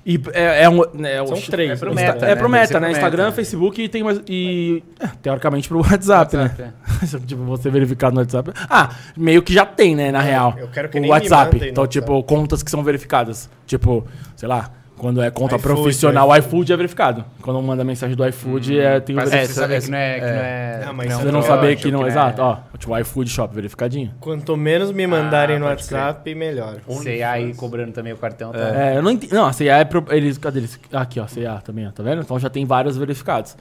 [0.07, 0.83] E é, é um.
[1.05, 2.03] É, São o- três, É pro né?
[2.03, 2.61] Meta, Insta- é pro né?
[2.61, 2.87] Meta, né?
[2.89, 3.37] pro Instagram, Meta.
[3.37, 4.21] Facebook e tem mais.
[4.29, 4.83] E.
[4.99, 6.73] é, teoricamente pro WhatsApp, WhatsApp, né?
[7.27, 8.51] tipo, você verificado no WhatsApp.
[8.69, 10.55] Ah, meio que já tem, né, na real.
[10.59, 11.57] eu quero que o nem me WhatsApp.
[11.57, 11.89] Então, WhatsApp.
[11.89, 13.51] tipo, contas que são verificadas.
[13.67, 14.07] Tipo,
[14.37, 14.71] sei lá.
[15.01, 17.25] Quando é conta iFood, profissional, o iFood é verificado.
[17.41, 19.31] Quando manda mensagem do iFood, é, tem o verificado.
[19.31, 20.15] você essa- saber que não é...
[20.15, 22.05] Que não é Ah, mas que você Você não saber que não.
[22.05, 22.59] é- Exato, ó.
[22.79, 24.15] Tipo, o iFood Shop verificadinho.
[24.21, 25.77] Quanto menos me mandarem Ah, no crer.
[25.77, 26.77] WhatsApp, melhor.
[26.87, 28.53] Você aí cobrando também o cartão.
[28.53, 28.59] Tá?
[28.59, 29.33] É, eu não entendi.
[29.33, 29.85] Não, a CIA é.
[29.85, 30.79] Pro, eles, cadê eles?
[30.93, 32.21] Aqui, ó, CIA também, ó, tá vendo?
[32.23, 33.57] Então já tem vários verificados.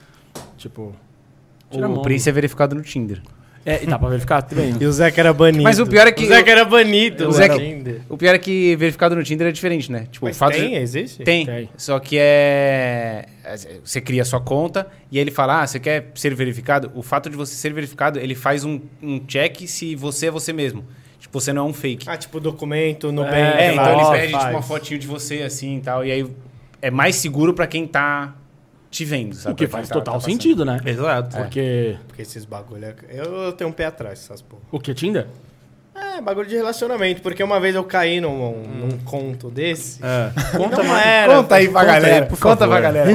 [0.58, 0.94] Tipo.
[1.72, 2.02] O mão.
[2.02, 3.22] Prince é verificado no Tinder.
[3.64, 4.40] É, e dá pra verificar?
[4.42, 4.74] Tudo bem.
[4.80, 5.62] E o Zeca era banido.
[5.64, 7.24] Mas o pior é que- O Zeca era banido.
[7.24, 8.00] O no Zeca- Tinder.
[8.08, 10.06] O pior é que verificado no Tinder é diferente, né?
[10.10, 10.70] Tipo, Mas o fato tem?
[10.70, 11.22] de- Existe?
[11.22, 11.44] Tem.
[11.44, 11.68] Tem.
[11.76, 13.26] Só que é.
[13.84, 16.90] Você cria a sua conta e aí ele fala: Ah, você quer ser verificado?
[16.94, 20.52] O fato de você ser verificado, ele faz um, um check se você é você
[20.52, 20.84] mesmo.
[21.18, 22.08] Tipo, você não é um fake.
[22.08, 23.40] Ah, tipo documento no É, bem.
[23.42, 26.04] É, então ele pede tipo, uma fotinho de você assim e tal.
[26.04, 26.26] E aí
[26.80, 28.34] é mais seguro pra quem tá
[28.90, 29.52] te vendo, sabe?
[29.52, 30.80] O que faz tá- total tá sentido, né?
[30.84, 31.36] Exato.
[31.36, 31.96] Porque.
[32.08, 32.84] Porque esses bagulho...
[32.84, 34.62] é- Eu, tenho um pé atrás dessas porra.
[34.72, 34.92] O que?
[34.92, 35.26] Tinder?
[36.00, 37.20] É, bagulho de relacionamento.
[37.22, 40.00] Porque uma vez eu caí num, num conto desse.
[40.02, 40.30] É.
[40.56, 41.34] Conta não era.
[41.36, 42.26] Conta aí pra galera.
[42.26, 42.72] por conta favor.
[42.72, 43.10] pra galera.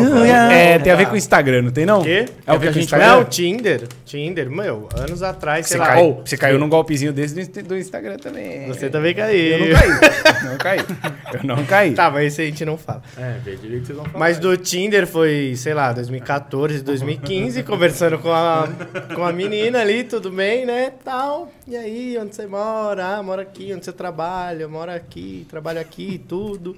[0.53, 2.01] É, tem a ver com o Instagram, não tem não?
[2.01, 2.25] O quê?
[2.45, 3.25] É o que a gente Não, vai.
[3.25, 3.87] Tinder.
[4.05, 5.87] Tinder, meu, anos atrás, sei Você, lá.
[5.87, 8.67] cai- Ou, você caiu num golpezinho desse do do Instagram também.
[8.67, 9.57] Você também caiu.
[9.57, 9.89] Eu não caí.
[10.43, 10.79] não caí.
[11.33, 11.93] Eu não caí.
[11.93, 13.01] Tá, mas esse a gente não fala.
[13.17, 14.19] É, vê direito que vocês vão falar.
[14.19, 18.67] Mas do Tinder foi, sei lá, 2014, 2015, conversando com a,
[19.15, 20.91] com a menina ali, tudo bem, né?
[21.03, 21.51] Tal.
[21.67, 22.74] E aí, onde você mora?
[22.75, 24.67] Ah, mora aqui, onde você trabalha?
[24.67, 26.75] Mora aqui, trabalha aqui, tudo.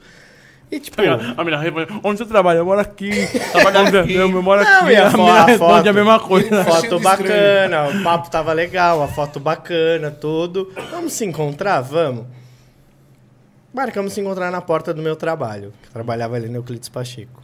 [0.69, 1.01] E tipo.
[1.01, 2.57] A menina responde, onde você trabalha?
[2.57, 3.09] Eu moro aqui.
[3.53, 4.13] Trabalho aqui.
[4.15, 4.69] Eu moro aqui.
[4.71, 6.63] Não, e a, a fo- menina a responde foto, a mesma coisa.
[6.65, 10.71] Foto bacana, o papo tava legal, a foto bacana, tudo.
[10.91, 11.81] Vamos se encontrar?
[11.81, 12.25] Vamos.
[13.73, 15.71] Marcamos se encontrar na porta do meu trabalho.
[15.81, 17.41] Que eu trabalhava ali no Euclides Pacheco.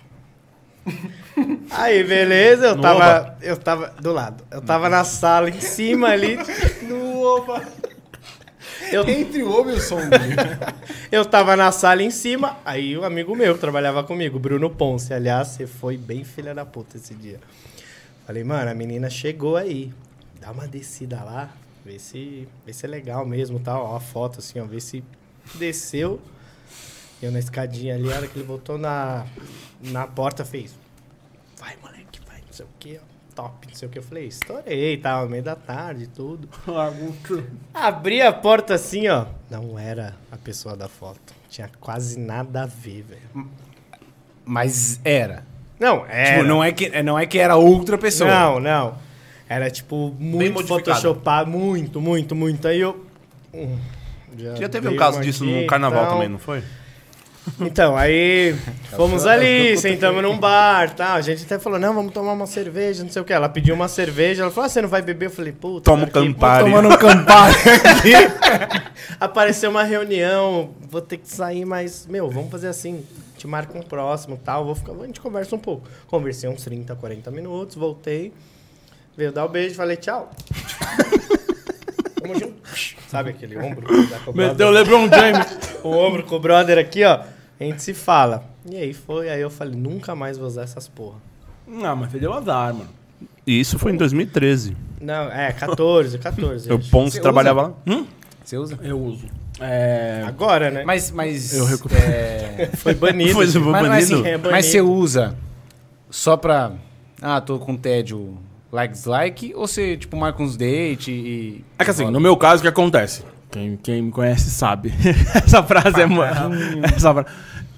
[1.72, 3.38] Aí, beleza, eu No tava.
[3.42, 3.94] Eu tava.
[4.02, 4.44] Do lado.
[4.52, 6.38] Eu tava na sala em cima ali.
[6.84, 7.62] No Oba.
[8.92, 10.00] Eu, Entre o homem e o som.
[11.12, 15.14] eu tava na sala em cima, aí o amigo meu que trabalhava comigo, Bruno Ponce.
[15.14, 17.40] Aliás, você foi bem filha da puta esse dia.
[18.26, 19.92] Falei, mano, a menina chegou aí.
[20.40, 21.50] Dá uma descida lá,
[21.86, 23.86] vê se, vê se é legal mesmo, tal.
[23.86, 25.04] Ó, a foto assim, ó, vê se
[25.56, 26.20] desceu.
[27.22, 29.26] Eu na escadinha ali, a hora que ele voltou na,
[29.82, 30.76] na porta, fez.
[31.58, 33.00] vai, moleque, vai, não sei o que,
[33.36, 34.00] top, não sei o que.
[34.00, 36.48] Eu falei, estourei, tava meio da tarde, tudo.
[37.74, 39.26] Abri a porta assim, ó.
[39.50, 41.34] Não era a pessoa da foto.
[41.50, 43.48] Tinha quase nada a ver, velho.
[44.46, 45.46] Mas era.
[45.80, 46.38] Não, era.
[46.38, 48.30] Tipo, não é, que, não é que era outra pessoa.
[48.30, 48.96] Não, não.
[49.48, 51.50] Era, tipo, muito photoshopado.
[51.50, 52.68] Muito, muito, muito.
[52.68, 53.06] Aí eu...
[53.54, 53.78] hum,
[54.60, 56.14] Já teve um caso disso no carnaval tal.
[56.14, 56.64] também, não foi?
[57.60, 58.56] Então, aí
[58.96, 61.18] fomos ali, sentamos num bar, tal.
[61.18, 63.34] A gente até falou, não, vamos tomar uma cerveja, não sei o que.
[63.34, 65.26] Ela pediu uma cerveja, ela falou, ah, você não vai beber?
[65.26, 65.84] Eu falei, puta.
[65.84, 66.64] Toma que- Campari.
[66.64, 67.56] Tomando um campari
[67.86, 68.14] aqui.
[69.20, 73.04] Apareceu uma reunião, vou ter que sair, mas, meu, vamos fazer assim.
[73.38, 74.64] Te marca um próximo tal.
[74.64, 75.86] Vou ficar, a gente conversa um pouco.
[76.08, 78.32] Conversei uns 30, 40 minutos, voltei.
[79.18, 80.32] Veio dar o beijo, falei, tchau.
[82.28, 82.54] Junto.
[83.08, 83.88] Sabe aquele ombro?
[84.28, 84.72] o Meteu o?
[84.72, 85.78] LeBron James.
[85.84, 87.22] o ombro com o brother aqui, ó.
[87.60, 88.44] A gente se fala.
[88.70, 91.18] E aí foi, aí eu falei, nunca mais vou usar essas porra.
[91.68, 92.90] Não, mas você deu azar, mano.
[93.46, 94.76] E isso foi em 2013.
[95.02, 96.72] Não, é, 14, 14.
[96.72, 96.90] O acho.
[96.90, 97.74] Ponce Você trabalhava lá.
[98.44, 98.80] Você usa?
[98.82, 99.28] Eu uso.
[99.60, 100.24] É.
[100.26, 100.84] Agora, né?
[100.86, 101.54] Mas, mas...
[101.54, 102.02] Eu recupero.
[102.02, 103.34] é, foi banido.
[103.34, 103.60] Foi gente.
[103.60, 103.72] banido.
[103.72, 104.52] mas, mas, assim, É banido.
[104.52, 105.36] mas você usa
[106.10, 106.72] só pra...
[107.22, 108.38] Ah, tô com tédio,
[108.74, 109.54] like, dislike?
[109.56, 111.64] Ou você, tipo, marca uns date e...
[111.78, 113.24] É que assim, no meu caso, o que acontece?
[113.52, 114.92] Quem, quem me conhece sabe.
[115.36, 116.08] Essa frase é.
[116.96, 117.26] Essa fra-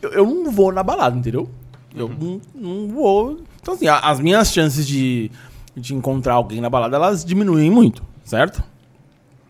[0.01, 1.49] eu, eu não vou na balada, entendeu?
[1.93, 3.41] Eu não, não vou.
[3.61, 5.29] Então, assim, a- as minhas chances de,
[5.75, 8.63] de encontrar alguém na balada, elas diminuem muito, certo?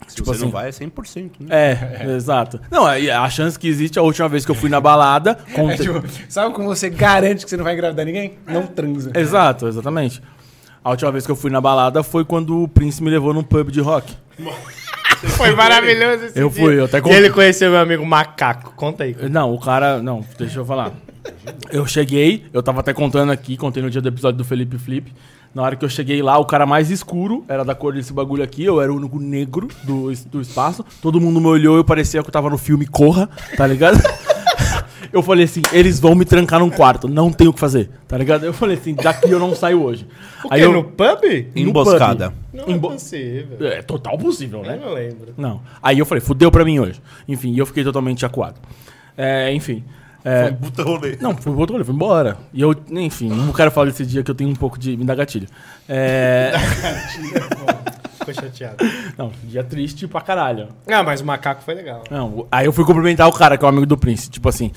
[0.07, 1.31] Se Tipo você assim- não vai, é 100%.
[1.39, 1.47] Né?
[1.49, 2.59] É, exato.
[2.71, 5.37] Não, aí a chance que existe, a última vez que eu fui na balada.
[5.49, 8.33] É, conte- tipo, sabe como você garante que você não vai engravidar ninguém?
[8.47, 9.11] Não transa.
[9.15, 10.21] Exato, exatamente.
[10.85, 13.41] A última vez que eu fui na balada foi quando o Prince me levou num
[13.41, 14.13] pub de rock.
[15.29, 16.63] Foi maravilhoso esse Eu dia.
[16.63, 18.71] fui, eu até E ele conheceu meu amigo Macaco.
[18.75, 19.15] Conta aí.
[19.31, 19.99] Não, o cara.
[19.99, 20.91] Não, deixa eu falar.
[21.71, 25.11] Eu cheguei, eu tava até contando aqui, contei no dia do episódio do Felipe Flip.
[25.55, 28.43] Na hora que eu cheguei lá, o cara mais escuro era da cor desse bagulho
[28.43, 30.85] aqui, eu era o único negro do, do espaço.
[31.01, 33.97] Todo mundo me olhou e parecia que eu tava no filme Corra, tá ligado?
[35.11, 38.17] Eu falei assim, eles vão me trancar num quarto, não tenho o que fazer, tá
[38.17, 38.45] ligado?
[38.45, 40.07] Eu falei assim, daqui eu não saio hoje.
[40.43, 40.65] O Aí quê?
[40.67, 41.23] eu, No pub?
[41.55, 42.33] no Emboscada.
[42.53, 43.57] Não Embo- é possível.
[43.67, 44.79] É total possível, né?
[44.81, 45.33] Eu não lembro.
[45.37, 45.61] Não.
[45.81, 47.01] Aí eu falei, fudeu pra mim hoje.
[47.27, 48.55] Enfim, e eu fiquei totalmente acuado.
[49.17, 49.83] É, enfim.
[50.23, 51.17] É, Puta rolê.
[51.21, 52.37] não, fui pro outro rolê, fui embora.
[52.51, 54.97] E eu, enfim, não quero falar desse dia que eu tenho um pouco de.
[54.97, 55.47] Me dá gatilho.
[55.87, 56.51] É.
[58.25, 58.77] Ficou chateado.
[59.17, 60.69] não, dia triste pra caralho.
[60.87, 62.03] Ah, mas o Macaco foi legal.
[62.09, 64.29] Não, aí eu fui cumprimentar o cara, que é o amigo do Prince.
[64.29, 64.71] Tipo assim,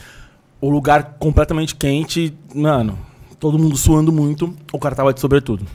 [0.61, 2.99] o lugar completamente quente, mano,
[3.39, 5.67] todo mundo suando muito, o cara tava de sobretudo.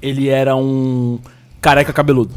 [0.00, 1.18] Ele era um
[1.60, 2.34] careca cabeludo.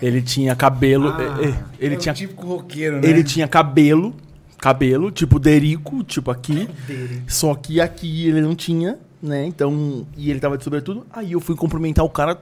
[0.00, 1.08] Ele tinha cabelo.
[1.42, 3.08] eh, ele é tinha o típico roqueiro, né?
[3.08, 4.14] Ele tinha cabelo,
[4.58, 6.68] cabelo, tipo Derico, tipo aqui.
[7.28, 9.44] Só que aqui ele não tinha, né?
[9.44, 11.06] Então, e ele tava de sobretudo.
[11.12, 12.40] Aí eu fui cumprimentar o cara,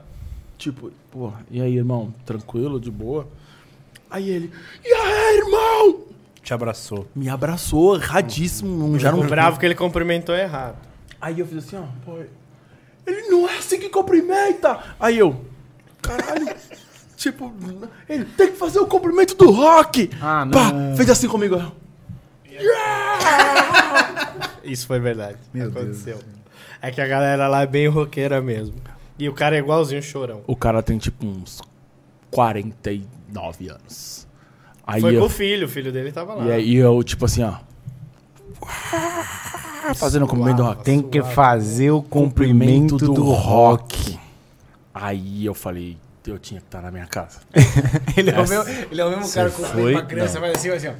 [0.59, 2.13] tipo, pô, e aí, irmão?
[2.25, 3.27] Tranquilo, de boa?
[4.11, 4.51] Aí ele,
[4.83, 6.01] e aí, irmão?
[6.43, 7.07] Te abraçou.
[7.15, 9.25] Me abraçou, erradíssimo, não, já não...
[9.25, 10.77] Bravo que ele cumprimentou errado.
[11.19, 12.17] Aí eu fiz assim, ó, pô,
[13.07, 14.79] ele não é assim que cumprimenta.
[14.99, 15.45] Aí eu,
[16.01, 16.47] caralho,
[17.15, 17.53] tipo,
[18.07, 20.09] ele tem que fazer o cumprimento do rock.
[20.21, 20.51] Ah, não.
[20.51, 21.71] Pá, fez assim comigo, ó.
[24.63, 25.37] Isso foi verdade.
[25.55, 26.19] Aconteceu.
[26.81, 28.75] É que a galera lá é bem roqueira mesmo.
[29.19, 30.41] E o cara é igualzinho o chorão.
[30.47, 31.61] O cara tem tipo uns
[32.31, 34.25] 49 anos.
[34.87, 36.45] Aí foi com eu, o filho, o filho dele tava lá.
[36.45, 37.55] e aí eu, tipo assim, ó.
[39.95, 40.83] Fazendo o cumprimento do rock.
[40.83, 44.17] Tem que fazer o cumprimento do, rock.
[44.93, 47.39] Aí eu falei, eu tinha que estar na minha casa.
[48.15, 49.93] Ele é, o mesmo, ele é o mesmo cara que foi?
[49.93, 50.93] uma criança faz assim, assim, ó.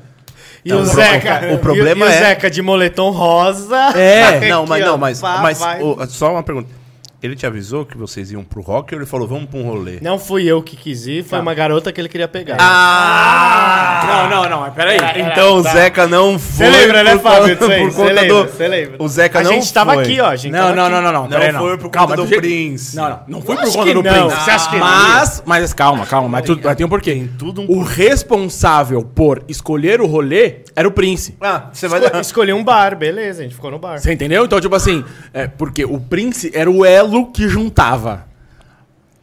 [0.64, 3.78] E o Não, Zeca, o problema e, e o é- Zeca de moletom rosa.
[3.98, 5.82] É, Não, mas não, mas, mas vai.
[5.82, 6.79] ô, só uma pergunta.
[7.22, 10.00] Ele te avisou que vocês iam pro rock ou ele falou, vamos pra um rolê?
[10.02, 12.56] Não fui eu que quis ir, foi uma garota que ele queria pegar.
[12.60, 14.28] Ah!
[14.30, 14.98] Não, não, não, mas peraí.
[15.18, 16.66] Então o Zeca não foi.
[16.66, 17.58] Você lembra, né, Fábio?
[17.58, 18.28] Por Você conta lembra?
[18.28, 18.44] do.
[18.50, 18.96] Você lembra?
[19.04, 20.04] O Zeca a não gente tava foi.
[20.04, 20.28] aqui, ó.
[20.30, 20.94] A gente Não, tava não, aqui.
[20.94, 21.22] não, não, não.
[21.24, 22.96] Não peraí, foi por Calma, conta do Prince.
[22.96, 23.20] Não, não.
[23.28, 24.14] Não foi por conta do não.
[24.14, 24.44] Prince.
[24.44, 26.30] Você acha que mas, mas calma, calma.
[26.30, 27.12] Mas, tudo, mas tem um porquê.
[27.12, 31.36] Tem tudo um O responsável por escolher o rolê era o Prince.
[31.42, 32.00] Ah, você vai.
[32.22, 34.00] Escolhi um bar, beleza, a gente ficou no bar.
[34.00, 34.46] Você entendeu?
[34.46, 38.28] Então, tipo assim, é, porque o Prince era o elo que juntava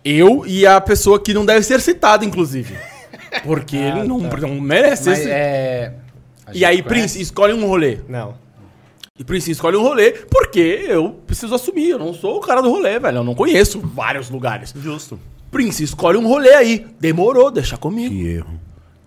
[0.04, 2.76] eu e a pessoa que não deve ser citada, inclusive.
[3.42, 5.30] Porque ele não, não merece Mas esse.
[5.30, 5.94] é...
[6.52, 7.98] E aí, gente Prince, escolhe um rolê.
[8.08, 8.34] Não.
[9.18, 11.90] E Prince escolhe um rolê porque eu preciso assumir.
[11.90, 13.18] Eu não sou o cara do rolê, velho.
[13.18, 14.72] Eu não conheço vários lugares.
[14.76, 15.18] Justo.
[15.50, 16.86] Prince, escolhe um rolê aí.
[17.00, 18.14] Demorou, deixa comigo.
[18.14, 18.60] Que erro.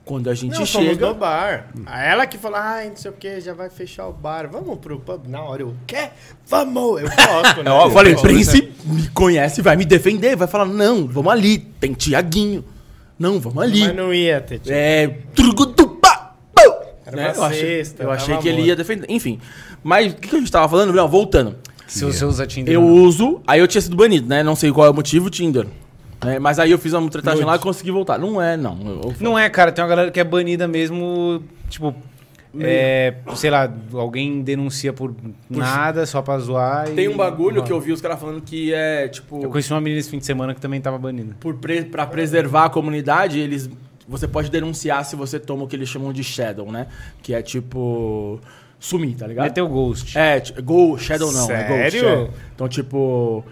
[0.10, 1.06] Quando a gente Não, fomos chega.
[1.07, 1.68] no bar.
[1.86, 4.49] Ela que falou, ai, não sei o que, já vai fechar o bar.
[4.52, 5.27] Vamos pro pub.
[5.27, 6.15] Na hora eu, quer?
[6.48, 6.99] Vamos!
[7.03, 7.69] Eu gosto, né?
[7.69, 8.23] Eu falei, gosto.
[8.27, 12.65] Prince me conhece, vai me defender, vai falar, não, vamos ali, tem Tiaguinho.
[13.19, 13.81] Não, vamos ali.
[13.81, 14.60] Mas não ia ter.
[14.68, 15.07] É.
[15.36, 16.84] Trugutupá, pau!
[17.06, 17.27] Era Né?
[17.27, 19.06] uma Eu achei, eu achei que ele ia defender.
[19.10, 19.40] Enfim.
[19.84, 20.91] Mas o que, que a gente tava falando?
[20.91, 21.56] Não, voltando.
[21.86, 22.73] Se você usa Tinder.
[22.73, 22.90] Eu não.
[22.94, 24.41] uso, aí eu tinha sido banido, né?
[24.41, 25.68] Não sei qual é o motivo, Tinder.
[26.26, 28.18] É, mas aí eu fiz uma tretagem lá e consegui voltar.
[28.18, 28.78] Não é, não.
[28.86, 29.72] Eu- eu- Não é, cara.
[29.72, 31.96] Tem uma galera que é banida mesmo, tipo...
[32.60, 35.14] É, sei lá, alguém denuncia por
[35.48, 36.90] nada, só pra zoar.
[36.90, 39.44] e- Tem um bagulho que eu vi os caras falando que é, tipo...
[39.44, 41.36] Eu conheci uma menina esse fim de semana que também tava banida.
[41.40, 43.70] por pre pra preservar a comunidade, eles
[44.08, 46.88] você pode denunciar se você toma o que eles chamam de shadow, né?
[47.22, 48.40] Que é tipo
[48.80, 49.46] sumir, tá ligado?
[49.46, 50.18] Meteu ghost.
[50.18, 51.91] É, ti- go shadow não, é ghost.
[52.00, 52.10] Sério?
[52.10, 52.30] é.
[52.56, 53.46] Então tipo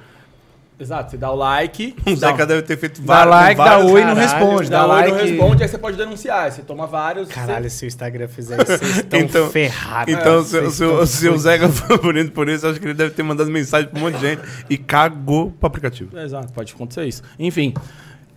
[0.79, 3.63] Exato, você dá o like, O dá, Zeca deve ter feito Dá vários- like, dá
[3.77, 4.69] vários- oi e não responde.
[4.69, 5.11] dá Dá oi, like.
[5.11, 7.29] não responde, aí você pode denunciar, aí você toma vários.
[7.29, 7.69] Caralho, você...
[7.77, 10.13] se o Instagram fizer isso, vocês estão Então- ferrados.
[10.13, 12.93] Então, É, se, se, estão se o Zeca for bonito por isso, acho que ele
[12.93, 16.15] deve ter mandado mensagem pra um monte de gente e cagou pro aplicativo.
[16.19, 17.23] Exato, pode acontecer isso.
[17.39, 17.73] Enfim.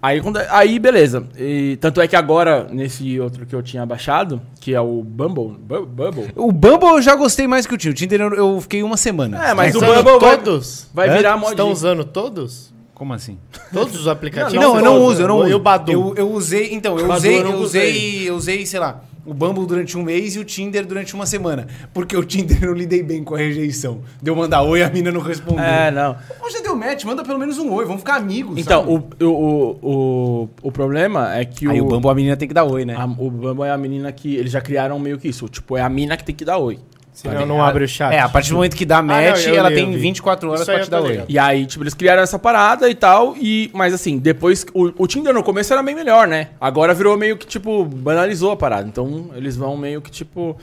[0.03, 1.25] Aí, quando- aí beleza.
[1.39, 5.59] E, tanto é que agora, nesse outro que eu tinha baixado, que é o Bumble.
[5.61, 6.31] Bu- Bubble.
[6.35, 7.93] O Bumble eu já gostei mais que o Tinder.
[7.93, 9.49] O Tinder eu, eu fiquei uma semana.
[9.51, 10.87] É, mas o Bumble vai- todos?
[10.95, 11.17] vai Hã?
[11.17, 11.51] virar modinha.
[11.53, 12.71] Estão usando todos?
[12.95, 13.39] Como assim?
[13.73, 14.55] Todos os aplicativos?
[14.63, 15.13] Não, eu não todos.
[15.13, 15.49] uso, eu não uso.
[15.49, 15.93] E o Badu?
[15.93, 17.91] Eu, eu usei, então, eu Badu usei, eu não eu usei.
[17.91, 21.27] usei, eu usei, sei lá, o Bumble durante um mês e o Tinder durante uma
[21.27, 21.67] semana.
[21.93, 24.01] Porque o Tinder eu lidei bem com a rejeição.
[24.23, 25.65] Deu mandar oi, a mina não respondeu.
[25.65, 26.17] É, não.
[26.43, 28.59] Hoje já deu match, manda pelo menos um oi, vamos ficar amigos.
[28.59, 29.25] Então, sabe?
[29.25, 32.55] o, o, o, o problema é que Aí o, o Bumble a menina tem que
[32.55, 32.95] dar oi, né?
[32.97, 34.35] a- o Bumble é a menina que.
[34.37, 35.49] Eles já criaram meio que isso.
[35.49, 36.79] Tipo, é a mina que tem que dar oi.
[37.23, 38.13] Senão não abre o chat.
[38.15, 39.99] É, a partir do momento que dá match, não, eu ela li, tem eu vi.
[39.99, 41.11] 24 horas Isso aí pra eu te tô dar oi.
[41.13, 41.27] ligado.
[41.31, 43.37] E aí, tipo, eles criaram essa parada e tal.
[43.37, 44.65] E, mas assim, depois.
[44.73, 46.49] O, o Tinder no começo era bem melhor, né?
[46.61, 48.89] Agora virou meio que, tipo, banalizou a parada.
[48.89, 50.57] Então, eles vão meio que, tipo,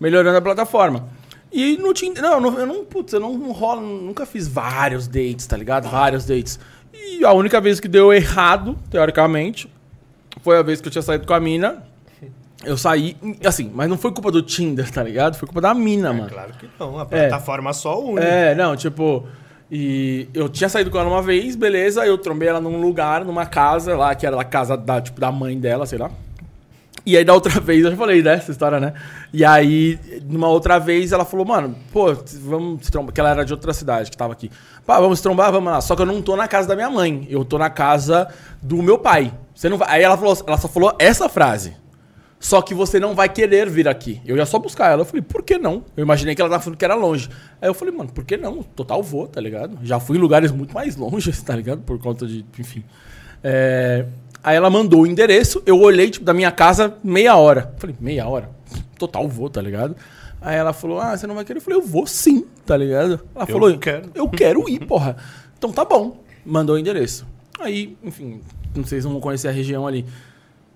[0.00, 1.08] melhorando a plataforma.
[1.52, 2.22] E no Tinder.
[2.22, 2.84] Não, não- eu não.
[2.84, 3.80] Putz, eu não, não rola.
[3.80, 5.88] Nunca fiz vários dates, tá ligado?
[5.88, 6.58] Vários dates.
[6.94, 9.68] E a única vez que deu errado, teoricamente,
[10.42, 11.82] foi a vez que eu tinha saído com a mina.
[12.64, 15.36] Eu saí, assim, mas não foi culpa do Tinder, tá ligado?
[15.36, 16.30] Foi culpa da mina, mano.
[16.30, 16.98] Claro que não.
[16.98, 18.20] A plataforma só une.
[18.20, 19.26] É, não, tipo.
[19.70, 22.04] E eu tinha saído com ela uma vez, beleza.
[22.06, 25.32] Eu trombei ela num lugar, numa casa lá, que era a casa da, tipo, da
[25.32, 26.10] mãe dela, sei lá.
[27.04, 28.92] E aí da outra vez, eu já falei dessa história, né?
[29.32, 33.12] E aí, numa outra vez, ela falou, mano, pô, vamos se trombar.
[33.12, 34.50] Que ela era de outra cidade que tava aqui.
[34.86, 35.80] Pá, vamos se trombar, vamos lá.
[35.80, 38.28] Só que eu não tô na casa da minha mãe, eu tô na casa
[38.60, 39.32] do meu pai.
[39.54, 39.88] Você não vai.
[39.90, 41.81] Aí ela falou, ela só falou essa frase.
[42.42, 44.20] Só que você não vai querer vir aqui.
[44.26, 45.02] Eu ia só buscar ela.
[45.02, 45.84] Eu falei, por que não?
[45.96, 47.28] Eu imaginei que ela tava falando que era longe.
[47.60, 48.64] Aí eu falei, mano, por que não?
[48.64, 49.78] Total vou, tá ligado?
[49.84, 51.82] Já fui em lugares muito mais longe, tá ligado?
[51.82, 52.44] Por conta de.
[52.58, 52.82] Enfim.
[53.44, 54.06] É,
[54.42, 57.72] Aí ela mandou o endereço, eu olhei, tipo, da minha casa, meia hora.
[57.78, 58.50] Falei, meia hora?
[58.98, 59.94] Total vou, tá ligado?
[60.40, 61.58] Aí ela falou, ah, você não vai querer?
[61.58, 63.20] Eu falei, eu vou sim, tá ligado?
[63.36, 64.10] Ela Eu falou, quero.
[64.16, 65.16] eu quero ir, porra.
[65.56, 66.24] Então tá bom.
[66.44, 67.24] Mandou o endereço.
[67.60, 68.40] Aí, enfim,
[68.74, 70.04] não sei se vão conhecer a região ali.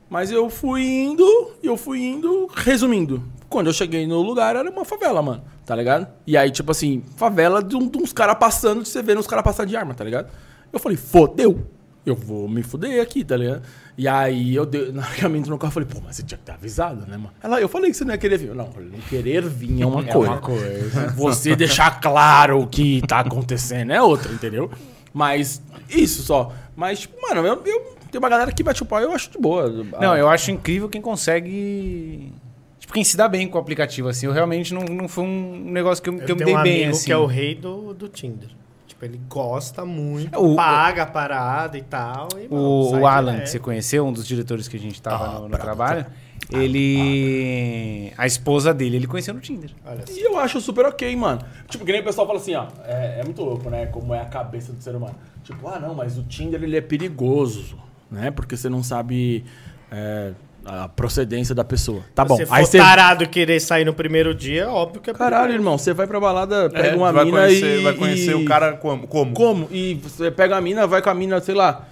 [0.08, 3.22] Mas eu fui indo, eu fui indo, resumindo.
[3.48, 6.06] Quando eu cheguei no lugar, era uma favela, mano, tá ligado?
[6.26, 9.26] E aí, tipo assim, favela de, um- de uns caras passando, de você vendo uns
[9.26, 10.28] caras passando de arma, tá ligado?
[10.72, 11.66] Eu falei, fodeu.
[12.04, 13.62] Eu vou me fuder aqui, tá ligado?
[13.98, 16.38] E aí eu dei, na hora que no carro, eu falei, pô, mas você tinha
[16.38, 17.32] que ter avisado, né, mano?
[17.42, 18.54] Ela, eu falei que você não ia querer vir.
[18.54, 20.30] Não, não querer vir é uma coisa.
[20.32, 21.08] uma coisa.
[21.16, 24.70] Você deixar claro o que tá acontecendo é outra, entendeu?
[25.12, 26.52] Mas isso só.
[26.76, 29.38] Mas, tipo, mano, eu, eu tem uma galera que bate o pau eu acho de
[29.38, 29.68] boa.
[30.01, 32.32] Não, eu acho incrível quem consegue.
[32.80, 34.24] Tipo, quem se dá bem com o aplicativo, assim.
[34.26, 36.62] Eu realmente não, não foi um negócio que eu, que eu Eu me dei um
[36.62, 37.05] bem, amigo assim.
[37.06, 38.48] que é o rei do, do Tinder.
[38.86, 42.28] Tipo, ele gosta muito, O- paga a parada e tal.
[42.38, 45.24] e, mano, O, o Alan, que você conheceu, um dos diretores que a gente tava
[45.36, 46.06] Ah, no, no trabalho,
[46.51, 48.12] ele.
[48.16, 49.70] A esposa dele, ele conheceu no Tinder.
[49.84, 50.12] Olha só.
[50.12, 51.43] E eu acho super ok, mano.
[51.68, 52.66] Tipo, que nem o pessoal fala assim, ó.
[52.84, 53.86] É, é muito louco, né?
[53.86, 55.14] Como é a cabeça do ser humano.
[55.44, 57.76] Tipo, ah, não, mas o Tinder ele é perigoso,
[58.10, 58.30] né?
[58.30, 59.44] Porque você não sabe
[59.90, 60.32] é,
[60.64, 62.02] a procedência da pessoa.
[62.14, 62.36] Tá bom.
[62.36, 62.78] Se for Aí você.
[62.78, 65.60] tarado querer sair no primeiro dia, óbvio que é Caralho, perigoso.
[65.62, 67.82] irmão, você vai pra balada, pega É, uma vai mina conhecer, e.
[67.82, 69.06] vai conhecer e- o cara como?
[69.06, 69.32] como?
[69.32, 69.68] Como?
[69.70, 71.86] E você pega a mina, vai com a mina, sei lá,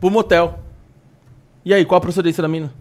[0.00, 0.60] pro motel.
[1.64, 2.72] E aí, qual a procedência da mina?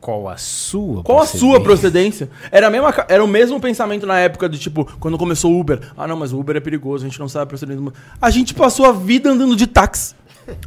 [0.00, 1.02] Qual a sua?
[1.02, 2.30] Qual a sua procedência?
[2.52, 5.80] Era, a mesma, era o mesmo pensamento na época de tipo, quando começou o Uber.
[5.96, 8.30] Ah, não, mas o Uber é perigoso, a gente não sabe a procedência do A
[8.30, 10.14] gente passou a vida andando de táxi.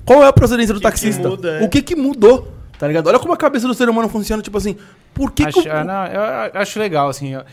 [0.06, 1.28] Qual é a procedência do que taxista?
[1.30, 1.64] muda, é?
[1.64, 2.52] O que que mudou?
[2.78, 3.08] Tá ligado?
[3.08, 4.76] Olha como a cabeça do ser humano funciona, tipo assim,
[5.14, 6.22] por que, Acho, que ah, o- não, eu
[6.62, 7.30] acho legal, assim.
[7.34, 7.44] eu-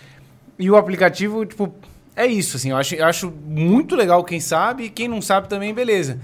[0.59, 1.73] E o aplicativo, tipo,
[2.17, 2.71] é isso, assim.
[2.71, 6.19] Eu acho, eu acho muito legal quem sabe e quem não sabe também, beleza.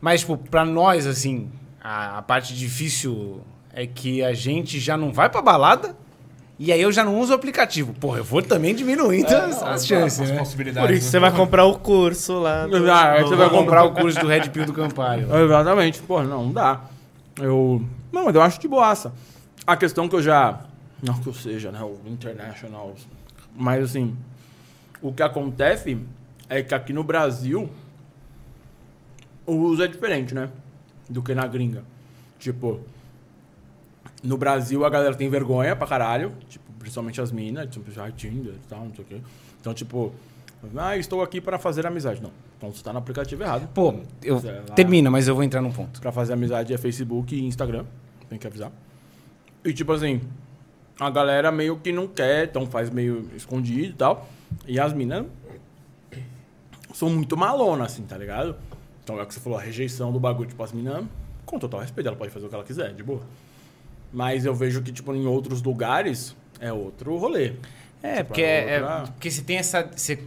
[0.00, 1.48] Mas, tipo, pra nós, assim,
[1.82, 3.40] a, a parte difícil
[3.72, 5.96] é que a gente já não vai pra balada
[6.58, 7.92] e aí eu já não uso o aplicativo.
[7.94, 10.38] Porra, eu vou também diminuindo as, as chances, né?
[10.38, 10.88] possibilidades.
[10.88, 12.66] Por isso você vai comprar o curso lá.
[12.66, 15.22] do- Ah, você vai comprar o curso do Red Pill do Campari.
[15.44, 16.00] Exatamente.
[16.02, 16.82] Pô, não, não dá.
[17.40, 17.82] Eu.
[18.12, 19.12] Não, mas eu acho de boaça.
[19.66, 20.60] A questão que eu já.
[21.02, 21.80] Não que eu seja, né?
[21.82, 22.94] O international.
[23.56, 24.16] Mas assim.
[25.02, 25.98] O que acontece
[26.48, 27.68] é que aqui no Brasil.
[29.46, 30.48] O uso é diferente, né?
[31.10, 31.82] Do que na gringa.
[32.38, 32.80] Tipo.
[34.24, 36.32] No Brasil a galera tem vergonha pra caralho.
[36.48, 39.20] Tipo, principalmente as minas, tipo, já Tinder e tal, não sei o quê.
[39.60, 40.12] Então, tipo.
[40.76, 42.22] Ah, estou aqui para fazer amizade.
[42.22, 42.32] Não.
[42.56, 43.68] Então você tá no aplicativo errado.
[43.74, 44.74] Pô, eu, lá.
[44.74, 46.00] termina, mas eu vou entrar num ponto.
[46.00, 47.84] Pra fazer amizade é Facebook e Instagram.
[48.28, 48.72] Tem que avisar.
[49.62, 50.22] E tipo assim,
[50.98, 54.28] a galera meio que não quer, então faz meio escondido e tal.
[54.66, 55.26] E as minas
[56.94, 58.56] são muito malonas, assim, tá ligado?
[59.02, 60.48] Então é o que você falou, a rejeição do bagulho.
[60.48, 61.04] Tipo, as minas,
[61.44, 63.22] com total respeito, ela pode fazer o que ela quiser, de boa.
[64.14, 67.54] Mas eu vejo que, tipo, em outros lugares é outro rolê.
[68.02, 69.82] É, Tipo, porque, é, é- outra- porque você tem essa.
[69.94, 70.18] Você,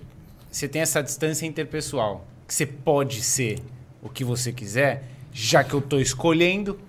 [0.51, 2.27] você tem essa distância interpessoal.
[2.47, 3.59] Que você pode ser
[4.01, 5.03] o que você quiser,
[5.33, 6.79] já que eu tô escolhendo,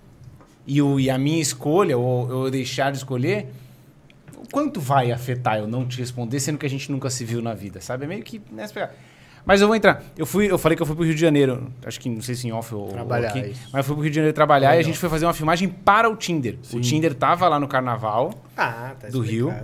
[0.67, 3.47] e, o, e a minha escolha, ou eu deixar de escolher,
[4.37, 7.41] o quanto vai afetar eu não te responder, sendo que a gente nunca se viu
[7.43, 8.05] na vida, sabe?
[8.05, 8.95] É meio que nessa pegada.
[9.45, 10.03] Mas eu vou entrar.
[10.17, 11.73] Eu fui, eu falei que eu fui pro Rio de Janeiro.
[11.85, 13.41] Acho que não sei se em off ou, ou Trabalhar, aqui.
[13.51, 13.63] isso.
[13.73, 15.69] Mas eu fui pro Rio de Janeiro trabalhar e a gente foi fazer uma filmagem
[15.69, 16.59] para o Tinder.
[16.73, 19.55] O Tinder tava lá no carnaval Ah, tá do Rio.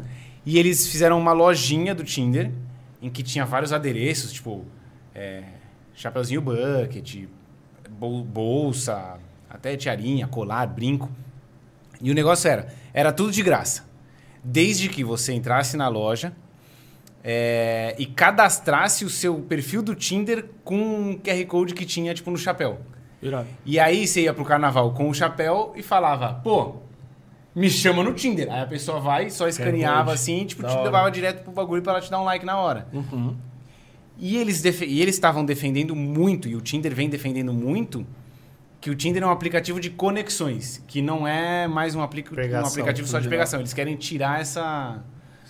[0.46, 2.51] E eles fizeram uma lojinha do Tinder
[3.02, 4.64] em que tinha vários adereços, tipo
[5.14, 5.42] é,
[5.94, 7.24] chapeuzinho bucket,
[7.90, 9.18] bol- bolsa,
[9.48, 11.10] até tiarinha, colar, brinco.
[12.01, 13.84] E o negócio era, era tudo de graça.
[14.42, 16.32] Desde que você entrasse na loja
[17.26, 22.30] é, e cadastrasse o seu perfil do Tinder com um QR Code que tinha, tipo,
[22.30, 22.78] no chapéu.
[23.22, 23.46] Irado.
[23.64, 26.76] E aí você ia pro carnaval com o chapéu e falava, pô,
[27.55, 28.52] me chama no Tinder.
[28.52, 30.84] Aí a pessoa vai, só escaneava assim, tipo, Da te hora.
[30.84, 32.86] levava direto pro bagulho pra ela te dar um like na hora.
[32.92, 33.34] Uhum.
[34.18, 38.06] E eles e eles estavam defendendo muito, e o Tinder vem defendendo muito,
[38.80, 42.36] que o Tinder é um aplicativo de conexões, que não é mais um, aplica- um
[42.36, 43.59] Pegação, aplicativo só de pegação.
[43.60, 45.02] Eles querem tirar essa,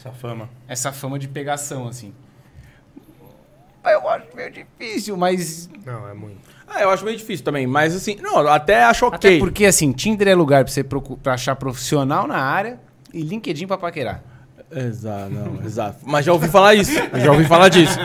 [0.04, 0.50] Essa fama.
[0.68, 2.12] essa fama de pegação, assim.
[3.84, 6.38] Eu acho meio difícil, mas Não, é muito.
[6.66, 9.16] Ah, eu acho meio difícil também, mas assim, não, eu até acho ok.
[9.16, 12.80] Até porque, assim, Tinder é lugar pra você pra achar profissional na área
[13.12, 14.22] e LinkedIn pra paquerar.
[14.70, 15.98] Exato, não, exato.
[16.02, 16.98] Mas já ouvi falar isso.
[16.98, 17.98] Eu já ouvi falar disso.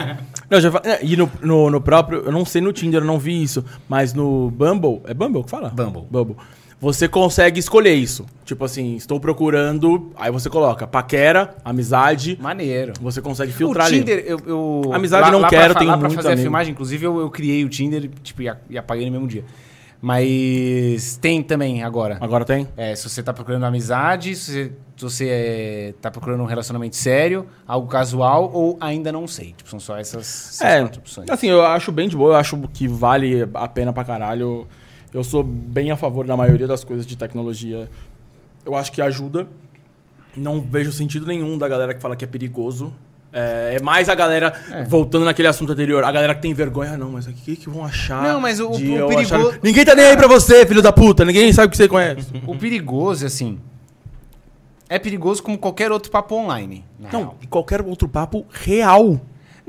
[0.48, 0.70] Não, já
[1.02, 2.20] E no, no, no próprio.
[2.24, 3.64] Eu não sei no Tinder, eu não vi isso.
[3.88, 5.00] Mas no Bumble.
[5.06, 5.70] É Bumble que fala?
[5.70, 6.06] Bumble.
[6.10, 6.36] Bumble.
[6.80, 8.24] Você consegue escolher isso.
[8.44, 10.10] Tipo assim, estou procurando.
[10.16, 12.38] Aí você coloca paquera, amizade.
[12.40, 12.94] Maneiro.
[13.02, 13.98] Você consegue filtrar o ali.
[13.98, 16.42] Tinder, eu, eu- Amizade não pra quero, tenho lá pra muito fazer a amigo.
[16.44, 19.44] filmagem, inclusive eu, eu criei o Tinder tipo, e, a- apaguei no mesmo dia.
[20.02, 22.16] Mas tem também agora.
[22.20, 22.66] Agora tem?
[22.76, 26.96] É, se você tá procurando amizade, se você, se você é, tá procurando um relacionamento
[26.96, 29.52] sério, algo casual ou ainda não sei.
[29.56, 31.28] Tipo, são só essas, essas É, opções.
[31.28, 34.66] assim, eu acho bem de boa, eu acho que vale a pena pra caralho.
[35.12, 37.88] Eu sou bem a favor da maioria das coisas de tecnologia.
[38.64, 39.46] Eu acho que ajuda.
[40.36, 42.92] Não vejo sentido nenhum da galera que fala que é perigoso.
[43.32, 44.52] É, é mais a galera,
[44.88, 47.68] voltando naquele assunto anterior, a galera que tem vergonha, ah, não, mas o que, que
[47.70, 48.22] vão achar?
[48.24, 50.92] Não, mas o- o eu perigo- achar- Ninguém tá nem aí pra você, filho da
[50.92, 52.26] puta, ninguém sabe o que você conhece.
[52.46, 53.58] O perigoso, assim.
[54.88, 56.84] É perigoso como qualquer outro papo online.
[56.98, 57.36] não, real.
[57.40, 59.20] e qualquer outro papo real.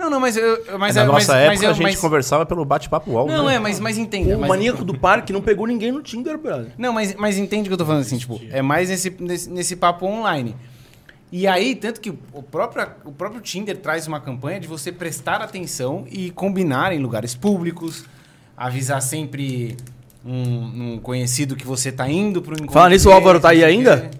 [0.01, 0.63] Não, não, mas eu.
[0.79, 3.27] Mas na é- mas- nossa mas época, eu- a gente mas- conversava pelo bate-papo UOL.
[3.27, 3.55] Não, né?
[3.55, 4.35] é, mas, mas entenda.
[4.35, 6.71] O mas- maníaco do parque não pegou ninguém no Tinder, brother.
[6.77, 9.49] Não, mas, mas entende o que eu tô falando assim, tipo, é mais nesse, nesse,
[9.49, 10.55] nesse papo online.
[11.31, 15.41] E aí, tanto que o próprio, o próprio Tinder traz uma campanha de você prestar
[15.41, 18.03] atenção e combinar em lugares públicos,
[18.57, 19.77] avisar sempre
[20.25, 22.73] um, um conhecido que você tá indo pro encontro.
[22.73, 24.09] Fala nisso, o Álvaro tá aí ainda?
[24.11, 24.17] quê.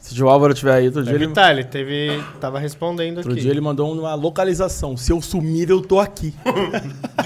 [0.00, 2.20] Se o Álvaro tiver aí outro dia, Deve ele, tá, ele teve.
[2.40, 3.42] Tava respondendo outro aqui.
[3.42, 4.96] dia ele mandou uma localização.
[4.96, 6.34] Se eu sumir, eu tô aqui.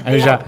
[0.05, 0.41] Aí eu já,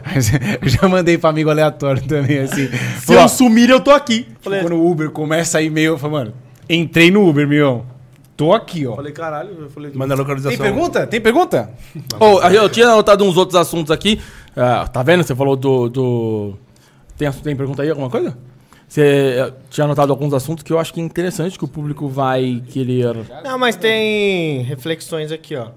[0.61, 2.69] eu já mandei pra amigo aleatório também, assim.
[3.01, 4.27] Se eu sumir, eu tô aqui.
[4.41, 6.35] Falei, Quando o Uber começa a ir meio, eu falo, mano,
[6.69, 7.87] entrei no Uber, meu.
[8.37, 8.97] Tô aqui, ó.
[8.97, 9.57] falei caralho.
[9.61, 10.59] Eu falei, Manda a localização.
[10.59, 11.07] Tem pergunta?
[11.07, 11.71] Tem pergunta?
[12.21, 14.21] Ô, eu tinha anotado uns outros assuntos aqui.
[14.55, 15.23] Ah, tá vendo?
[15.23, 15.89] Você falou do.
[15.89, 16.55] do...
[17.17, 18.37] Tem, tem pergunta aí, alguma coisa?
[18.89, 19.03] Você
[19.39, 22.63] eh, tinha anotado alguns assuntos que eu acho que é interessante que o público vai
[22.69, 23.17] querer.
[23.45, 25.69] Não, mas tem reflexões aqui, ó.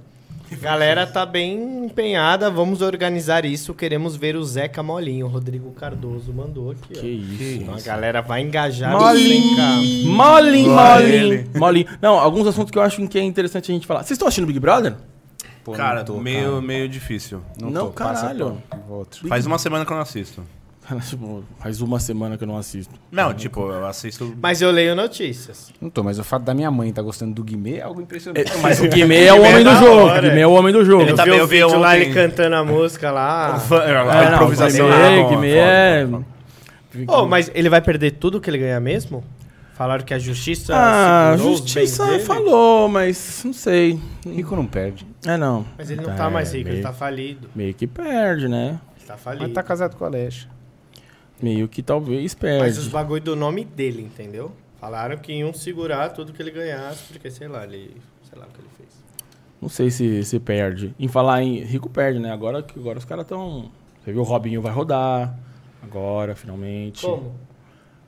[0.57, 3.73] Galera tá bem empenhada, vamos organizar isso.
[3.73, 5.27] Queremos ver o Zeca Molinho.
[5.27, 6.99] O Rodrigo Cardoso mandou aqui, ó.
[6.99, 7.61] Que isso.
[7.61, 9.55] Então a galera vai engajar Molinho.
[9.57, 10.05] 100K.
[10.05, 11.87] Molinho, molinho, molinho.
[12.01, 13.99] Não, alguns assuntos que eu acho que é interessante a gente falar.
[13.99, 14.95] Vocês estão assistindo Big Brother?
[15.63, 16.61] Pô, Cara, não tô, meio, cara.
[16.61, 17.41] meio difícil.
[17.61, 18.57] Não, tô, passa caralho.
[18.87, 19.27] volto.
[19.27, 20.43] Faz uma semana que eu não assisto.
[21.07, 22.93] tipo, faz uma semana que eu não assisto.
[23.11, 24.35] Não, tipo, eu assisto.
[24.41, 25.71] Mas eu leio notícias.
[25.79, 28.51] Não tô, mas o fato da minha mãe tá gostando do Guimê é algo impressionante.
[28.61, 30.09] Mas o Guimê é o homem do jogo.
[30.17, 31.03] O Guimê é o homem do jogo.
[31.03, 33.55] Ele Eu tá vi bem, o lá, ele cantando a música lá.
[33.55, 34.87] A É, não, improvisação.
[34.87, 36.07] Guimê, é Guimê é...
[37.07, 39.23] Oh, mas ele vai perder tudo que ele ganha mesmo?
[39.79, 40.75] Falaram que a justiça.
[40.75, 43.97] Ah, a justiça falou, mas não sei.
[44.25, 45.07] Rico não perde.
[45.25, 45.65] É, não.
[45.77, 47.49] Mas ele não tá mais rico, ele meio, tá falido.
[47.55, 48.77] meio que perde, né?
[48.97, 49.43] Ele tá falido.
[49.45, 50.47] Mas tá casado com a Alexa.
[51.41, 52.89] Meio que talvez Mas os perde.
[52.89, 54.51] bagulho do nome dele, entendeu?
[54.79, 57.95] Falaram que iam segurar tudo que ele ganhasse, porque sei lá, ele.
[58.29, 58.89] Sei lá o que ele fez.
[59.61, 60.93] Não sei se, se perde.
[60.99, 62.31] Em falar em rico perde, né?
[62.31, 63.69] Agora, que- agora os caras estão...
[64.03, 65.37] Você viu, o Robinho vai rodar.
[65.83, 67.01] Agora, finalmente.
[67.05, 67.33] Como?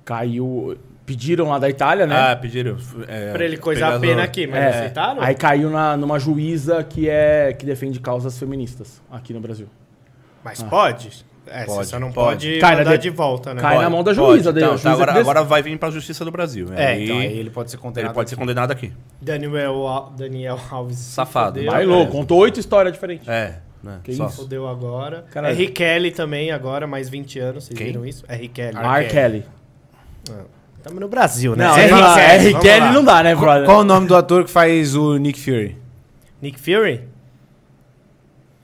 [0.05, 0.77] Caiu...
[1.05, 2.15] Pediram lá da Itália, né?
[2.15, 2.77] Ah, pediram.
[3.07, 5.21] É, Pra ele coisar a pena aqui, mas É, aceitaram?
[5.21, 9.67] Aí caiu na, numa juíza que é que defende causas feministas aqui no Brasil.
[10.43, 11.25] Mas pode?
[11.47, 12.47] É, Pode, você só não pode.
[12.47, 13.61] pode, Cai mandar de- de volta, né?
[13.61, 14.33] Cai Pode, na mão da pode.
[14.33, 16.31] juíza, daí, Então, a tá, juíza agora, que dec- agora vai vir pra Justiça do
[16.31, 16.67] Brasil.
[16.73, 18.09] É, Aí Então aí ele pode ser condenado.
[18.09, 18.41] ele pode ser aqui.
[18.41, 18.93] condenado aqui.
[19.19, 20.97] Daniel, Daniel Alves.
[20.99, 21.63] Safado.
[21.65, 21.85] Vai É.
[21.85, 23.27] louco, contou oito histórias diferentes.
[23.27, 23.99] É, né?
[24.03, 24.27] Que só.
[24.27, 24.37] isso?
[24.43, 25.25] Fodeu agora.
[25.31, 25.53] Caralho.
[25.53, 27.65] É Rick Kelly também, agora, mais 20 anos.
[27.65, 27.87] Vocês Quem?
[27.87, 28.23] viram isso?
[28.27, 28.77] É Rick Kelly.
[28.77, 29.07] R.
[29.09, 29.45] Kelly.
[30.77, 31.65] Estamos no Brasil, né?
[31.65, 32.15] Não, Rick R.
[32.15, 32.51] Kelly.
[32.53, 33.65] vamos Kelly não dá, né, brother?
[33.65, 35.77] Qual o nome do ator que faz o Nick Fury?
[36.41, 37.01] Nick Fury?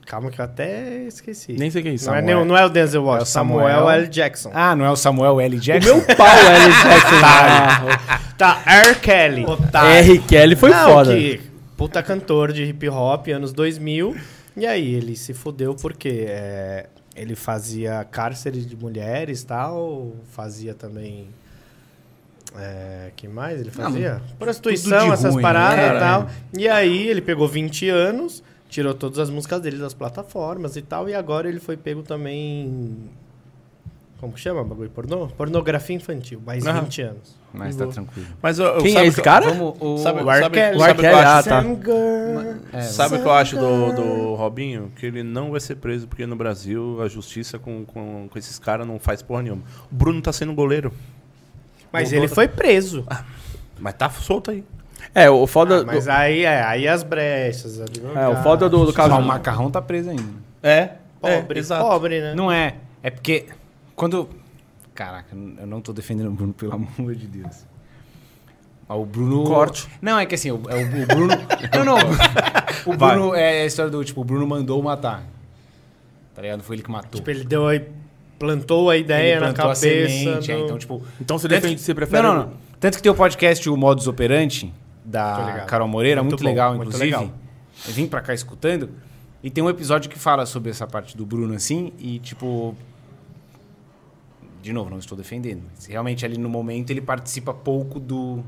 [0.08, 1.52] Calma que eu até esqueci.
[1.52, 2.06] Nem sei quem é isso.
[2.06, 2.44] não, é, Samuel.
[2.46, 3.90] não é o Denzel É o Washington, Samuel, Samuel.
[3.90, 4.08] L.
[4.08, 4.50] Jackson.
[4.54, 5.56] Ah, não é o Samuel L.
[5.56, 5.94] O Jackson?
[5.96, 6.72] meu pau, L.
[6.72, 8.34] Jackson.
[8.38, 8.94] Tá, R.
[8.94, 9.44] Kelly.
[9.74, 10.18] R.
[10.20, 11.14] Kelly foi Não, foda.
[11.14, 11.42] que
[11.76, 14.16] puta cantor de hip hop, anos 2000.
[14.56, 20.72] E aí, ele se fudeu porque é, ele fazia cárcere de mulheres e tal, fazia
[20.72, 21.28] também...
[22.56, 24.22] É, que mais ele fazia?
[24.26, 25.96] tudo Prostituição, essas ruim, paradas né?
[25.96, 26.30] e tal.
[26.56, 31.08] E aí, ele pegou 20 anos, tirou todas as músicas dele das plataformas e tal,
[31.08, 33.08] e agora ele foi pego também...
[34.20, 34.64] Como que chama?
[34.64, 35.28] Bagulho pornô?
[35.28, 36.80] Pornografia infantil, mais Aham.
[36.82, 37.38] 20 anos.
[37.54, 38.26] Mas tá tranquilo.
[38.42, 39.50] Mas eu, eu- Quem sabe é esse que- cara?
[39.52, 39.98] Vamos, o...
[39.98, 40.74] Sabe, O sabe, sabe O R.
[40.74, 41.28] o que eu Kelly, acho?
[41.28, 41.42] ah,
[42.72, 42.78] tá.
[42.78, 44.90] É, Sabe o que eu acho do, do Robinho?
[44.96, 48.58] Que ele não vai ser preso, porque no Brasil a justiça com, com, com esses
[48.58, 49.62] caras não faz porra nenhuma.
[49.90, 50.92] O Bruno tá sendo goleiro.
[51.92, 53.06] Mas ele foi preso.
[53.78, 54.64] Mas tá solto aí.
[55.14, 55.80] É, o foda.
[55.80, 57.80] Ah, mas do- aí, é, aí as brechas.
[58.14, 59.10] É, o foda do, do caso.
[59.10, 60.22] Mas o macarrão tá preso ainda.
[60.62, 60.90] É,
[61.20, 61.84] Pobre, exato.
[61.84, 62.34] pobre, né?
[62.34, 62.74] Não é.
[63.02, 63.46] É porque
[63.96, 64.28] quando...
[64.94, 67.64] Caraca, eu não tô defendendo o Bruno, pelo amor de Deus.
[68.88, 69.44] Mas o Bruno...
[69.44, 69.88] Corte.
[70.00, 71.34] Não, é que assim, o, é o, o Bruno...
[71.74, 71.96] não, não.
[72.86, 75.22] O Bruno é a história do, tipo, o Bruno mandou matar.
[76.34, 76.58] Tá ligado?
[76.58, 77.10] Não foi ele que matou.
[77.18, 77.84] Tipo, ele deu aí,
[78.38, 79.80] plantou a ideia Ele na plantou a cabeça.
[80.08, 81.02] semente, é, então, tipo...
[81.20, 82.22] Então você defende, que- você prefere.
[82.22, 82.52] Não, não, não.
[82.78, 85.64] Tanto que tem o podcast, o Modus Operandi, Tô da.
[85.66, 87.04] Carol Moreira, Muito muito, bom, legal, muito inclusive.
[87.10, 87.30] legal.
[87.86, 88.90] Eu vim pra cá escutando.
[89.42, 92.74] E tem um episódio que fala sobre essa parte do Bruno, assim, e tipo.
[94.62, 95.62] De novo, não estou defendendo.
[95.74, 98.42] Mas realmente ali no momento ele participa pouco do.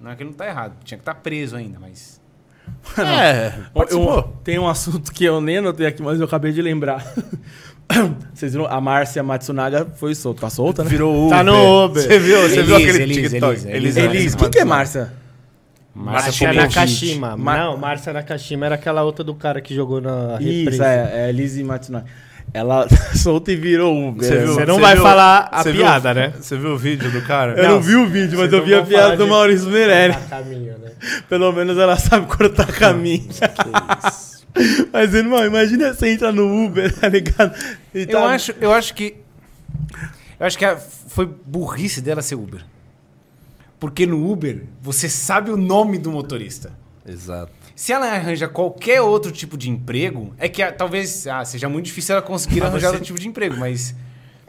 [0.00, 2.20] Não é que ele não tá errado, tinha que estar preso ainda, mas.
[2.98, 4.16] É, Eu- participou.
[4.16, 7.04] eu- tem um assunto que eu nem anotei aqui, mas eu acabei de lembrar.
[8.34, 8.66] Vocês viram?
[8.66, 10.42] A Márcia Matsunaga foi solta.
[10.42, 10.88] Tá solta, né?
[10.90, 11.36] Virou Uber.
[11.38, 12.02] Tá no Uber.
[12.02, 13.52] Você viu, você viu aquele Elise, TikTok?
[13.52, 14.16] Elise, Elise, Elise.
[14.18, 15.12] Elis, quem que é Márcia?
[15.94, 16.52] Márcia.
[16.52, 17.36] Nakashima.
[17.36, 20.38] Mar- Não, Márcia Nakashima era aquela outra do cara que jogou na.
[20.40, 22.06] Isso, é, é Elise Matsunaga.
[22.52, 24.28] Ela solta e virou Uber.
[24.28, 26.32] Você viu- Você não Você vai viu- falar a você viu- piada, né?
[26.38, 27.52] Você viu o vídeo do cara?
[27.60, 30.16] Eu não, vi o vídeo, mas eu não vi a piada do Maurício Meirelles.
[30.28, 30.90] Caminho, né?
[31.28, 33.28] Pelo menos ela sabe cortar caminho.
[34.92, 37.52] Mas, irmão, imagina você entra no Uber, tá ligado?
[37.92, 39.16] E Eu, tá- acho, eu acho que.
[40.38, 42.60] Eu acho que a- foi burrice dela ser Uber.
[43.84, 46.72] Porque no Uber, você sabe o nome do motorista.
[47.06, 47.52] Exato.
[47.76, 51.84] Se ela arranja qualquer outro tipo de emprego, é que ah, talvez ah, seja muito
[51.84, 53.94] difícil ela conseguir Mas arranjar você- outro tipo de emprego, mas.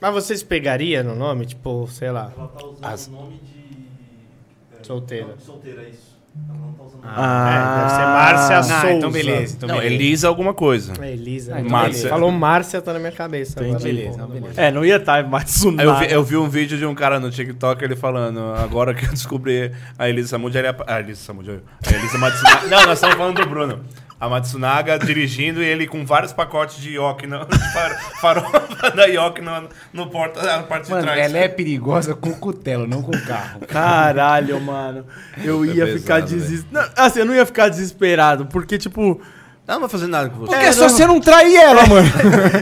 [0.02, 1.46] Mas vocês pegariam no nome?
[1.48, 4.78] Tipo, sei lá, Ela tá usando As- o nome de.
[4.80, 5.26] é, Solteira.
[5.26, 6.15] nome de solteira, é isso.
[6.50, 8.92] Ela não tá usando Ah, É, deve ser Márcia Ah, Souza.
[8.94, 9.56] então beleza.
[9.56, 9.94] Então não, beleza.
[9.96, 10.94] Elisa alguma coisa.
[11.02, 11.56] É Elisa.
[11.56, 12.10] Ah, então Márcia.
[12.10, 13.60] Falou Márcia, tá na minha cabeça.
[13.62, 13.80] Agora.
[13.80, 14.62] Beleza, não, beleza.
[14.62, 15.84] É, não ia estar Aí Matsunaga.
[15.90, 19.06] eu, vi, eu vi um vídeo de um cara no TikTok ele falando, agora que
[19.06, 22.68] eu descobri a Elisa Samud, ele é a Elisa Samud, a Elisa Matsunaga.
[22.68, 23.80] Não, nós estamos falando do Bruno.
[24.26, 29.70] A Matsunaga dirigindo e ele com vários pacotes de de far- farofa da ioki no,
[29.94, 31.20] no porta, na parte Mano, de trás.
[31.30, 33.60] ela é perigosa com cutelo, não com carro.
[33.68, 35.06] Caralho, mano.
[35.44, 36.92] Eu É ia pesado, ficar desesperado.
[36.96, 39.22] Assim, eu não ia ficar desesperado, porque, tipo.
[39.68, 40.52] Não, não vai fazer nada com você.
[40.52, 42.08] Porque é só você não trair ela, mano.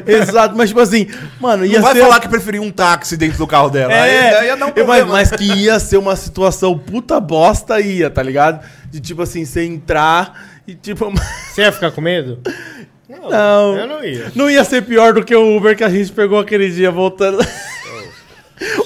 [0.07, 1.05] Exato, mas, tipo assim,
[1.37, 1.99] mano, ia Não vai ser.
[2.01, 3.91] falar que preferiu um táxi dentro do carro dela.
[3.91, 7.81] É, Aí ia dar um eu- mas, mas que ia ser uma situação puta bosta,
[7.81, 8.65] ia, tá ligado?
[8.89, 11.11] De tipo assim, você entrar e tipo.
[11.53, 12.39] Você ia ficar com medo?
[13.07, 13.77] Não, Não.
[13.77, 14.31] eu não ia.
[14.33, 17.39] Não ia ser pior do que o Uber que a gente pegou aquele dia voltando.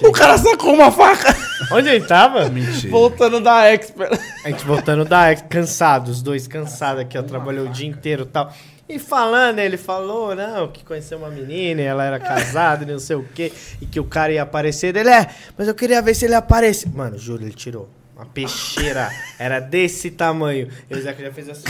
[0.03, 1.35] o cara sacou uma faca
[1.71, 2.49] Onde ele tava?
[2.49, 2.91] Mentira.
[2.91, 4.19] voltando da Expert.
[4.43, 8.27] A gente voltando da cansado, os dois cansados aqui, ó, trabalhou o dia inteiro e
[8.27, 8.53] tal.
[8.89, 12.99] E falando, ele falou, não, que conheceu uma menina e ela era casada e não
[12.99, 13.51] sei o quê,
[13.81, 14.95] e que o cara ia aparecer.
[14.95, 15.27] Ele, é,
[15.57, 16.89] mas eu queria ver se ele aparecia.
[16.93, 17.89] Mano, juro, ele tirou.
[18.17, 20.69] Uma peixeira, era desse tamanho.
[20.89, 21.67] E o Zeca já fez assim,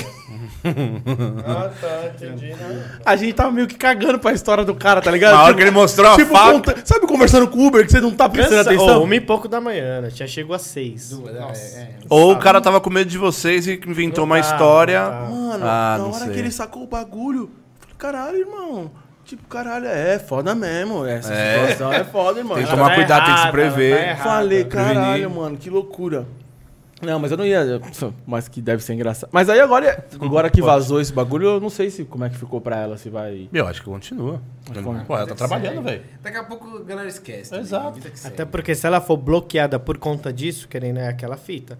[1.46, 3.00] ah, tá, entendi, né?
[3.06, 5.34] A gente tava meio que cagando pra história do cara, tá ligado?
[5.36, 6.52] Na hora que ele mostrou a tipo, faca.
[6.54, 8.70] conta- sabe conversando com o Uber que você não tá prestando Cansa...
[8.70, 9.02] atenção?
[9.02, 10.10] Oh, uma e pouco da manhã, né?
[10.10, 11.12] Tinha chegou às seis.
[11.76, 15.04] É, Ou o cara tava com medo de vocês e inventou Não uma tava, história.
[15.10, 15.48] não.
[15.48, 16.34] Mano, Ah, na não hora sei.
[16.34, 17.50] que ele sacou o bagulho, eu
[17.80, 18.92] falei, caralho, irmão.
[19.28, 21.06] Tipo, caralho, é foda mesmo.
[21.06, 21.60] Essa É.
[21.72, 22.56] situação é foda, irmão.
[22.56, 24.16] Tem que tomar tá cuidado, tem que se ela prever.
[24.18, 24.24] tá.
[24.24, 25.30] Falei, caralho, Prevenir.
[25.30, 26.26] mano, que loucura.
[27.02, 27.80] Não, mas eu não ia.
[28.26, 29.30] Mas que deve ser engraçado.
[29.32, 32.38] Mas aí agora, agora que vazou esse bagulho, eu não sei se como é que
[32.38, 33.48] ficou pra ela, se vai.
[33.54, 34.42] Eu acho que continua.
[35.06, 36.02] Pô, ela tá trabalhando, velho.
[36.24, 37.50] Daqui a pouco a galera esquece.
[37.52, 38.00] também, Exato.
[38.26, 41.78] Até porque se ela for bloqueada por conta disso, querendo é aquela fita,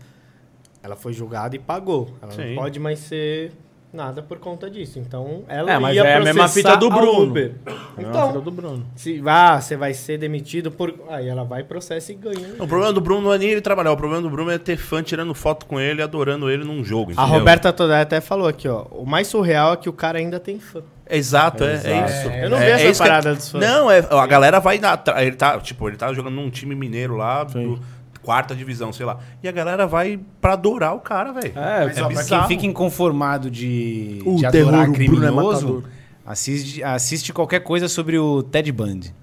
[0.84, 2.14] ela foi julgada e pagou.
[2.22, 2.50] Ela Sim.
[2.54, 3.54] não pode mais ser
[3.98, 5.00] nada por conta disso.
[5.00, 7.24] Então, ela É, mas ia é a mesma processar fita do a Bruno.
[7.24, 7.52] Uber.
[7.98, 8.86] Então, Então, do Bruno.
[8.96, 10.94] se ah, você vai ser demitido por...
[11.10, 12.50] Aí ela vai, processa e ganha.
[12.60, 14.78] O problema do Bruno não é nem ele trabalhar, o problema do Bruno é ter
[14.78, 17.12] fã tirando foto com ele, adorando ele num jogo.
[17.12, 17.40] A entendeu?
[17.40, 18.86] Roberta Todai até falou aqui, ó.
[18.92, 20.82] O mais surreal é que o cara ainda tem fã.
[21.10, 22.30] Exato, é, é isso.
[22.30, 23.62] Eu não É- vi é essa isso que- parada dos fãs.
[23.62, 27.16] Não, é, a galera vai na, ele tá, tipo, ele tá jogando num time mineiro
[27.16, 27.80] lá, do
[28.28, 29.20] quarta divisão, sei lá.
[29.42, 31.54] E a galera vai pra adorar o cara, velho.
[31.58, 35.84] É, Mas, É ó, pra quem fica inconformado de, O de terror, adorar é criminoso,
[36.26, 39.14] assiste, assiste qualquer coisa sobre o Ted Bundy.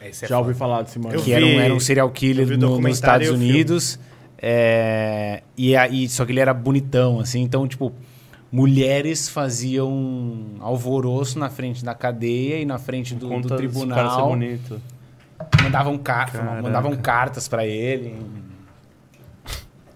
[0.00, 0.46] Esse é Já foda.
[0.48, 1.20] ouvi falar desse mano.
[1.20, 3.28] Que era um, era um serial killer no- nos Estados.
[3.30, 3.98] Unidos.
[4.40, 7.40] é, e, aí, só que ele era bonitão, assim.
[7.42, 7.92] Então, tipo,
[8.52, 13.72] mulheres faziam alvoroço na frente da cadeia e na frente do, do Conta dos caras
[13.72, 14.28] ser tribunal.
[14.28, 14.80] bonito.
[15.66, 16.62] Mandavam, car Caraca.
[16.62, 18.14] mandavam cartas pra ele.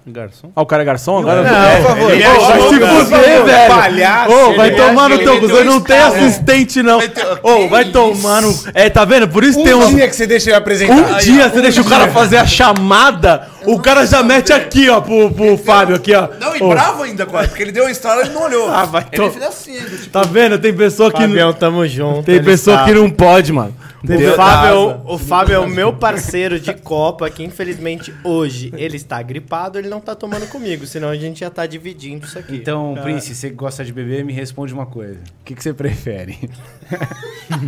[0.07, 0.51] Garçom?
[0.57, 1.43] Ah, o cara é garçom agora?
[1.43, 2.11] Não, por favor.
[2.11, 3.69] ele é vai se fuder, velho.
[3.69, 5.57] palhaço, Ô, vai tomar no teu ele cu.
[5.59, 6.99] um não tem assistente, não.
[7.43, 8.53] Ô, vai tomar no...
[8.75, 9.29] É, tá vendo?
[9.29, 9.91] Por isso tem Um uns...
[9.95, 10.95] dia que você deixa ele apresentar.
[10.95, 15.01] Um dia você deixa o cara fazer a chamada, o cara já mete aqui, ó,
[15.03, 16.29] pro, pro Fábio, aqui, ó.
[16.41, 18.69] Não, e bravo ainda, quase, porque ele deu uma história e ele não olhou.
[18.69, 20.59] Ah, vai ele to- fez assim, do tipo, Tá vendo?
[20.59, 21.21] Tem pessoa que...
[21.21, 22.25] Fabião, tamo junto.
[22.25, 23.75] Tem pessoa que não pode, mano.
[24.07, 27.43] Tem O pe- Fábio, é o- o Fábio é o meu parceiro de Copa, que
[27.45, 31.67] infelizmente hoje ele está gripado, ele não tá tomando comigo, senão a gente já tá
[31.67, 32.57] dividindo isso aqui.
[32.57, 35.19] Então, Ah, Prince, você que gosta de beber, me responde uma coisa.
[35.41, 36.49] O que, que você prefere?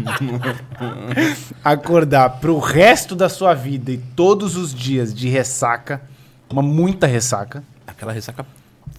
[1.65, 6.01] Acordar pro resto da sua vida e todos os dias de ressaca,
[6.51, 8.45] uma muita ressaca, aquela ressaca.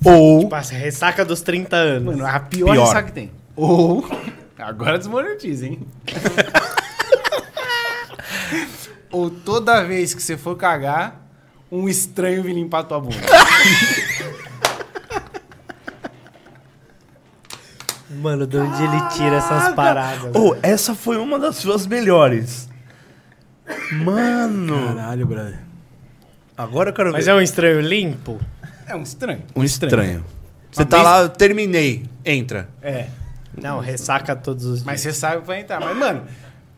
[0.05, 0.47] Ou...
[0.49, 2.15] Passa ressaca dos 30 anos.
[2.15, 2.83] mano, a pior, Pior.
[2.85, 3.31] ressaca que tem.
[3.55, 4.05] Ou,
[4.57, 5.79] agora desmonetiza, hein?
[9.13, 11.21] Ou toda vez que você for cagar,
[11.71, 13.15] um estranho vir limpar tua bunda.
[18.09, 20.35] Mano, de onde ele tira essas paradas?
[20.35, 22.69] Ô, essa foi uma das suas melhores.
[23.91, 24.95] Mano.
[24.95, 25.59] Caralho, brother.
[26.57, 27.17] Agora eu quero ver.
[27.17, 28.39] Mas é um estranho limpo?
[28.85, 29.41] É um estranho.
[29.55, 30.23] um estranho.
[30.71, 32.05] Você Uma tá vez- lá, eu terminei.
[32.25, 32.69] Entra.
[32.81, 33.07] É.
[33.59, 34.83] Não, ressaca todos os dias.
[34.85, 35.79] Mas você sabe que vai entrar.
[35.79, 36.23] Mas, mano,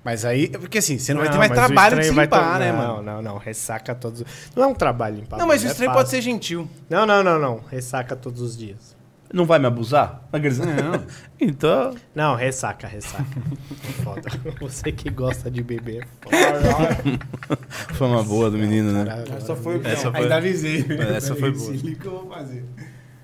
[0.06, 2.72] mas aí, porque assim, você não, vai ter Não, mais trabalho de limpar, ter- né,
[2.72, 3.02] não, mano?
[3.02, 5.40] Não, não, ressaca todos os Não é um trabalho limpar.
[5.40, 6.22] Não, mas o é estranho pode fácil.
[6.22, 6.70] ser gentil.
[6.88, 7.60] Não, não, não, não.
[7.72, 8.96] Ressaca todos os dias.
[9.34, 10.22] Não vai me abusar?
[10.32, 11.04] Não.
[11.42, 11.96] então.
[12.14, 13.26] Não, ressaca, ressaca.
[14.04, 14.30] Foda.
[14.62, 16.08] Você que gosta de beber.
[16.22, 17.58] Foda.
[17.96, 19.24] Foi uma boa do menino, né?
[19.36, 19.82] Essa foi...
[19.84, 20.22] Essa foi.
[20.22, 20.86] Ainda avisei.
[21.16, 21.66] Essa foi boa.
[21.66, 22.64] Se liga que eu vou fazer.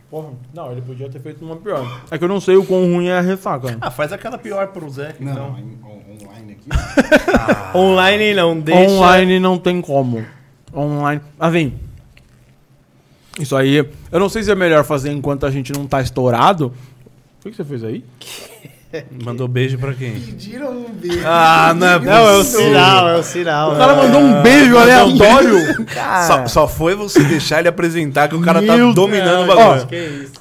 [0.10, 2.02] Porra, não, ele podia ter feito uma pior.
[2.10, 3.78] É que eu não sei o quão ruim é a ressaca.
[3.80, 5.16] Ah, faz aquela pior pro Zé.
[5.20, 6.01] Não, Então.
[7.76, 8.92] On- online não, deixa.
[8.92, 10.24] Online não tem como.
[10.74, 11.22] Online.
[11.40, 11.74] Ah, vem.
[13.40, 13.78] Isso aí.
[14.12, 16.74] Eu não sei se é melhor fazer enquanto a gente não tá estourado.
[17.44, 18.04] O que você fez aí?
[19.24, 20.12] Mandou beijo pra quem?
[20.20, 21.22] Pediram um beijo.
[21.26, 22.66] Ah, não é Não, é o possível.
[22.68, 23.72] sinal, é o sinal.
[23.74, 25.58] O cara mandou um beijo aleatório.
[26.28, 29.88] Só, só foi você deixar ele apresentar que o cara tá Meu dominando o bagulho.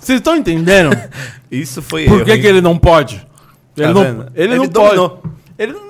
[0.01, 0.91] Vocês estão entendendo?
[1.51, 2.41] Isso foi Por erro, que, hein?
[2.41, 3.25] que ele não pode?
[3.77, 4.33] Ele Tá não, vendo?
[4.35, 5.11] ele Ele não dominou.
[5.11, 5.35] pode.
[5.57, 5.87] Ele não,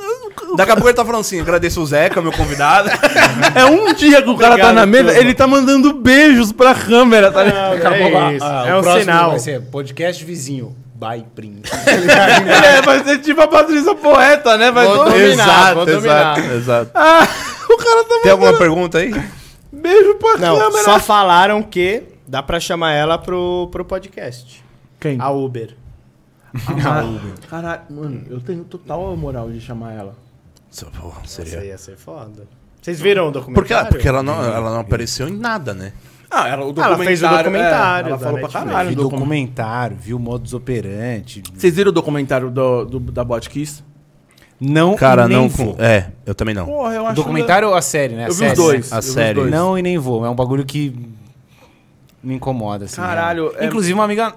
[0.56, 2.90] Daqui a pouco ele tá falando assim: agradeço o Zeca, meu convidado.
[3.54, 5.20] é um dia que o cara tá Obrigado, na mesa, turma.
[5.20, 7.78] ele tá mandando beijos pra câmera, tá ligado?
[7.78, 8.44] Não, é isso.
[8.44, 9.30] Ah, é o um sinal.
[9.30, 10.76] Vai ser podcast vizinho.
[10.94, 11.62] By Prince.
[11.72, 14.70] É, vai ser tipo a Patrícia Poeta, né?
[14.70, 16.38] Vai Vou dominar, vou dominar.
[16.38, 16.90] exato, exato.
[16.94, 17.26] Ah,
[17.70, 19.10] o cara tá Tem alguma pergunta aí?
[19.72, 20.84] beijo pra Não, câmera.
[20.84, 24.62] só falaram que dá pra chamar ela pro, pro podcast.
[25.00, 25.18] Quem?
[25.18, 25.74] A Uber.
[27.48, 30.14] Caralho, mano, eu tenho total moral de chamar ela.
[30.70, 31.64] Isso, porra, Isso seria...
[31.64, 32.46] ia ser foda.
[32.80, 33.54] Vocês viram o documentário?
[33.62, 35.92] Porque, ela- porque ela, não, ela não apareceu em nada, né?
[36.30, 38.88] Ah, ela, o ela fez o documentário é, ela falou pra caralho.
[38.90, 39.10] Vi do documentário.
[39.10, 41.42] documentário, vi o modus operandi.
[41.52, 43.82] Vocês viram o documentário do, do- da Botkiss?
[44.60, 45.48] Não Cara, e nem não.
[45.48, 45.74] vou.
[45.78, 46.66] É, eu também não.
[46.66, 48.24] Porra, eu O acho documentário ou a série, né?
[48.28, 48.92] Eu vi série, os dois.
[48.92, 49.34] A eu vi série.
[49.40, 49.50] dois.
[49.50, 50.24] Não e nem vou.
[50.24, 50.94] É um bagulho que
[52.22, 52.96] me incomoda, assim.
[52.96, 53.58] Caralho, né?
[53.60, 54.34] é- Inclusive, uma amiga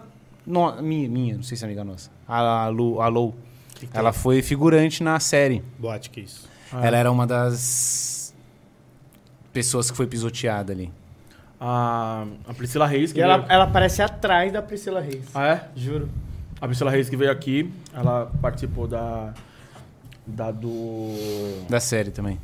[0.48, 3.36] no- minha, minha, não sei se é amiga nossa, a Lu, a Lou,
[3.94, 5.64] ela foi figurante na série.
[5.78, 6.48] Boate que isso.
[6.72, 6.86] Ah.
[6.86, 8.34] Ela era uma das
[9.52, 10.92] pessoas que foi pisoteada ali.
[11.60, 15.26] A, a Priscila Reis, que E ela, ela aparece atrás da Priscila Reis.
[15.34, 15.68] Ah, é?
[15.76, 16.10] Juro.
[16.60, 19.34] A Priscila Reis que veio aqui, ela participou da...
[20.26, 21.10] Da do...
[21.70, 22.40] Da série também.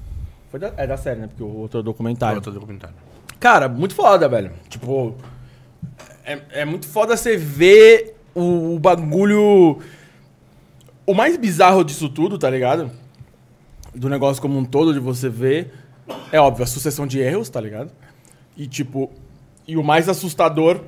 [0.52, 1.28] Foi da, é da série, né?
[1.28, 2.36] Porque o outro é o documentário.
[2.36, 2.96] Outro documentário.
[3.40, 4.52] Cara, muito foda, velho.
[4.68, 5.16] Tipo,
[6.26, 9.80] é, é muito foda você ver o, o bagulho.
[11.10, 12.92] O mais bizarro disso tudo, tá ligado?
[13.96, 15.74] Do negócio como um todo, de você ver.
[16.32, 17.92] É óbvio, a sucessão de erros, tá ligado?
[18.56, 19.12] E tipo.
[19.68, 20.82] E o mais assustador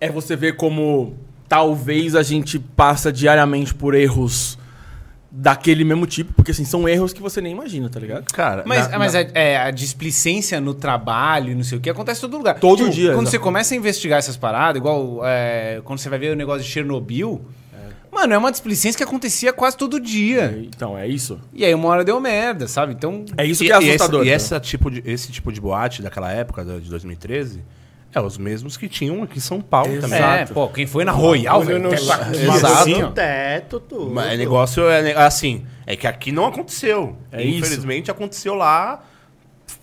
[0.00, 1.14] é você ver como
[1.48, 4.58] talvez a gente passa diariamente por erros
[5.32, 8.24] daquele mesmo tipo, porque assim, são erros que você nem imagina, tá ligado?
[8.32, 11.88] Cara, Mas, na- mas na- é, é, a displicência no trabalho, não sei o que,
[11.88, 12.58] acontece em todo lugar.
[12.58, 13.30] Todo Tipo, dia, Quando exato.
[13.30, 16.68] você começa a investigar essas paradas, igual é, quando você vai ver o negócio de
[16.68, 17.40] Chernobyl,
[18.20, 20.62] mano, é uma displicência que acontecia quase todo dia.
[20.64, 21.40] Então, é isso.
[21.52, 22.92] E aí uma hora deu merda, sabe?
[22.92, 23.24] Então.
[23.36, 24.22] É isso e, que é e esse- assustador.
[24.24, 24.34] E, tá?
[24.34, 27.62] essa tipo de, esse tipo de boate daquela época, de 2013,
[28.12, 30.20] é os mesmos que tinham aqui em São Paulo também.
[30.20, 32.66] É, pô, quem foi na Royal, velho, no, Exato.
[32.66, 34.10] assim, no teto, tudo.
[34.10, 37.16] Mas o negócio é assim, é que aqui não aconteceu.
[37.30, 37.58] É isso.
[37.58, 39.04] Infelizmente aconteceu lá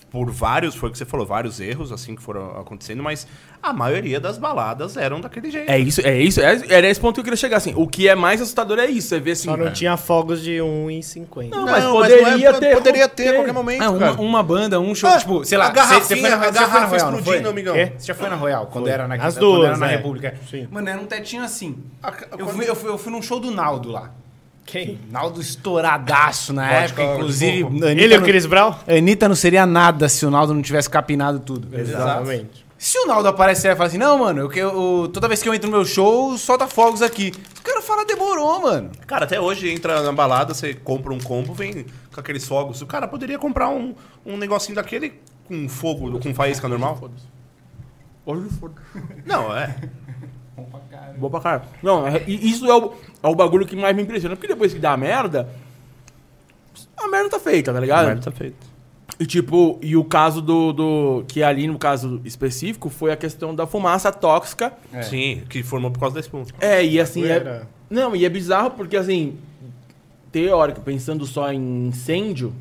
[0.09, 3.27] por vários, foi o que você falou, vários erros assim que foram acontecendo, mas
[3.61, 5.69] a maioria das baladas eram daquele jeito.
[5.69, 6.39] É isso, é isso.
[6.39, 7.73] é- Era esse ponto que eu queria chegar, assim.
[7.75, 9.09] O que é mais assustador é isso.
[9.09, 9.49] Você vê assim.
[9.49, 11.49] Só não tinha fogos de 1,50.
[11.55, 14.13] Não, mas poderia ter, Poderia ter a qualquer momento, Ah, uma, cara.
[14.21, 16.39] uma banda, um show, Ah, tipo, sei lá, a você- garrafinha, você foi na, a
[16.39, 17.51] você já foi na garrafa Royal, não explodindo, foi?
[17.51, 17.73] amigão.
[17.75, 17.91] Quê?
[17.97, 19.95] Você já foi na Royal, quando era na, As quando duas, era na é.
[19.97, 20.34] República.
[20.49, 20.67] Sim.
[20.71, 21.77] Mano, era um tetinho assim.
[22.01, 24.11] A- Eu quando- fui, eu, fui, eu fui num show do Naldo lá.
[24.68, 24.99] Quem?
[25.10, 27.64] Naldo estouradaço na época, Vodka, inclusive.
[27.64, 28.76] Anitta Ele e o não- Chris Brown?
[28.85, 31.68] Anitta não seria nada se o Naldo não tivesse capinado tudo.
[31.76, 32.68] Exatamente.
[32.77, 35.53] Se o Naldo aparecer e falar assim, não, mano, eu, eu- toda vez que eu
[35.53, 37.31] entro no meu show, solta fogos aqui.
[37.60, 38.91] O cara fala, demorou, mano.
[39.07, 42.81] Cara, até hoje entra na balada, você compra um combo, vem com aqueles fogos.
[42.81, 43.95] O cara poderia comprar um,
[44.26, 45.14] um negocinho daquele
[45.48, 47.10] com fogo, com faísca normal.
[48.26, 48.76] Hoje foda.
[49.26, 49.76] Não, é.
[51.17, 51.63] Bom pra caralho.
[51.84, 52.93] Não, é- isso é o,
[53.23, 54.35] é o bagulho que mais me impressiona.
[54.35, 55.49] Porque depois que dá a merda,
[56.97, 58.05] a merda tá feita, tá ligado?
[58.07, 58.55] Merda tá feito.
[59.19, 61.25] E tipo, e o caso do, do.
[61.27, 64.73] Que ali no caso específico foi a questão da fumaça tóxica.
[65.03, 66.45] Sim, que formou por causa da espuma.
[66.59, 67.23] É, e assim.
[67.25, 69.38] É, não, e é bizarro porque assim.
[70.31, 72.53] Teórico, pensando só em incêndio,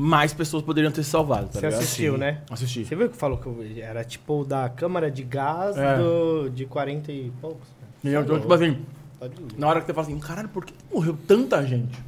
[0.00, 1.80] mais pessoas poderiam ter se salvado, tá Você ligado?
[1.82, 2.18] assistiu, Sim.
[2.20, 2.40] né?
[2.50, 2.84] Assisti.
[2.84, 5.96] Você viu que falou que eu- era tipo o da câmara de gás É.
[5.98, 7.68] do, de 40 e poucos?
[8.04, 8.78] Então, tipo assim,
[9.18, 11.98] Tá de- na hora que você fala assim, caralho, por que morreu tanta gente?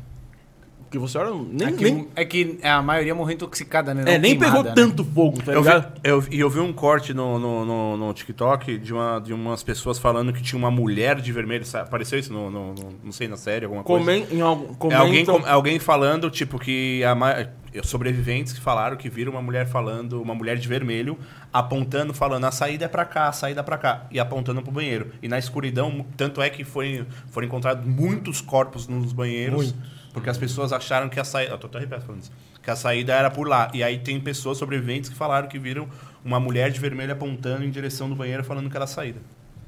[0.84, 4.02] Porque você olha, nem, É que, nem, é que a maioria morreu intoxicada, né?
[4.02, 4.72] é, Não nem queimada, pegou né?
[4.74, 6.00] tanto fogo, tá Eu vi, ligado?
[6.04, 9.62] eu, e eu vi um corte no, no, no, no TikTok de, uma, de umas
[9.62, 11.64] pessoas falando que tinha uma mulher de vermelho.
[11.64, 11.88] sabe?
[11.88, 14.04] Apareceu isso no, no- no- não sei, na série, alguma coisa.
[14.04, 17.46] Comen, em algum, É comentam- alguém, com- alguém falando, tipo, que a ma-
[17.82, 21.18] sobreviventes que falaram que viram uma mulher falando, uma mulher de vermelho,
[21.52, 24.70] apontando, falando, a saída é pra cá, a saída é pra cá, e apontando pro
[24.70, 25.12] banheiro.
[25.22, 29.74] E na escuridão, tanto é que foi, foram encontrados muitos corpos nos banheiros,
[30.12, 31.52] porque as pessoas acharam que a saída.
[31.52, 32.32] Eu tô até falando isso.
[32.62, 33.70] Que a saída era por lá.
[33.72, 35.88] E aí tem pessoas sobreviventes que falaram que viram
[36.24, 39.20] uma mulher de vermelho apontando em direção do banheiro, falando que era a saída.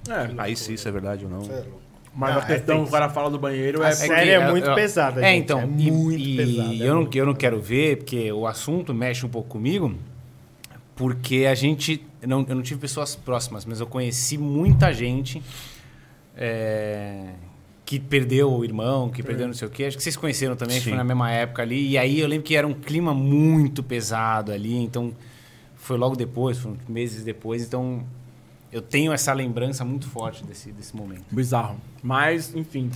[0.08, 1.42] É, Aí se isso é verdade ou não.
[2.14, 3.88] Mas Ah, a questão é, que o cara fala do banheiro é...
[3.88, 5.60] A série é muito pesada, É, gente, então.
[5.60, 8.46] é e- muito e pesada, é Eu, não, muito eu não quero ver, porque o
[8.46, 9.94] assunto mexe um pouco comigo,
[10.94, 12.04] porque a gente.
[12.22, 15.42] Eu não, eu não tive pessoas próximas, mas eu conheci muita gente
[16.36, 17.30] é,
[17.84, 19.84] que perdeu o irmão, que perdeu não sei o quê.
[19.84, 20.90] Acho que vocês conheceram também, que Sim.
[20.90, 21.90] foi na mesma época ali.
[21.90, 25.12] E aí eu lembro que era um clima muito pesado ali, então
[25.74, 28.04] foi logo depois, foram meses depois, então
[28.74, 31.22] eu tenho essa lembrança muito forte desse, desse momento.
[31.30, 31.76] Bizarro.
[32.02, 32.90] Mas, enfim.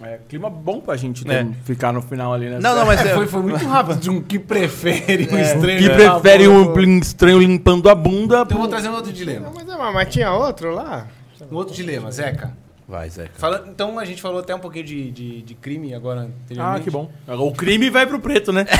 [0.00, 1.44] É clima bom pra gente É.
[1.44, 2.58] ter- ficar no final ali, né?
[2.58, 5.78] Não, não, mas É, é, foi, foi muito rápido de um que prefere um estranho.
[5.78, 8.40] Que a prefere bunda um estranho limpando a bunda.
[8.42, 9.50] Então eu vou trazer um outro dilema.
[9.54, 11.06] Mas, mas, mas tinha outro lá?
[11.50, 12.56] Um outro dilema, Zeca.
[12.90, 13.30] Vai, Zeca.
[13.38, 16.80] Fala, então a gente falou até um pouquinho de, de, de crime agora anteriormente.
[16.80, 17.08] Ah, que bom.
[17.28, 18.66] O crime vai pro preto, né?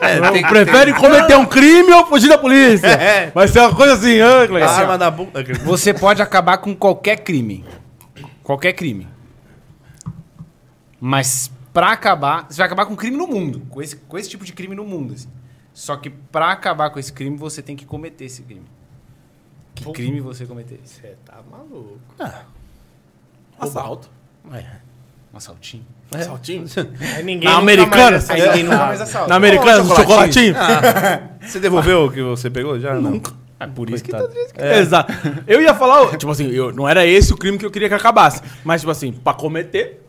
[0.00, 2.88] É, tem- Prefere cometer um crime ou fugir da polícia?
[3.34, 4.68] Vai ser uma coisa assim, ah, A Cleiton.
[4.70, 5.42] arma da bunda.
[5.66, 7.64] Você pode acabar com qualquer crime.
[8.42, 9.08] Qualquer crime.
[11.00, 12.46] Mas pra acabar.
[12.48, 13.62] Você vai acabar com crime no mundo.
[13.68, 15.14] Com esse, com esse tipo de crime no mundo.
[15.14, 15.28] assim.
[15.74, 18.64] Só que pra acabar com esse crime, você tem que cometer esse crime.
[19.74, 19.92] Que Pô.
[19.92, 20.80] crime você cometer?
[20.84, 21.98] Você tá maluco.
[23.58, 24.10] Assalto.
[25.32, 25.84] Um assaltinho.
[26.14, 26.64] Assaltinho.
[27.16, 28.10] Aí ninguém Na nunca Americana?
[28.12, 28.56] mais Aí assalta.
[28.56, 29.28] ninguém nunca mais assalta.
[29.28, 30.54] Na americana, Ô, um chocolatinho?
[31.40, 32.94] Você devolveu o que você pegou já?
[32.94, 33.20] Não.
[33.58, 34.28] É por isso Coitado.
[34.28, 34.78] que tá É.
[34.80, 35.12] Exato.
[35.46, 37.94] Eu ia falar, tipo assim, eu, não era esse o crime que eu queria que
[37.94, 38.42] acabasse.
[38.64, 40.05] Mas, tipo assim, pra cometer.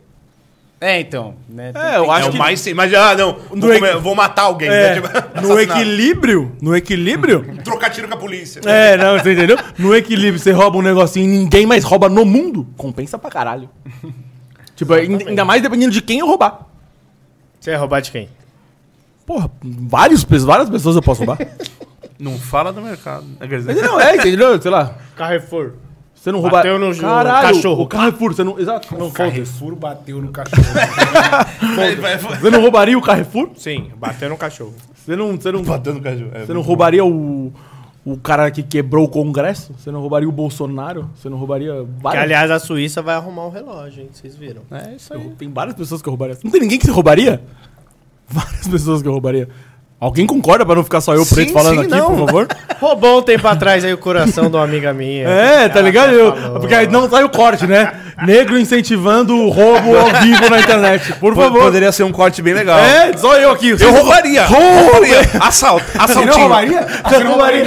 [0.80, 1.34] É, então.
[1.48, 2.38] Né, É, eu É acho o que.
[2.38, 2.72] mais sim.
[2.72, 3.36] Mas, ah, não.
[3.50, 4.68] Vou, equi- vou matar alguém.
[4.68, 4.94] é, né?
[4.94, 5.08] Tipo,
[5.46, 6.56] no equilíbrio.
[6.62, 7.44] No equilíbrio.
[7.64, 8.60] Trocar tiro com a polícia.
[8.64, 9.56] É, não, você entendeu?
[9.76, 13.68] No equilíbrio, você rouba um negocinho e ninguém mais rouba no mundo, compensa pra caralho.
[14.76, 16.60] Tipo, ainda ainda mais dependendo de quem eu roubar.
[17.58, 18.28] Você ia roubar de quem?
[19.26, 21.38] Porra, vários, várias pessoas eu posso roubar.
[22.20, 23.24] Não fala do mercado.
[23.40, 24.60] É, não, é, entendeu?
[24.60, 24.96] Sei lá.
[25.16, 25.74] Carrefour.
[26.20, 26.56] Você não rouba.
[26.58, 27.82] Bateu no Caralho, cachorro.
[27.84, 28.58] O Carrefour, você não.
[28.58, 28.88] Exato.
[28.92, 29.14] Não, foda-se.
[29.14, 30.62] Carrefour bateu no cachorro.
[32.40, 33.50] Você não roubaria o Carrefour?
[33.56, 34.74] Sim, bateu no cachorro.
[34.94, 35.36] Você não.
[35.36, 36.28] Você não, Batendo caju.
[36.34, 37.52] É, você não roubaria o.
[38.04, 39.74] O cara que quebrou o Congresso?
[39.78, 41.10] Você não roubaria o Bolsonaro?
[41.14, 42.22] Você não roubaria Que, várias?
[42.24, 44.08] aliás, a Suíça vai arrumar um relógio, hein?
[44.10, 44.62] Vocês viram?
[44.70, 45.20] É isso aí.
[45.38, 46.38] Tem várias pessoas que eu roubaria.
[46.42, 47.42] Não tem ninguém que você roubaria?
[48.26, 49.48] Várias pessoas que eu roubaria.
[50.00, 52.06] Alguém concorda pra não ficar só eu Sim, preto falando sim, aqui, não.
[52.14, 52.46] por favor?
[52.80, 55.28] Roubou um tempo atrás aí o coração de uma amiga minha.
[55.28, 56.12] É, tá ligado?
[56.12, 57.92] Eu- porque aí não sai o corte, né?
[58.24, 61.12] Negro incentivando o roubo ao vivo na internet.
[61.14, 61.62] Por Po- favor.
[61.62, 62.78] Poderia ser um corte bem legal.
[62.78, 63.70] É, só eu aqui.
[63.70, 64.46] Eu roubaria.
[64.46, 65.20] Roubaria.
[65.40, 65.84] Assalto.
[65.90, 66.26] Você Assaltinho.
[66.32, 66.86] não roubaria?
[67.04, 67.64] Você não roubaria?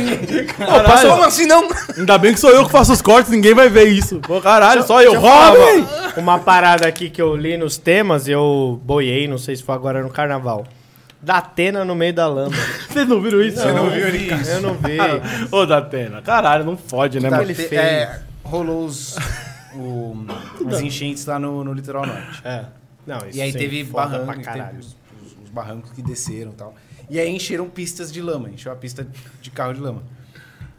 [0.57, 1.09] Pô, Caralho.
[1.09, 1.67] Como assim não?
[1.97, 4.19] Ainda bem que sou eu que faço os cortes, ninguém vai ver isso.
[4.19, 5.19] Pô, caralho, só eu.
[5.19, 5.85] Roubem!
[6.15, 9.75] uma, uma parada aqui que eu li nos temas, eu boiei, não sei se foi
[9.75, 10.63] agora no carnaval.
[11.21, 12.55] Datena no meio da lama.
[12.89, 13.57] Vocês não viram isso?
[13.59, 14.49] Você não viu isso?
[14.51, 14.97] Eu não vi.
[15.51, 17.43] Ô, Datena, caralho, não fode, né, mano?
[17.43, 17.81] ele Te- fez?
[17.81, 19.15] é, rolou os,
[19.75, 20.15] o-
[20.67, 22.41] as enchentes lá no, no litoral norte.
[22.43, 22.65] É.
[23.05, 24.79] Não, isso E aí teve foda barranco, pra teve caralho.
[24.79, 26.75] os, os- os barrancos que desceram e tal.
[27.09, 29.05] E aí encheram pistas de lama, encheu a pista
[29.41, 30.01] de carro de lama.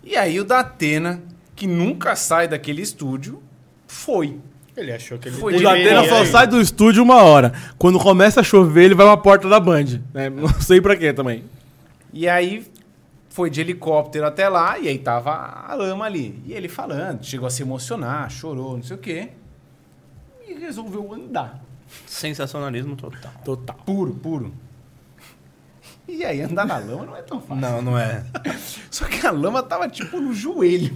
[0.03, 1.21] E aí o Datena,
[1.55, 3.41] que nunca sai daquele estúdio,
[3.87, 4.41] foi.
[4.77, 7.53] Ele achou que ele Foi O Datena só sai do estúdio uma hora.
[7.77, 10.01] Quando começa a chover, ele vai pra porta da Band.
[10.15, 10.29] né?
[10.31, 11.45] Não sei pra quê também.
[12.13, 12.67] E aí
[13.29, 15.33] foi de helicóptero até lá, e aí tava
[15.67, 16.43] a lama ali.
[16.47, 19.31] E ele falando, chegou a se emocionar, chorou, não sei o quê.
[20.47, 21.63] E resolveu andar.
[22.07, 23.33] Sensacionalismo total.
[23.43, 23.77] Total.
[23.87, 24.53] Puro, puro.
[26.07, 27.57] E aí andar na lama não é tão fácil.
[27.57, 28.25] Não, não é.
[28.91, 30.95] Só que a lama tava tipo no joelho.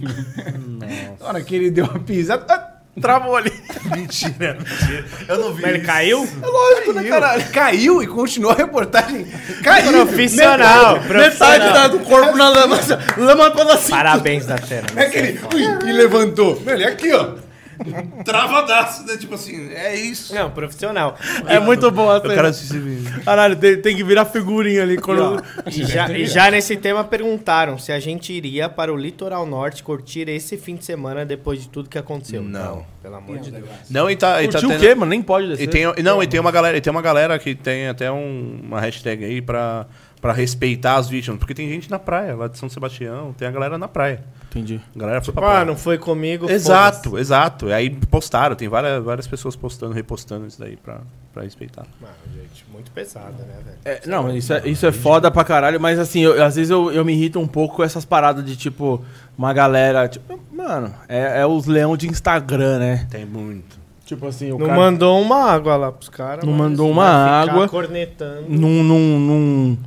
[1.19, 3.51] Na hora que ele deu uma pisada, ah, travou ali.
[3.95, 5.05] mentira, mentira.
[5.27, 5.61] Eu não vi.
[5.61, 6.27] Mas ele caiu?
[6.41, 7.45] É lógico, né, caralho?
[7.51, 9.25] Caiu e continuou a reportagem.
[9.63, 9.91] Caiu.
[10.05, 10.93] Profissional.
[10.93, 11.73] Metade profissional.
[11.73, 12.79] da- do corpo na lama.
[13.17, 13.95] Lama pela cinta.
[13.97, 14.87] Parabéns, Datena.
[14.93, 16.61] Não é que ele ui, e levantou.
[16.65, 17.46] Ele é aqui, ó.
[18.25, 19.17] Travadaço, né?
[19.17, 20.33] Tipo assim, é isso.
[20.33, 21.15] Não, profissional.
[21.47, 22.27] É muito bom Eu essa.
[22.27, 23.21] quero assistir vídeo.
[23.23, 24.97] Caralho, tem, tem que virar figurinha ali.
[24.97, 25.43] Quando...
[25.67, 29.83] E já, e já nesse tema perguntaram se a gente iria para o litoral norte
[29.83, 32.41] curtir esse fim de semana depois de tudo que aconteceu.
[32.43, 32.85] Não.
[33.01, 33.65] Pelo amor de Deus.
[33.89, 35.09] Não, e tá, e tá Curtiu o tendo- quê, mano?
[35.09, 35.63] Nem pode descer.
[35.63, 38.59] E tem, não, e tem uma galera, e tem uma galera que tem até um-
[38.63, 39.85] uma hashtag aí pra,
[40.21, 41.37] pra respeitar as vítimas.
[41.39, 44.23] Porque tem gente na praia, lá de São Sebastião, tem a galera na praia.
[44.49, 44.79] Entendi.
[44.95, 45.65] A galera foi pra Ah, praia.
[45.65, 46.49] não foi comigo.
[46.49, 47.67] Exato, exato.
[47.67, 51.01] E aí postaram, tem várias, várias pessoas postando, repostando isso daí pra,
[51.33, 51.85] pra respeitar.
[52.01, 53.77] Mano, gente, muito pesada, né, velho?
[53.85, 56.91] É, não, isso é, isso é foda pra caralho, mas assim, eu- às vezes eu,
[56.91, 59.03] eu me irrito um pouco com essas paradas de tipo,
[59.37, 60.07] uma galera.
[60.07, 63.07] Tipo, mano, é, é os leão de Instagram, né?
[63.11, 63.77] Tem muito.
[64.05, 66.43] Tipo assim, o Não cara mandou uma água lá pros caras.
[66.45, 67.67] Não mandou uma ficar água.
[67.67, 68.45] cornetando.
[68.47, 69.77] não, não, não,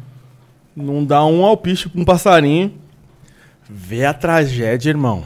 [0.76, 2.72] não dá um alpiste pra um passarinho.
[3.68, 5.24] Vê a tragédia, irmão.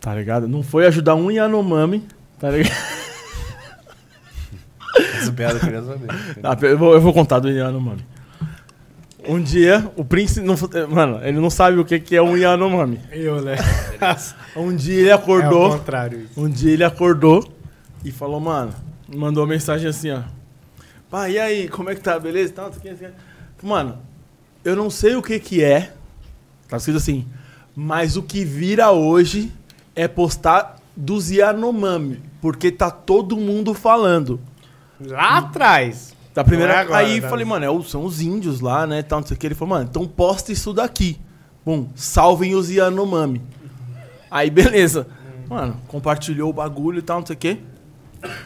[0.00, 0.48] Tá ligado?
[0.48, 2.04] Não foi ajudar um Yanomami,
[2.38, 2.74] tá ligado?
[5.16, 6.08] Essa piada eu queria saber.
[6.42, 8.04] Ah, eu, vou, eu vou contar do Yanomami.
[9.26, 10.44] Um dia, o príncipe.
[10.46, 10.56] Não,
[10.88, 12.98] mano, ele não sabe o que, que é um Yanomami.
[13.12, 13.56] Eu, né?
[14.56, 15.66] Um dia ele É acordou.
[15.66, 16.40] ao contrário isso.
[16.40, 17.46] Um dia ele acordou
[18.04, 18.72] e falou, mano,
[19.14, 20.22] mandou uma mensagem assim, ó.
[21.10, 22.18] Pai, e aí, como é que tá?
[22.18, 22.52] Beleza?
[22.52, 23.12] Isso aqui.
[23.62, 23.98] Mano,
[24.64, 25.92] eu não sei o que que é.
[26.68, 27.26] Tá escrito assim.
[27.74, 29.52] Mas o que vira hoje
[29.94, 32.22] é postar dos Yanomami.
[32.40, 34.40] Porque tá todo mundo falando.
[35.00, 36.14] Lá atrás.
[36.34, 36.74] Da primeira.
[36.74, 37.28] É agora, aí né?
[37.28, 39.02] falei, mano, é são os índios lá, né?
[39.02, 39.46] Tal, não sei o que.
[39.46, 41.18] Ele falou, mano, então posta isso daqui.
[41.64, 43.42] Bom, salvem os Yanomami.
[44.30, 45.06] Aí, beleza.
[45.48, 47.58] Mano, compartilhou o bagulho e tal, não sei o que.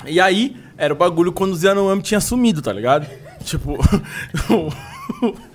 [0.07, 3.07] E aí, era o bagulho quando os Yanomami tinha sumido, tá ligado?
[3.45, 3.79] Tipo.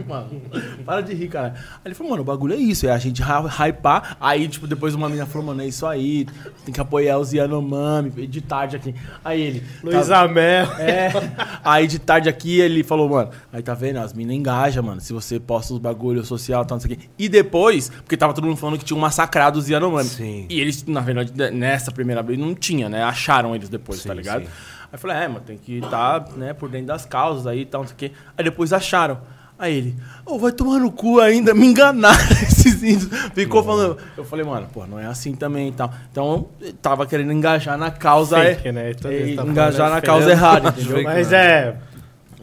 [0.06, 0.42] mano.
[0.84, 1.54] Para de rir, cara.
[1.56, 4.16] Aí ele falou, mano, o bagulho é isso, é a gente hy- hypar.
[4.20, 6.26] Aí, tipo, depois uma menina falou, mano, é isso aí,
[6.64, 8.94] tem que apoiar os Yanomami, de tarde aqui.
[9.24, 9.64] Aí ele.
[9.82, 10.66] Luiz tá- Amel.
[10.78, 11.10] É.
[11.64, 13.98] Aí de tarde aqui ele falou, mano, aí tá vendo?
[13.98, 15.00] As minas engajam, mano.
[15.00, 17.08] Se você posta os bagulho social e tal, não sei o quê.
[17.18, 20.08] E depois, porque tava todo mundo falando que tinha um massacrado os Yanomami.
[20.08, 20.46] Sim.
[20.48, 23.02] E eles, na verdade, de- nessa primeira vez não tinha, né?
[23.02, 24.42] Acharam eles depois, tá Sim, ligado?
[24.42, 24.48] sim.
[24.84, 27.66] Aí eu falei, é, mano, tem que estar, né, por dentro das causas aí e
[27.66, 28.12] tal, não sei o quê.
[28.36, 29.18] Aí depois acharam.
[29.58, 29.94] Aí ele,
[30.26, 33.08] ô, vai tomar no cu ainda, me enganaram esses índios.
[33.34, 33.96] Ficou falando.
[34.16, 35.92] Eu falei, mano, pô, não é assim também e tal.
[36.10, 38.40] Então, eu tava querendo engajar na causa.
[38.40, 38.90] Fake, é- né?
[38.90, 39.10] É, tá
[39.44, 41.02] engajar falando na causa errada, entendeu?
[41.04, 41.76] Mas é.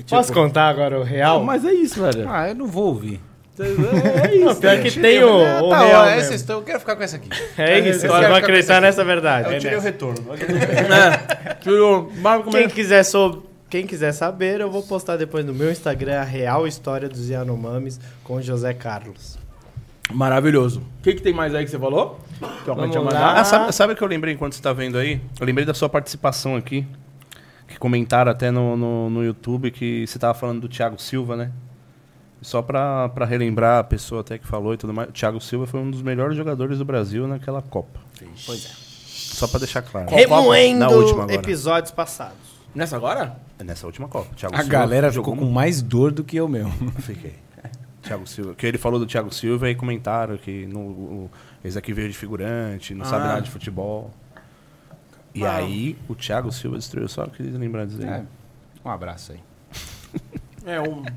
[0.10, 1.40] Posso contar agora o real?
[1.40, 2.28] Não, mas é isso, velho.
[2.30, 3.20] Ah, eu não vou ouvir.
[3.60, 4.60] É Não, isso.
[4.60, 6.22] pior que tem o, o tá, real ó, mesmo.
[6.22, 7.30] essa história, eu quero ficar com essa aqui.
[7.58, 9.50] É isso, vamos ficar acreditar nessa verdade.
[9.50, 10.26] Eu é tirei o retorno.
[10.34, 12.44] É.
[12.44, 12.62] Como é?
[12.62, 13.51] Quem quiser, sou...
[13.72, 18.02] Quem quiser saber, eu vou postar depois no meu Instagram a real história dos Yanomamis
[18.22, 19.38] com José Carlos.
[20.12, 20.82] Maravilhoso.
[21.00, 22.20] O que, que tem mais aí que você falou?
[22.66, 22.98] Que eu Vamos?
[23.16, 25.22] Ah, sabe, sabe o que eu lembrei enquanto você tá vendo aí?
[25.40, 26.86] Eu lembrei da sua participação aqui.
[27.66, 31.50] Que comentaram até no, no, no YouTube que você tava falando do Thiago Silva, né?
[32.42, 35.08] Só pra, pra relembrar a pessoa até que falou e tudo mais.
[35.08, 38.02] O Thiago Silva foi um dos melhores jogadores do Brasil naquela Copa.
[38.46, 38.70] Pois é.
[39.08, 40.10] Só pra deixar claro.
[40.14, 41.36] Remoendo Na última agora.
[41.36, 42.51] episódios passados.
[42.74, 43.36] Nessa agora?
[43.64, 44.34] Nessa última Copa.
[44.36, 46.72] Thiago A Silva galera jogou ficou com mais dor do que eu mesmo.
[47.02, 47.36] Fiquei.
[48.02, 48.56] Thiago Silva.
[48.56, 51.32] Que ele falou do Thiago Silva e comentaram que no, o,
[51.64, 53.28] esse aqui veio de figurante, não sabe Ah.
[53.28, 54.12] nada de futebol.
[55.36, 55.58] E Ah.
[55.58, 57.08] aí, o Thiago Silva destruiu.
[57.08, 58.08] Só queria lembrar disso aí.
[58.08, 58.24] É.
[58.84, 59.40] Um abraço aí.
[60.66, 61.04] É um.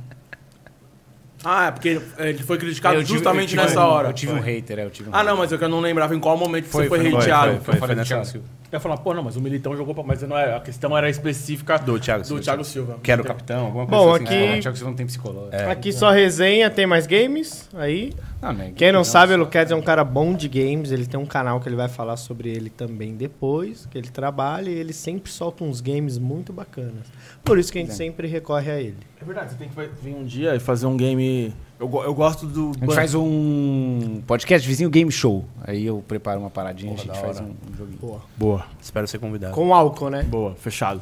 [1.46, 4.08] Ah, é porque ele foi criticado tive- justamente nessa um- hora.
[4.08, 5.38] Eu tive um hater, é, eu tive um Ah, não, hater.
[5.40, 7.52] mas eu que eu não lembrava em qual momento Foi, você foi, foi, foi, hateado.
[7.56, 7.74] foi, foi.
[7.74, 8.30] Eu falei do nessa Thiago hora.
[8.30, 8.46] Silva.
[8.48, 10.02] Eu ia falar, pô, não, mas o Militão jogou pra.
[10.04, 12.42] Mas não era, a questão era específica Do Thiago do Silva.
[12.42, 12.98] Thiago Silva.
[13.02, 14.24] Que era o capitão, alguma coisa Bom, assim.
[14.24, 15.48] aqui- É, o Thiago Silva não tem psicólogo.
[15.70, 18.12] Aqui só resenha, tem mais games aí.
[18.42, 20.90] Não, né, Quem não não, sabe, o Luquedes é um cara bom de games.
[20.92, 24.68] Ele tem um canal que ele vai falar sobre ele também depois, que ele trabalha.
[24.68, 27.06] E ele sempre solta uns games muito bacanas.
[27.42, 28.96] Por isso que a gente sempre recorre a ele.
[29.20, 31.54] É verdade, você tem que vir um dia e fazer um game.
[31.78, 32.72] Eu, eu gosto do.
[32.80, 35.44] A gente faz um podcast vizinho game show.
[35.66, 37.98] Aí eu preparo uma paradinha e a gente faz um, um joguinho.
[38.00, 38.20] Boa.
[38.36, 39.52] Boa, Espero ser convidado.
[39.54, 40.22] Com álcool, né?
[40.22, 41.00] boa, fechado.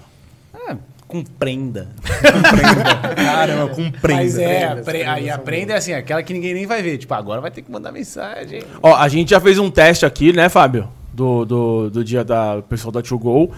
[0.54, 0.76] Ah,
[1.06, 1.88] com prenda.
[3.16, 6.54] Caramba, com Mas é, Prenda, pre- prenda aí a prenda é assim, aquela que ninguém
[6.54, 6.96] nem vai ver.
[6.98, 8.62] Tipo, agora vai ter que mandar mensagem.
[8.82, 10.88] Ó, a gente já fez um teste aqui, né, Fábio?
[11.12, 13.50] Do, do, do dia da pessoal da To Go.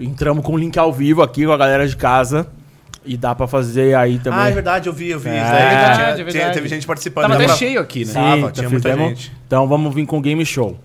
[0.00, 2.46] Entramos com o link ao vivo aqui com a galera de casa.
[3.04, 4.38] E dá pra fazer aí também.
[4.38, 5.28] Ah, é verdade, eu vi, eu vi.
[5.28, 5.68] É, isso é daí.
[5.68, 6.54] verdade, Tinha- é tinha- verdade.
[6.54, 7.22] Teve gente participando.
[7.24, 8.12] Tava até pra- cheio aqui, né?
[8.12, 9.08] Tava, Sim, tinha tá muita fizemos.
[9.08, 9.32] gente.
[9.46, 10.78] Então vamos vir com o Game Show.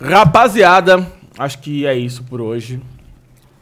[0.00, 1.06] Rapaziada,
[1.38, 2.80] acho que é isso por hoje.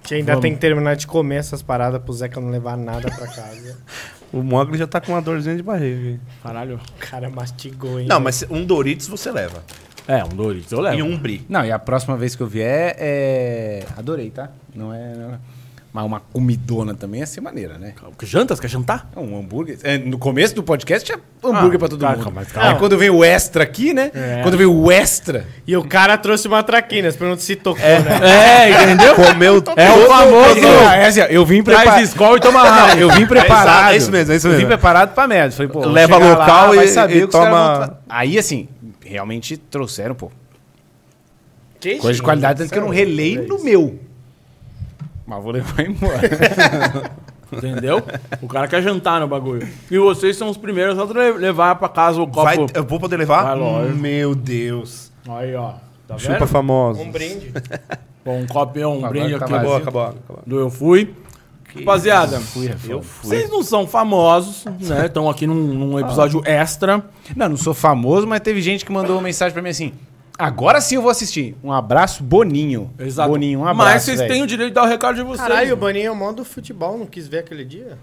[0.02, 0.42] Que ainda Vamos.
[0.42, 3.76] tem que terminar de comer essas paradas pro Zeca não levar nada pra casa.
[4.30, 6.20] O Mogli já tá com uma dorzinha de barriga.
[6.42, 6.74] Caralho.
[6.76, 8.06] o cara mastigou, hein?
[8.06, 9.64] Não, mas um Doritos você leva.
[10.06, 10.98] É, um Doritos, eu levo.
[10.98, 11.46] E um Brie.
[11.48, 13.84] Não, e a próxima vez que eu vier é.
[13.96, 14.50] Adorei, tá?
[14.74, 15.14] Não é.
[15.14, 15.38] não é-
[15.98, 17.92] Mas uma comidona também ia ser maneira, né?
[18.22, 18.60] Jantas?
[18.60, 19.10] Quer jantar?
[19.16, 19.78] É Um hambúrguer.
[19.82, 22.32] é, no começo do podcast tinha hambúrguer Ah, pra todo calma, mundo.
[22.36, 22.70] mas calma.
[22.70, 24.12] Aí quando vem o extra aqui, né?
[24.14, 24.40] É.
[24.44, 25.44] Quando vem o extra.
[25.66, 28.20] E o cara trouxe uma traquina, você pergunta se tocou, né?
[28.22, 29.16] É, entendeu?
[29.16, 30.66] Comeu É o famoso.
[30.92, 31.86] É, é assim, eu vim preparado.
[31.94, 33.00] Traz escola e toma raiva.
[33.00, 33.92] Eu vim preparado.
[33.92, 34.68] É isso mesmo, é isso Eu vim mesmo.
[34.68, 35.50] preparado pra merda.
[35.50, 38.68] Falei, pô, Leva local vai e- saber e que toma- Aí, assim,
[39.04, 40.30] realmente trouxeram, pô.
[41.80, 43.64] Queijinho, Coisa de qualidade, tanto que eu não relei é no isso.
[43.64, 43.98] meu.
[45.28, 46.20] Mas vou levar embora.
[47.52, 48.02] Entendeu?
[48.42, 49.66] O cara quer jantar no bagulho.
[49.90, 52.44] E vocês são os primeiros a le- levar pra casa o copo.
[52.44, 53.42] Vai, eu vou poder levar?
[53.42, 53.96] Vai, lógico.
[53.98, 55.10] Meu Deus.
[55.28, 55.74] Aí, ó.
[56.06, 56.46] Tá Chupa vendo?
[56.48, 57.00] famoso.
[57.00, 57.52] Um brinde.
[58.24, 59.54] Bom, um copinho, um brinde tá aqui.
[59.54, 60.42] Acabou, acabou, acabou.
[60.46, 61.14] Do Eu Fui.
[61.74, 62.36] Rapaziada,
[62.88, 63.28] Eu fui.
[63.28, 65.04] vocês não são famosos, né?
[65.04, 67.04] Estão aqui num, num episódio extra.
[67.36, 69.92] não, não sou famoso, mas teve gente que mandou uma mensagem pra mim assim.
[70.38, 71.56] Agora sim eu vou assistir.
[71.64, 72.94] Um abraço, Boninho.
[72.96, 73.28] Exato.
[73.28, 73.92] Boninho, um abraço.
[73.92, 74.32] Mas vocês velho.
[74.32, 75.48] têm o direito de dar o recado de vocês.
[75.48, 77.98] Caralho, o Baninho é o mão do futebol, não quis ver aquele dia?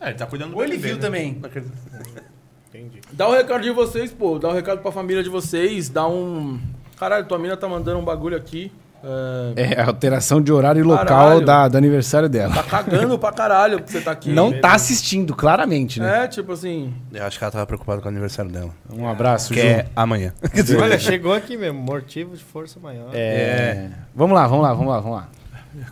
[0.00, 1.00] É, ele tá cuidando do Ou ele viu né?
[1.00, 1.42] também.
[2.68, 3.00] Entendi.
[3.12, 4.38] Dá o recado de vocês, pô.
[4.38, 5.90] Dá o recado pra família de vocês.
[5.90, 6.58] Dá um.
[6.96, 8.72] Caralho, tua mina tá mandando um bagulho aqui.
[9.02, 9.74] É...
[9.74, 12.54] É, alteração de horário e local da, do aniversário dela.
[12.54, 14.30] Tá cagando pra caralho que você tá aqui.
[14.30, 16.24] Não tá assistindo, claramente, né?
[16.24, 16.92] É, tipo assim.
[17.12, 18.70] Eu acho que ela tava preocupada com o aniversário dela.
[18.92, 19.66] Um abraço, Que Ju.
[19.66, 20.32] é amanhã.
[20.80, 23.08] Olha, chegou aqui mesmo, motivo de força maior.
[23.12, 23.88] É.
[24.14, 25.28] Vamos lá, vamos lá, vamos lá, vamos lá.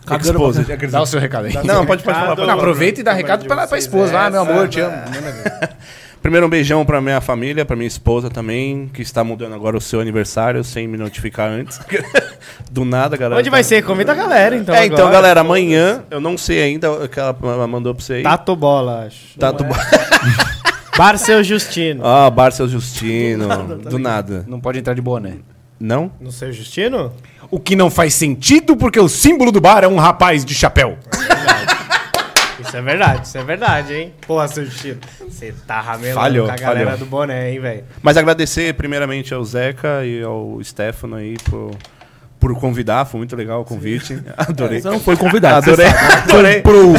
[0.05, 0.87] Cagando Exposed.
[0.87, 1.53] Dá o seu recado aí.
[1.63, 2.35] Não, pode, pode falar.
[2.35, 4.19] Não, aproveita e dá recado pra, pra vocês, esposa.
[4.19, 4.95] Ah, meu amor, te amo.
[6.21, 9.81] Primeiro um beijão pra minha família, pra minha esposa também, que está mudando agora o
[9.81, 11.79] seu aniversário sem me notificar antes.
[12.69, 13.39] Do nada, galera.
[13.39, 13.83] Onde vai ser?
[13.83, 14.75] Convida a galera, então.
[14.75, 15.13] É, então, agora.
[15.13, 18.23] galera, amanhã, eu não sei ainda o que ela mandou pra vocês.
[18.23, 19.39] Tato Bola, acho.
[19.39, 19.69] Tato é?
[20.99, 22.05] Bar Seu Justino.
[22.05, 23.47] Ah, Barça Justino.
[23.89, 24.43] Do nada.
[24.45, 25.35] Não pode entrar de boné.
[25.79, 26.11] Não?
[26.19, 27.13] No Seu Justino?
[27.49, 30.97] O que não faz sentido porque o símbolo do bar é um rapaz de chapéu.
[32.61, 34.13] Isso é verdade, isso é verdade, hein?
[34.49, 34.97] Seu Justino.
[35.27, 36.97] Você tá ramelando Falhou, com a galera falhou.
[36.99, 37.83] do boné, hein, velho?
[38.01, 41.71] Mas agradecer primeiramente ao Zeca e ao Stefano aí por,
[42.39, 43.05] por convidar.
[43.05, 44.21] Foi muito legal o convite.
[44.37, 44.81] Adorei.
[44.81, 45.71] Você não foi convidado.
[45.71, 45.87] Adorei.
[45.87, 46.61] Adorei.
[46.61, 46.93] Pro,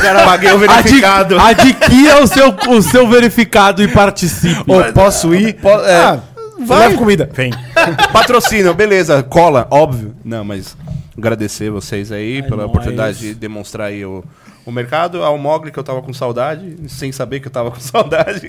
[0.00, 1.38] Cara, paguei o verificado.
[1.38, 4.60] Adi- Adquira o seu, o seu verificado e participe.
[4.70, 5.54] Ô, posso ir?
[5.54, 6.20] Po- é, Ah,
[6.64, 6.80] vai.
[6.88, 7.30] Leva comida.
[7.32, 7.52] Vem.
[8.12, 9.22] Patrocínio, beleza.
[9.22, 10.14] Cola, óbvio.
[10.24, 10.76] Não, mas
[11.16, 12.68] agradecer vocês aí pela nóis.
[12.70, 14.22] oportunidade de demonstrar aí o,
[14.66, 15.22] o mercado.
[15.22, 18.40] Ao Mogli, que eu tava com saudade, sem saber que eu tava com saudade.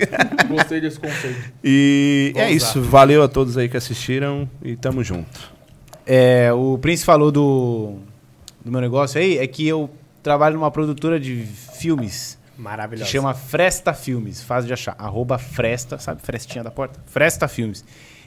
[0.48, 1.52] Gostei desse conceito.
[1.64, 2.82] E é isso.
[2.82, 5.56] Valeu a todos aí que assistiram e tamo junto.
[6.04, 7.96] É, o Prince falou do,
[8.64, 9.88] do meu negócio aí, é que eu
[10.22, 11.44] trabalho numa produtora de
[11.78, 13.10] filmes que Maravilhoso.
[13.10, 14.42] chama Fresta Filmes.
[14.42, 14.96] Fácil de achar.
[14.98, 16.20] Arroba Fresta, sabe?
[16.22, 16.98] Frestinha da porta?
[17.06, 17.84] Fresta Filmes.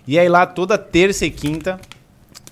[0.08, 1.80] E aí lá toda terça e quinta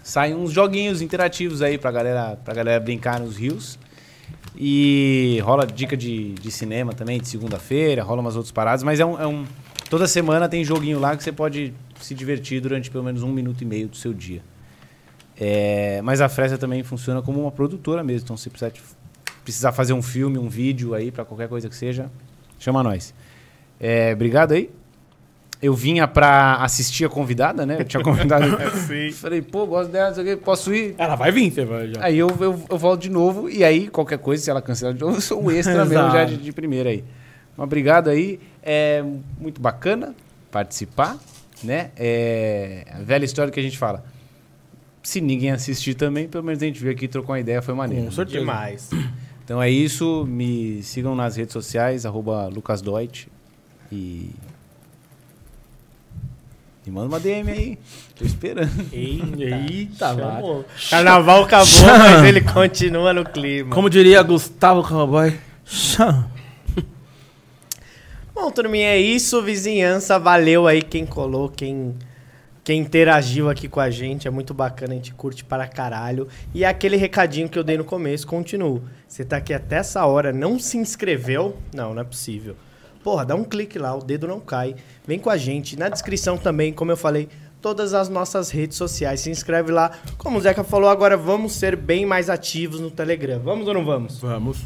[0.03, 3.78] saem uns joguinhos interativos aí pra galera, pra galera brincar nos rios.
[4.56, 9.06] E rola dica de, de cinema também, de segunda-feira, rola umas outras paradas, mas é
[9.06, 9.46] um, é um-
[9.90, 13.62] Toda semana tem joguinho lá que você pode se divertir durante pelo menos um minuto
[13.64, 14.42] e meio do seu dia.
[15.36, 18.26] É, mas a Fresta também funciona como uma produtora mesmo.
[18.26, 18.72] Então, se precisar,
[19.44, 22.12] precisar fazer um filme, um vídeo aí, pra qualquer coisa que seja,
[22.60, 23.16] chama nós.
[23.80, 24.70] É, obrigado aí.
[25.61, 27.77] Eu vinha pra assistir a convidada, né?
[27.81, 28.45] Eu tinha convidado.
[29.15, 30.95] Falei, pô, gosto dela, não sei o quê, posso ir?
[30.98, 32.03] Ela vai vir, você vai já.
[32.03, 35.02] Aí eu, eu, eu volto de novo, e aí, qualquer coisa, se ela cancelar de
[35.02, 37.03] novo, eu sou o extra mesmo já de, de primeira aí.
[37.57, 38.40] Mas obrigado aí.
[38.64, 39.03] É
[39.38, 40.15] muito bacana
[40.49, 41.18] participar,
[41.61, 41.91] né?
[41.98, 44.06] É a velha história que a gente fala.
[45.03, 47.73] Se ninguém assistir também, pelo menos a gente veio aqui e trocou uma ideia, foi
[47.73, 48.06] maneiro.
[48.06, 48.40] Com certeza.
[48.40, 48.90] Demais.
[49.44, 50.26] Então é isso.
[50.26, 53.27] Me sigam nas redes sociais, arroba lucasdeut.
[53.91, 54.30] E.
[56.86, 57.78] E manda uma DM aí.
[58.16, 58.88] Tô esperando.
[58.92, 60.16] Eita.
[60.16, 60.66] Chamou.
[60.90, 63.76] Carnaval acabou, mas ele continua no clima.
[63.76, 65.38] Como diria Gustavo Cowboy.
[65.66, 66.30] Cham.
[68.34, 69.42] Bom, turminha, é isso.
[69.42, 71.96] Vizinhança, valeu aí quem colou, quem,
[72.64, 74.28] quem interagiu aqui com a gente.
[74.28, 76.28] É muito bacana, a gente curte para caralho.
[76.54, 78.82] E aquele recadinho que eu dei no começo, continuo.
[79.06, 81.58] Você tá aqui até essa hora, não se inscreveu?
[81.74, 82.56] Não, não é possível.
[83.10, 84.76] Porra, dá um clique lá, o dedo não cai.
[85.03, 85.76] Vem com a gente.
[85.76, 87.27] Na descrição também, como eu falei,
[87.60, 89.22] todas as nossas redes sociais.
[89.22, 89.98] Se inscreve lá.
[90.15, 93.40] Como o Zeca falou, agora vamos ser bem mais ativos no Telegram.
[93.40, 94.19] Vamos ou não vamos?
[94.19, 94.60] Vamos.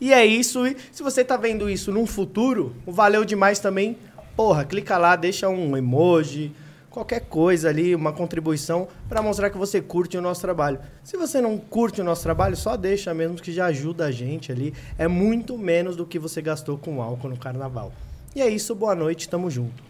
[0.00, 0.64] E é isso.
[0.64, 3.98] E se você tá vendo isso num futuro, valeu demais também.
[4.36, 6.52] Porra, clica lá, deixa um emoji,
[6.92, 10.78] qualquer coisa ali, uma contribuição para mostrar que você curte o nosso trabalho.
[11.02, 14.52] Se você não curte o nosso trabalho, só deixa mesmo que já ajuda a gente
[14.52, 14.74] ali.
[14.98, 17.92] É muito menos do que você gastou com álcool no carnaval.
[18.36, 19.82] E é isso, boa noite, tamo junto.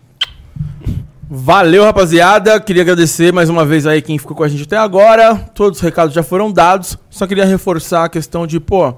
[1.28, 2.60] Valeu, rapaziada.
[2.60, 5.34] Queria agradecer mais uma vez aí quem ficou com a gente até agora.
[5.54, 6.98] Todos os recados já foram dados.
[7.08, 8.94] Só queria reforçar a questão de, pô,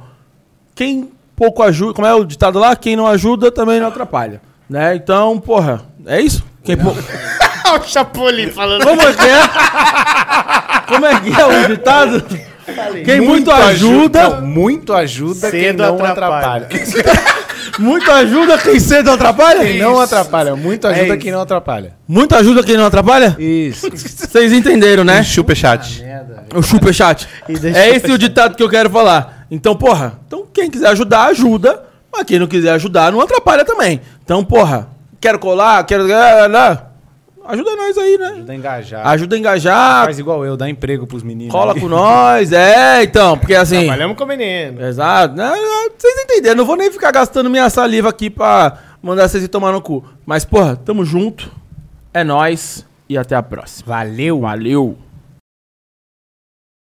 [0.74, 2.74] quem pouco ajuda, como é o ditado lá?
[2.74, 4.40] Quem não ajuda também não atrapalha.
[4.68, 4.96] Né?
[4.96, 6.42] Então, porra, é isso?
[6.64, 7.43] Quem pou- Olha
[7.80, 8.84] o Chapolin falando.
[8.84, 9.40] Como é que é?
[10.86, 12.24] Como é que é o ditado?
[13.04, 16.66] Quem muito, ajuda, Não, muito ajuda quem Cedo não atrapalha.
[16.66, 16.68] atrapalha.
[17.78, 19.60] muito ajuda, quem cedo atrapalha?
[19.64, 20.56] Quem não atrapalha.
[20.56, 21.18] Muito ajuda isso.
[21.18, 21.92] quem não atrapalha.
[22.08, 23.36] Muito ajuda, quem não atrapalha?
[23.38, 23.90] Isso.
[23.90, 25.22] Vocês entenderam, né?
[25.22, 26.02] Superchat.
[26.54, 27.28] O superchat.
[27.74, 29.46] É esse o ditado que eu quero falar.
[29.50, 31.82] Então, porra, então quem quiser ajudar, ajuda.
[32.10, 34.00] Mas quem não quiser ajudar, não atrapalha também.
[34.22, 34.88] Então, porra,
[35.20, 36.06] quero colar, quero.
[37.46, 38.26] Ajuda nós aí, né?
[38.28, 39.06] Ajuda a engajar.
[39.06, 41.52] Ajuda a engajar, Faz igual eu, dá emprego pros meninos.
[41.52, 41.80] cola aí.
[41.80, 42.52] com nós.
[42.52, 43.80] É, então, porque assim.
[43.80, 44.82] Trabalhamos com o menino.
[44.82, 45.34] Exato.
[45.34, 45.52] Né?
[45.98, 49.72] Vocês entenderam, não vou nem ficar gastando minha saliva aqui pra mandar vocês ir tomar
[49.72, 50.02] no cu.
[50.24, 51.50] Mas, porra, tamo junto.
[52.14, 53.94] É nóis e até a próxima.
[53.94, 54.40] Valeu.
[54.40, 54.96] Valeu.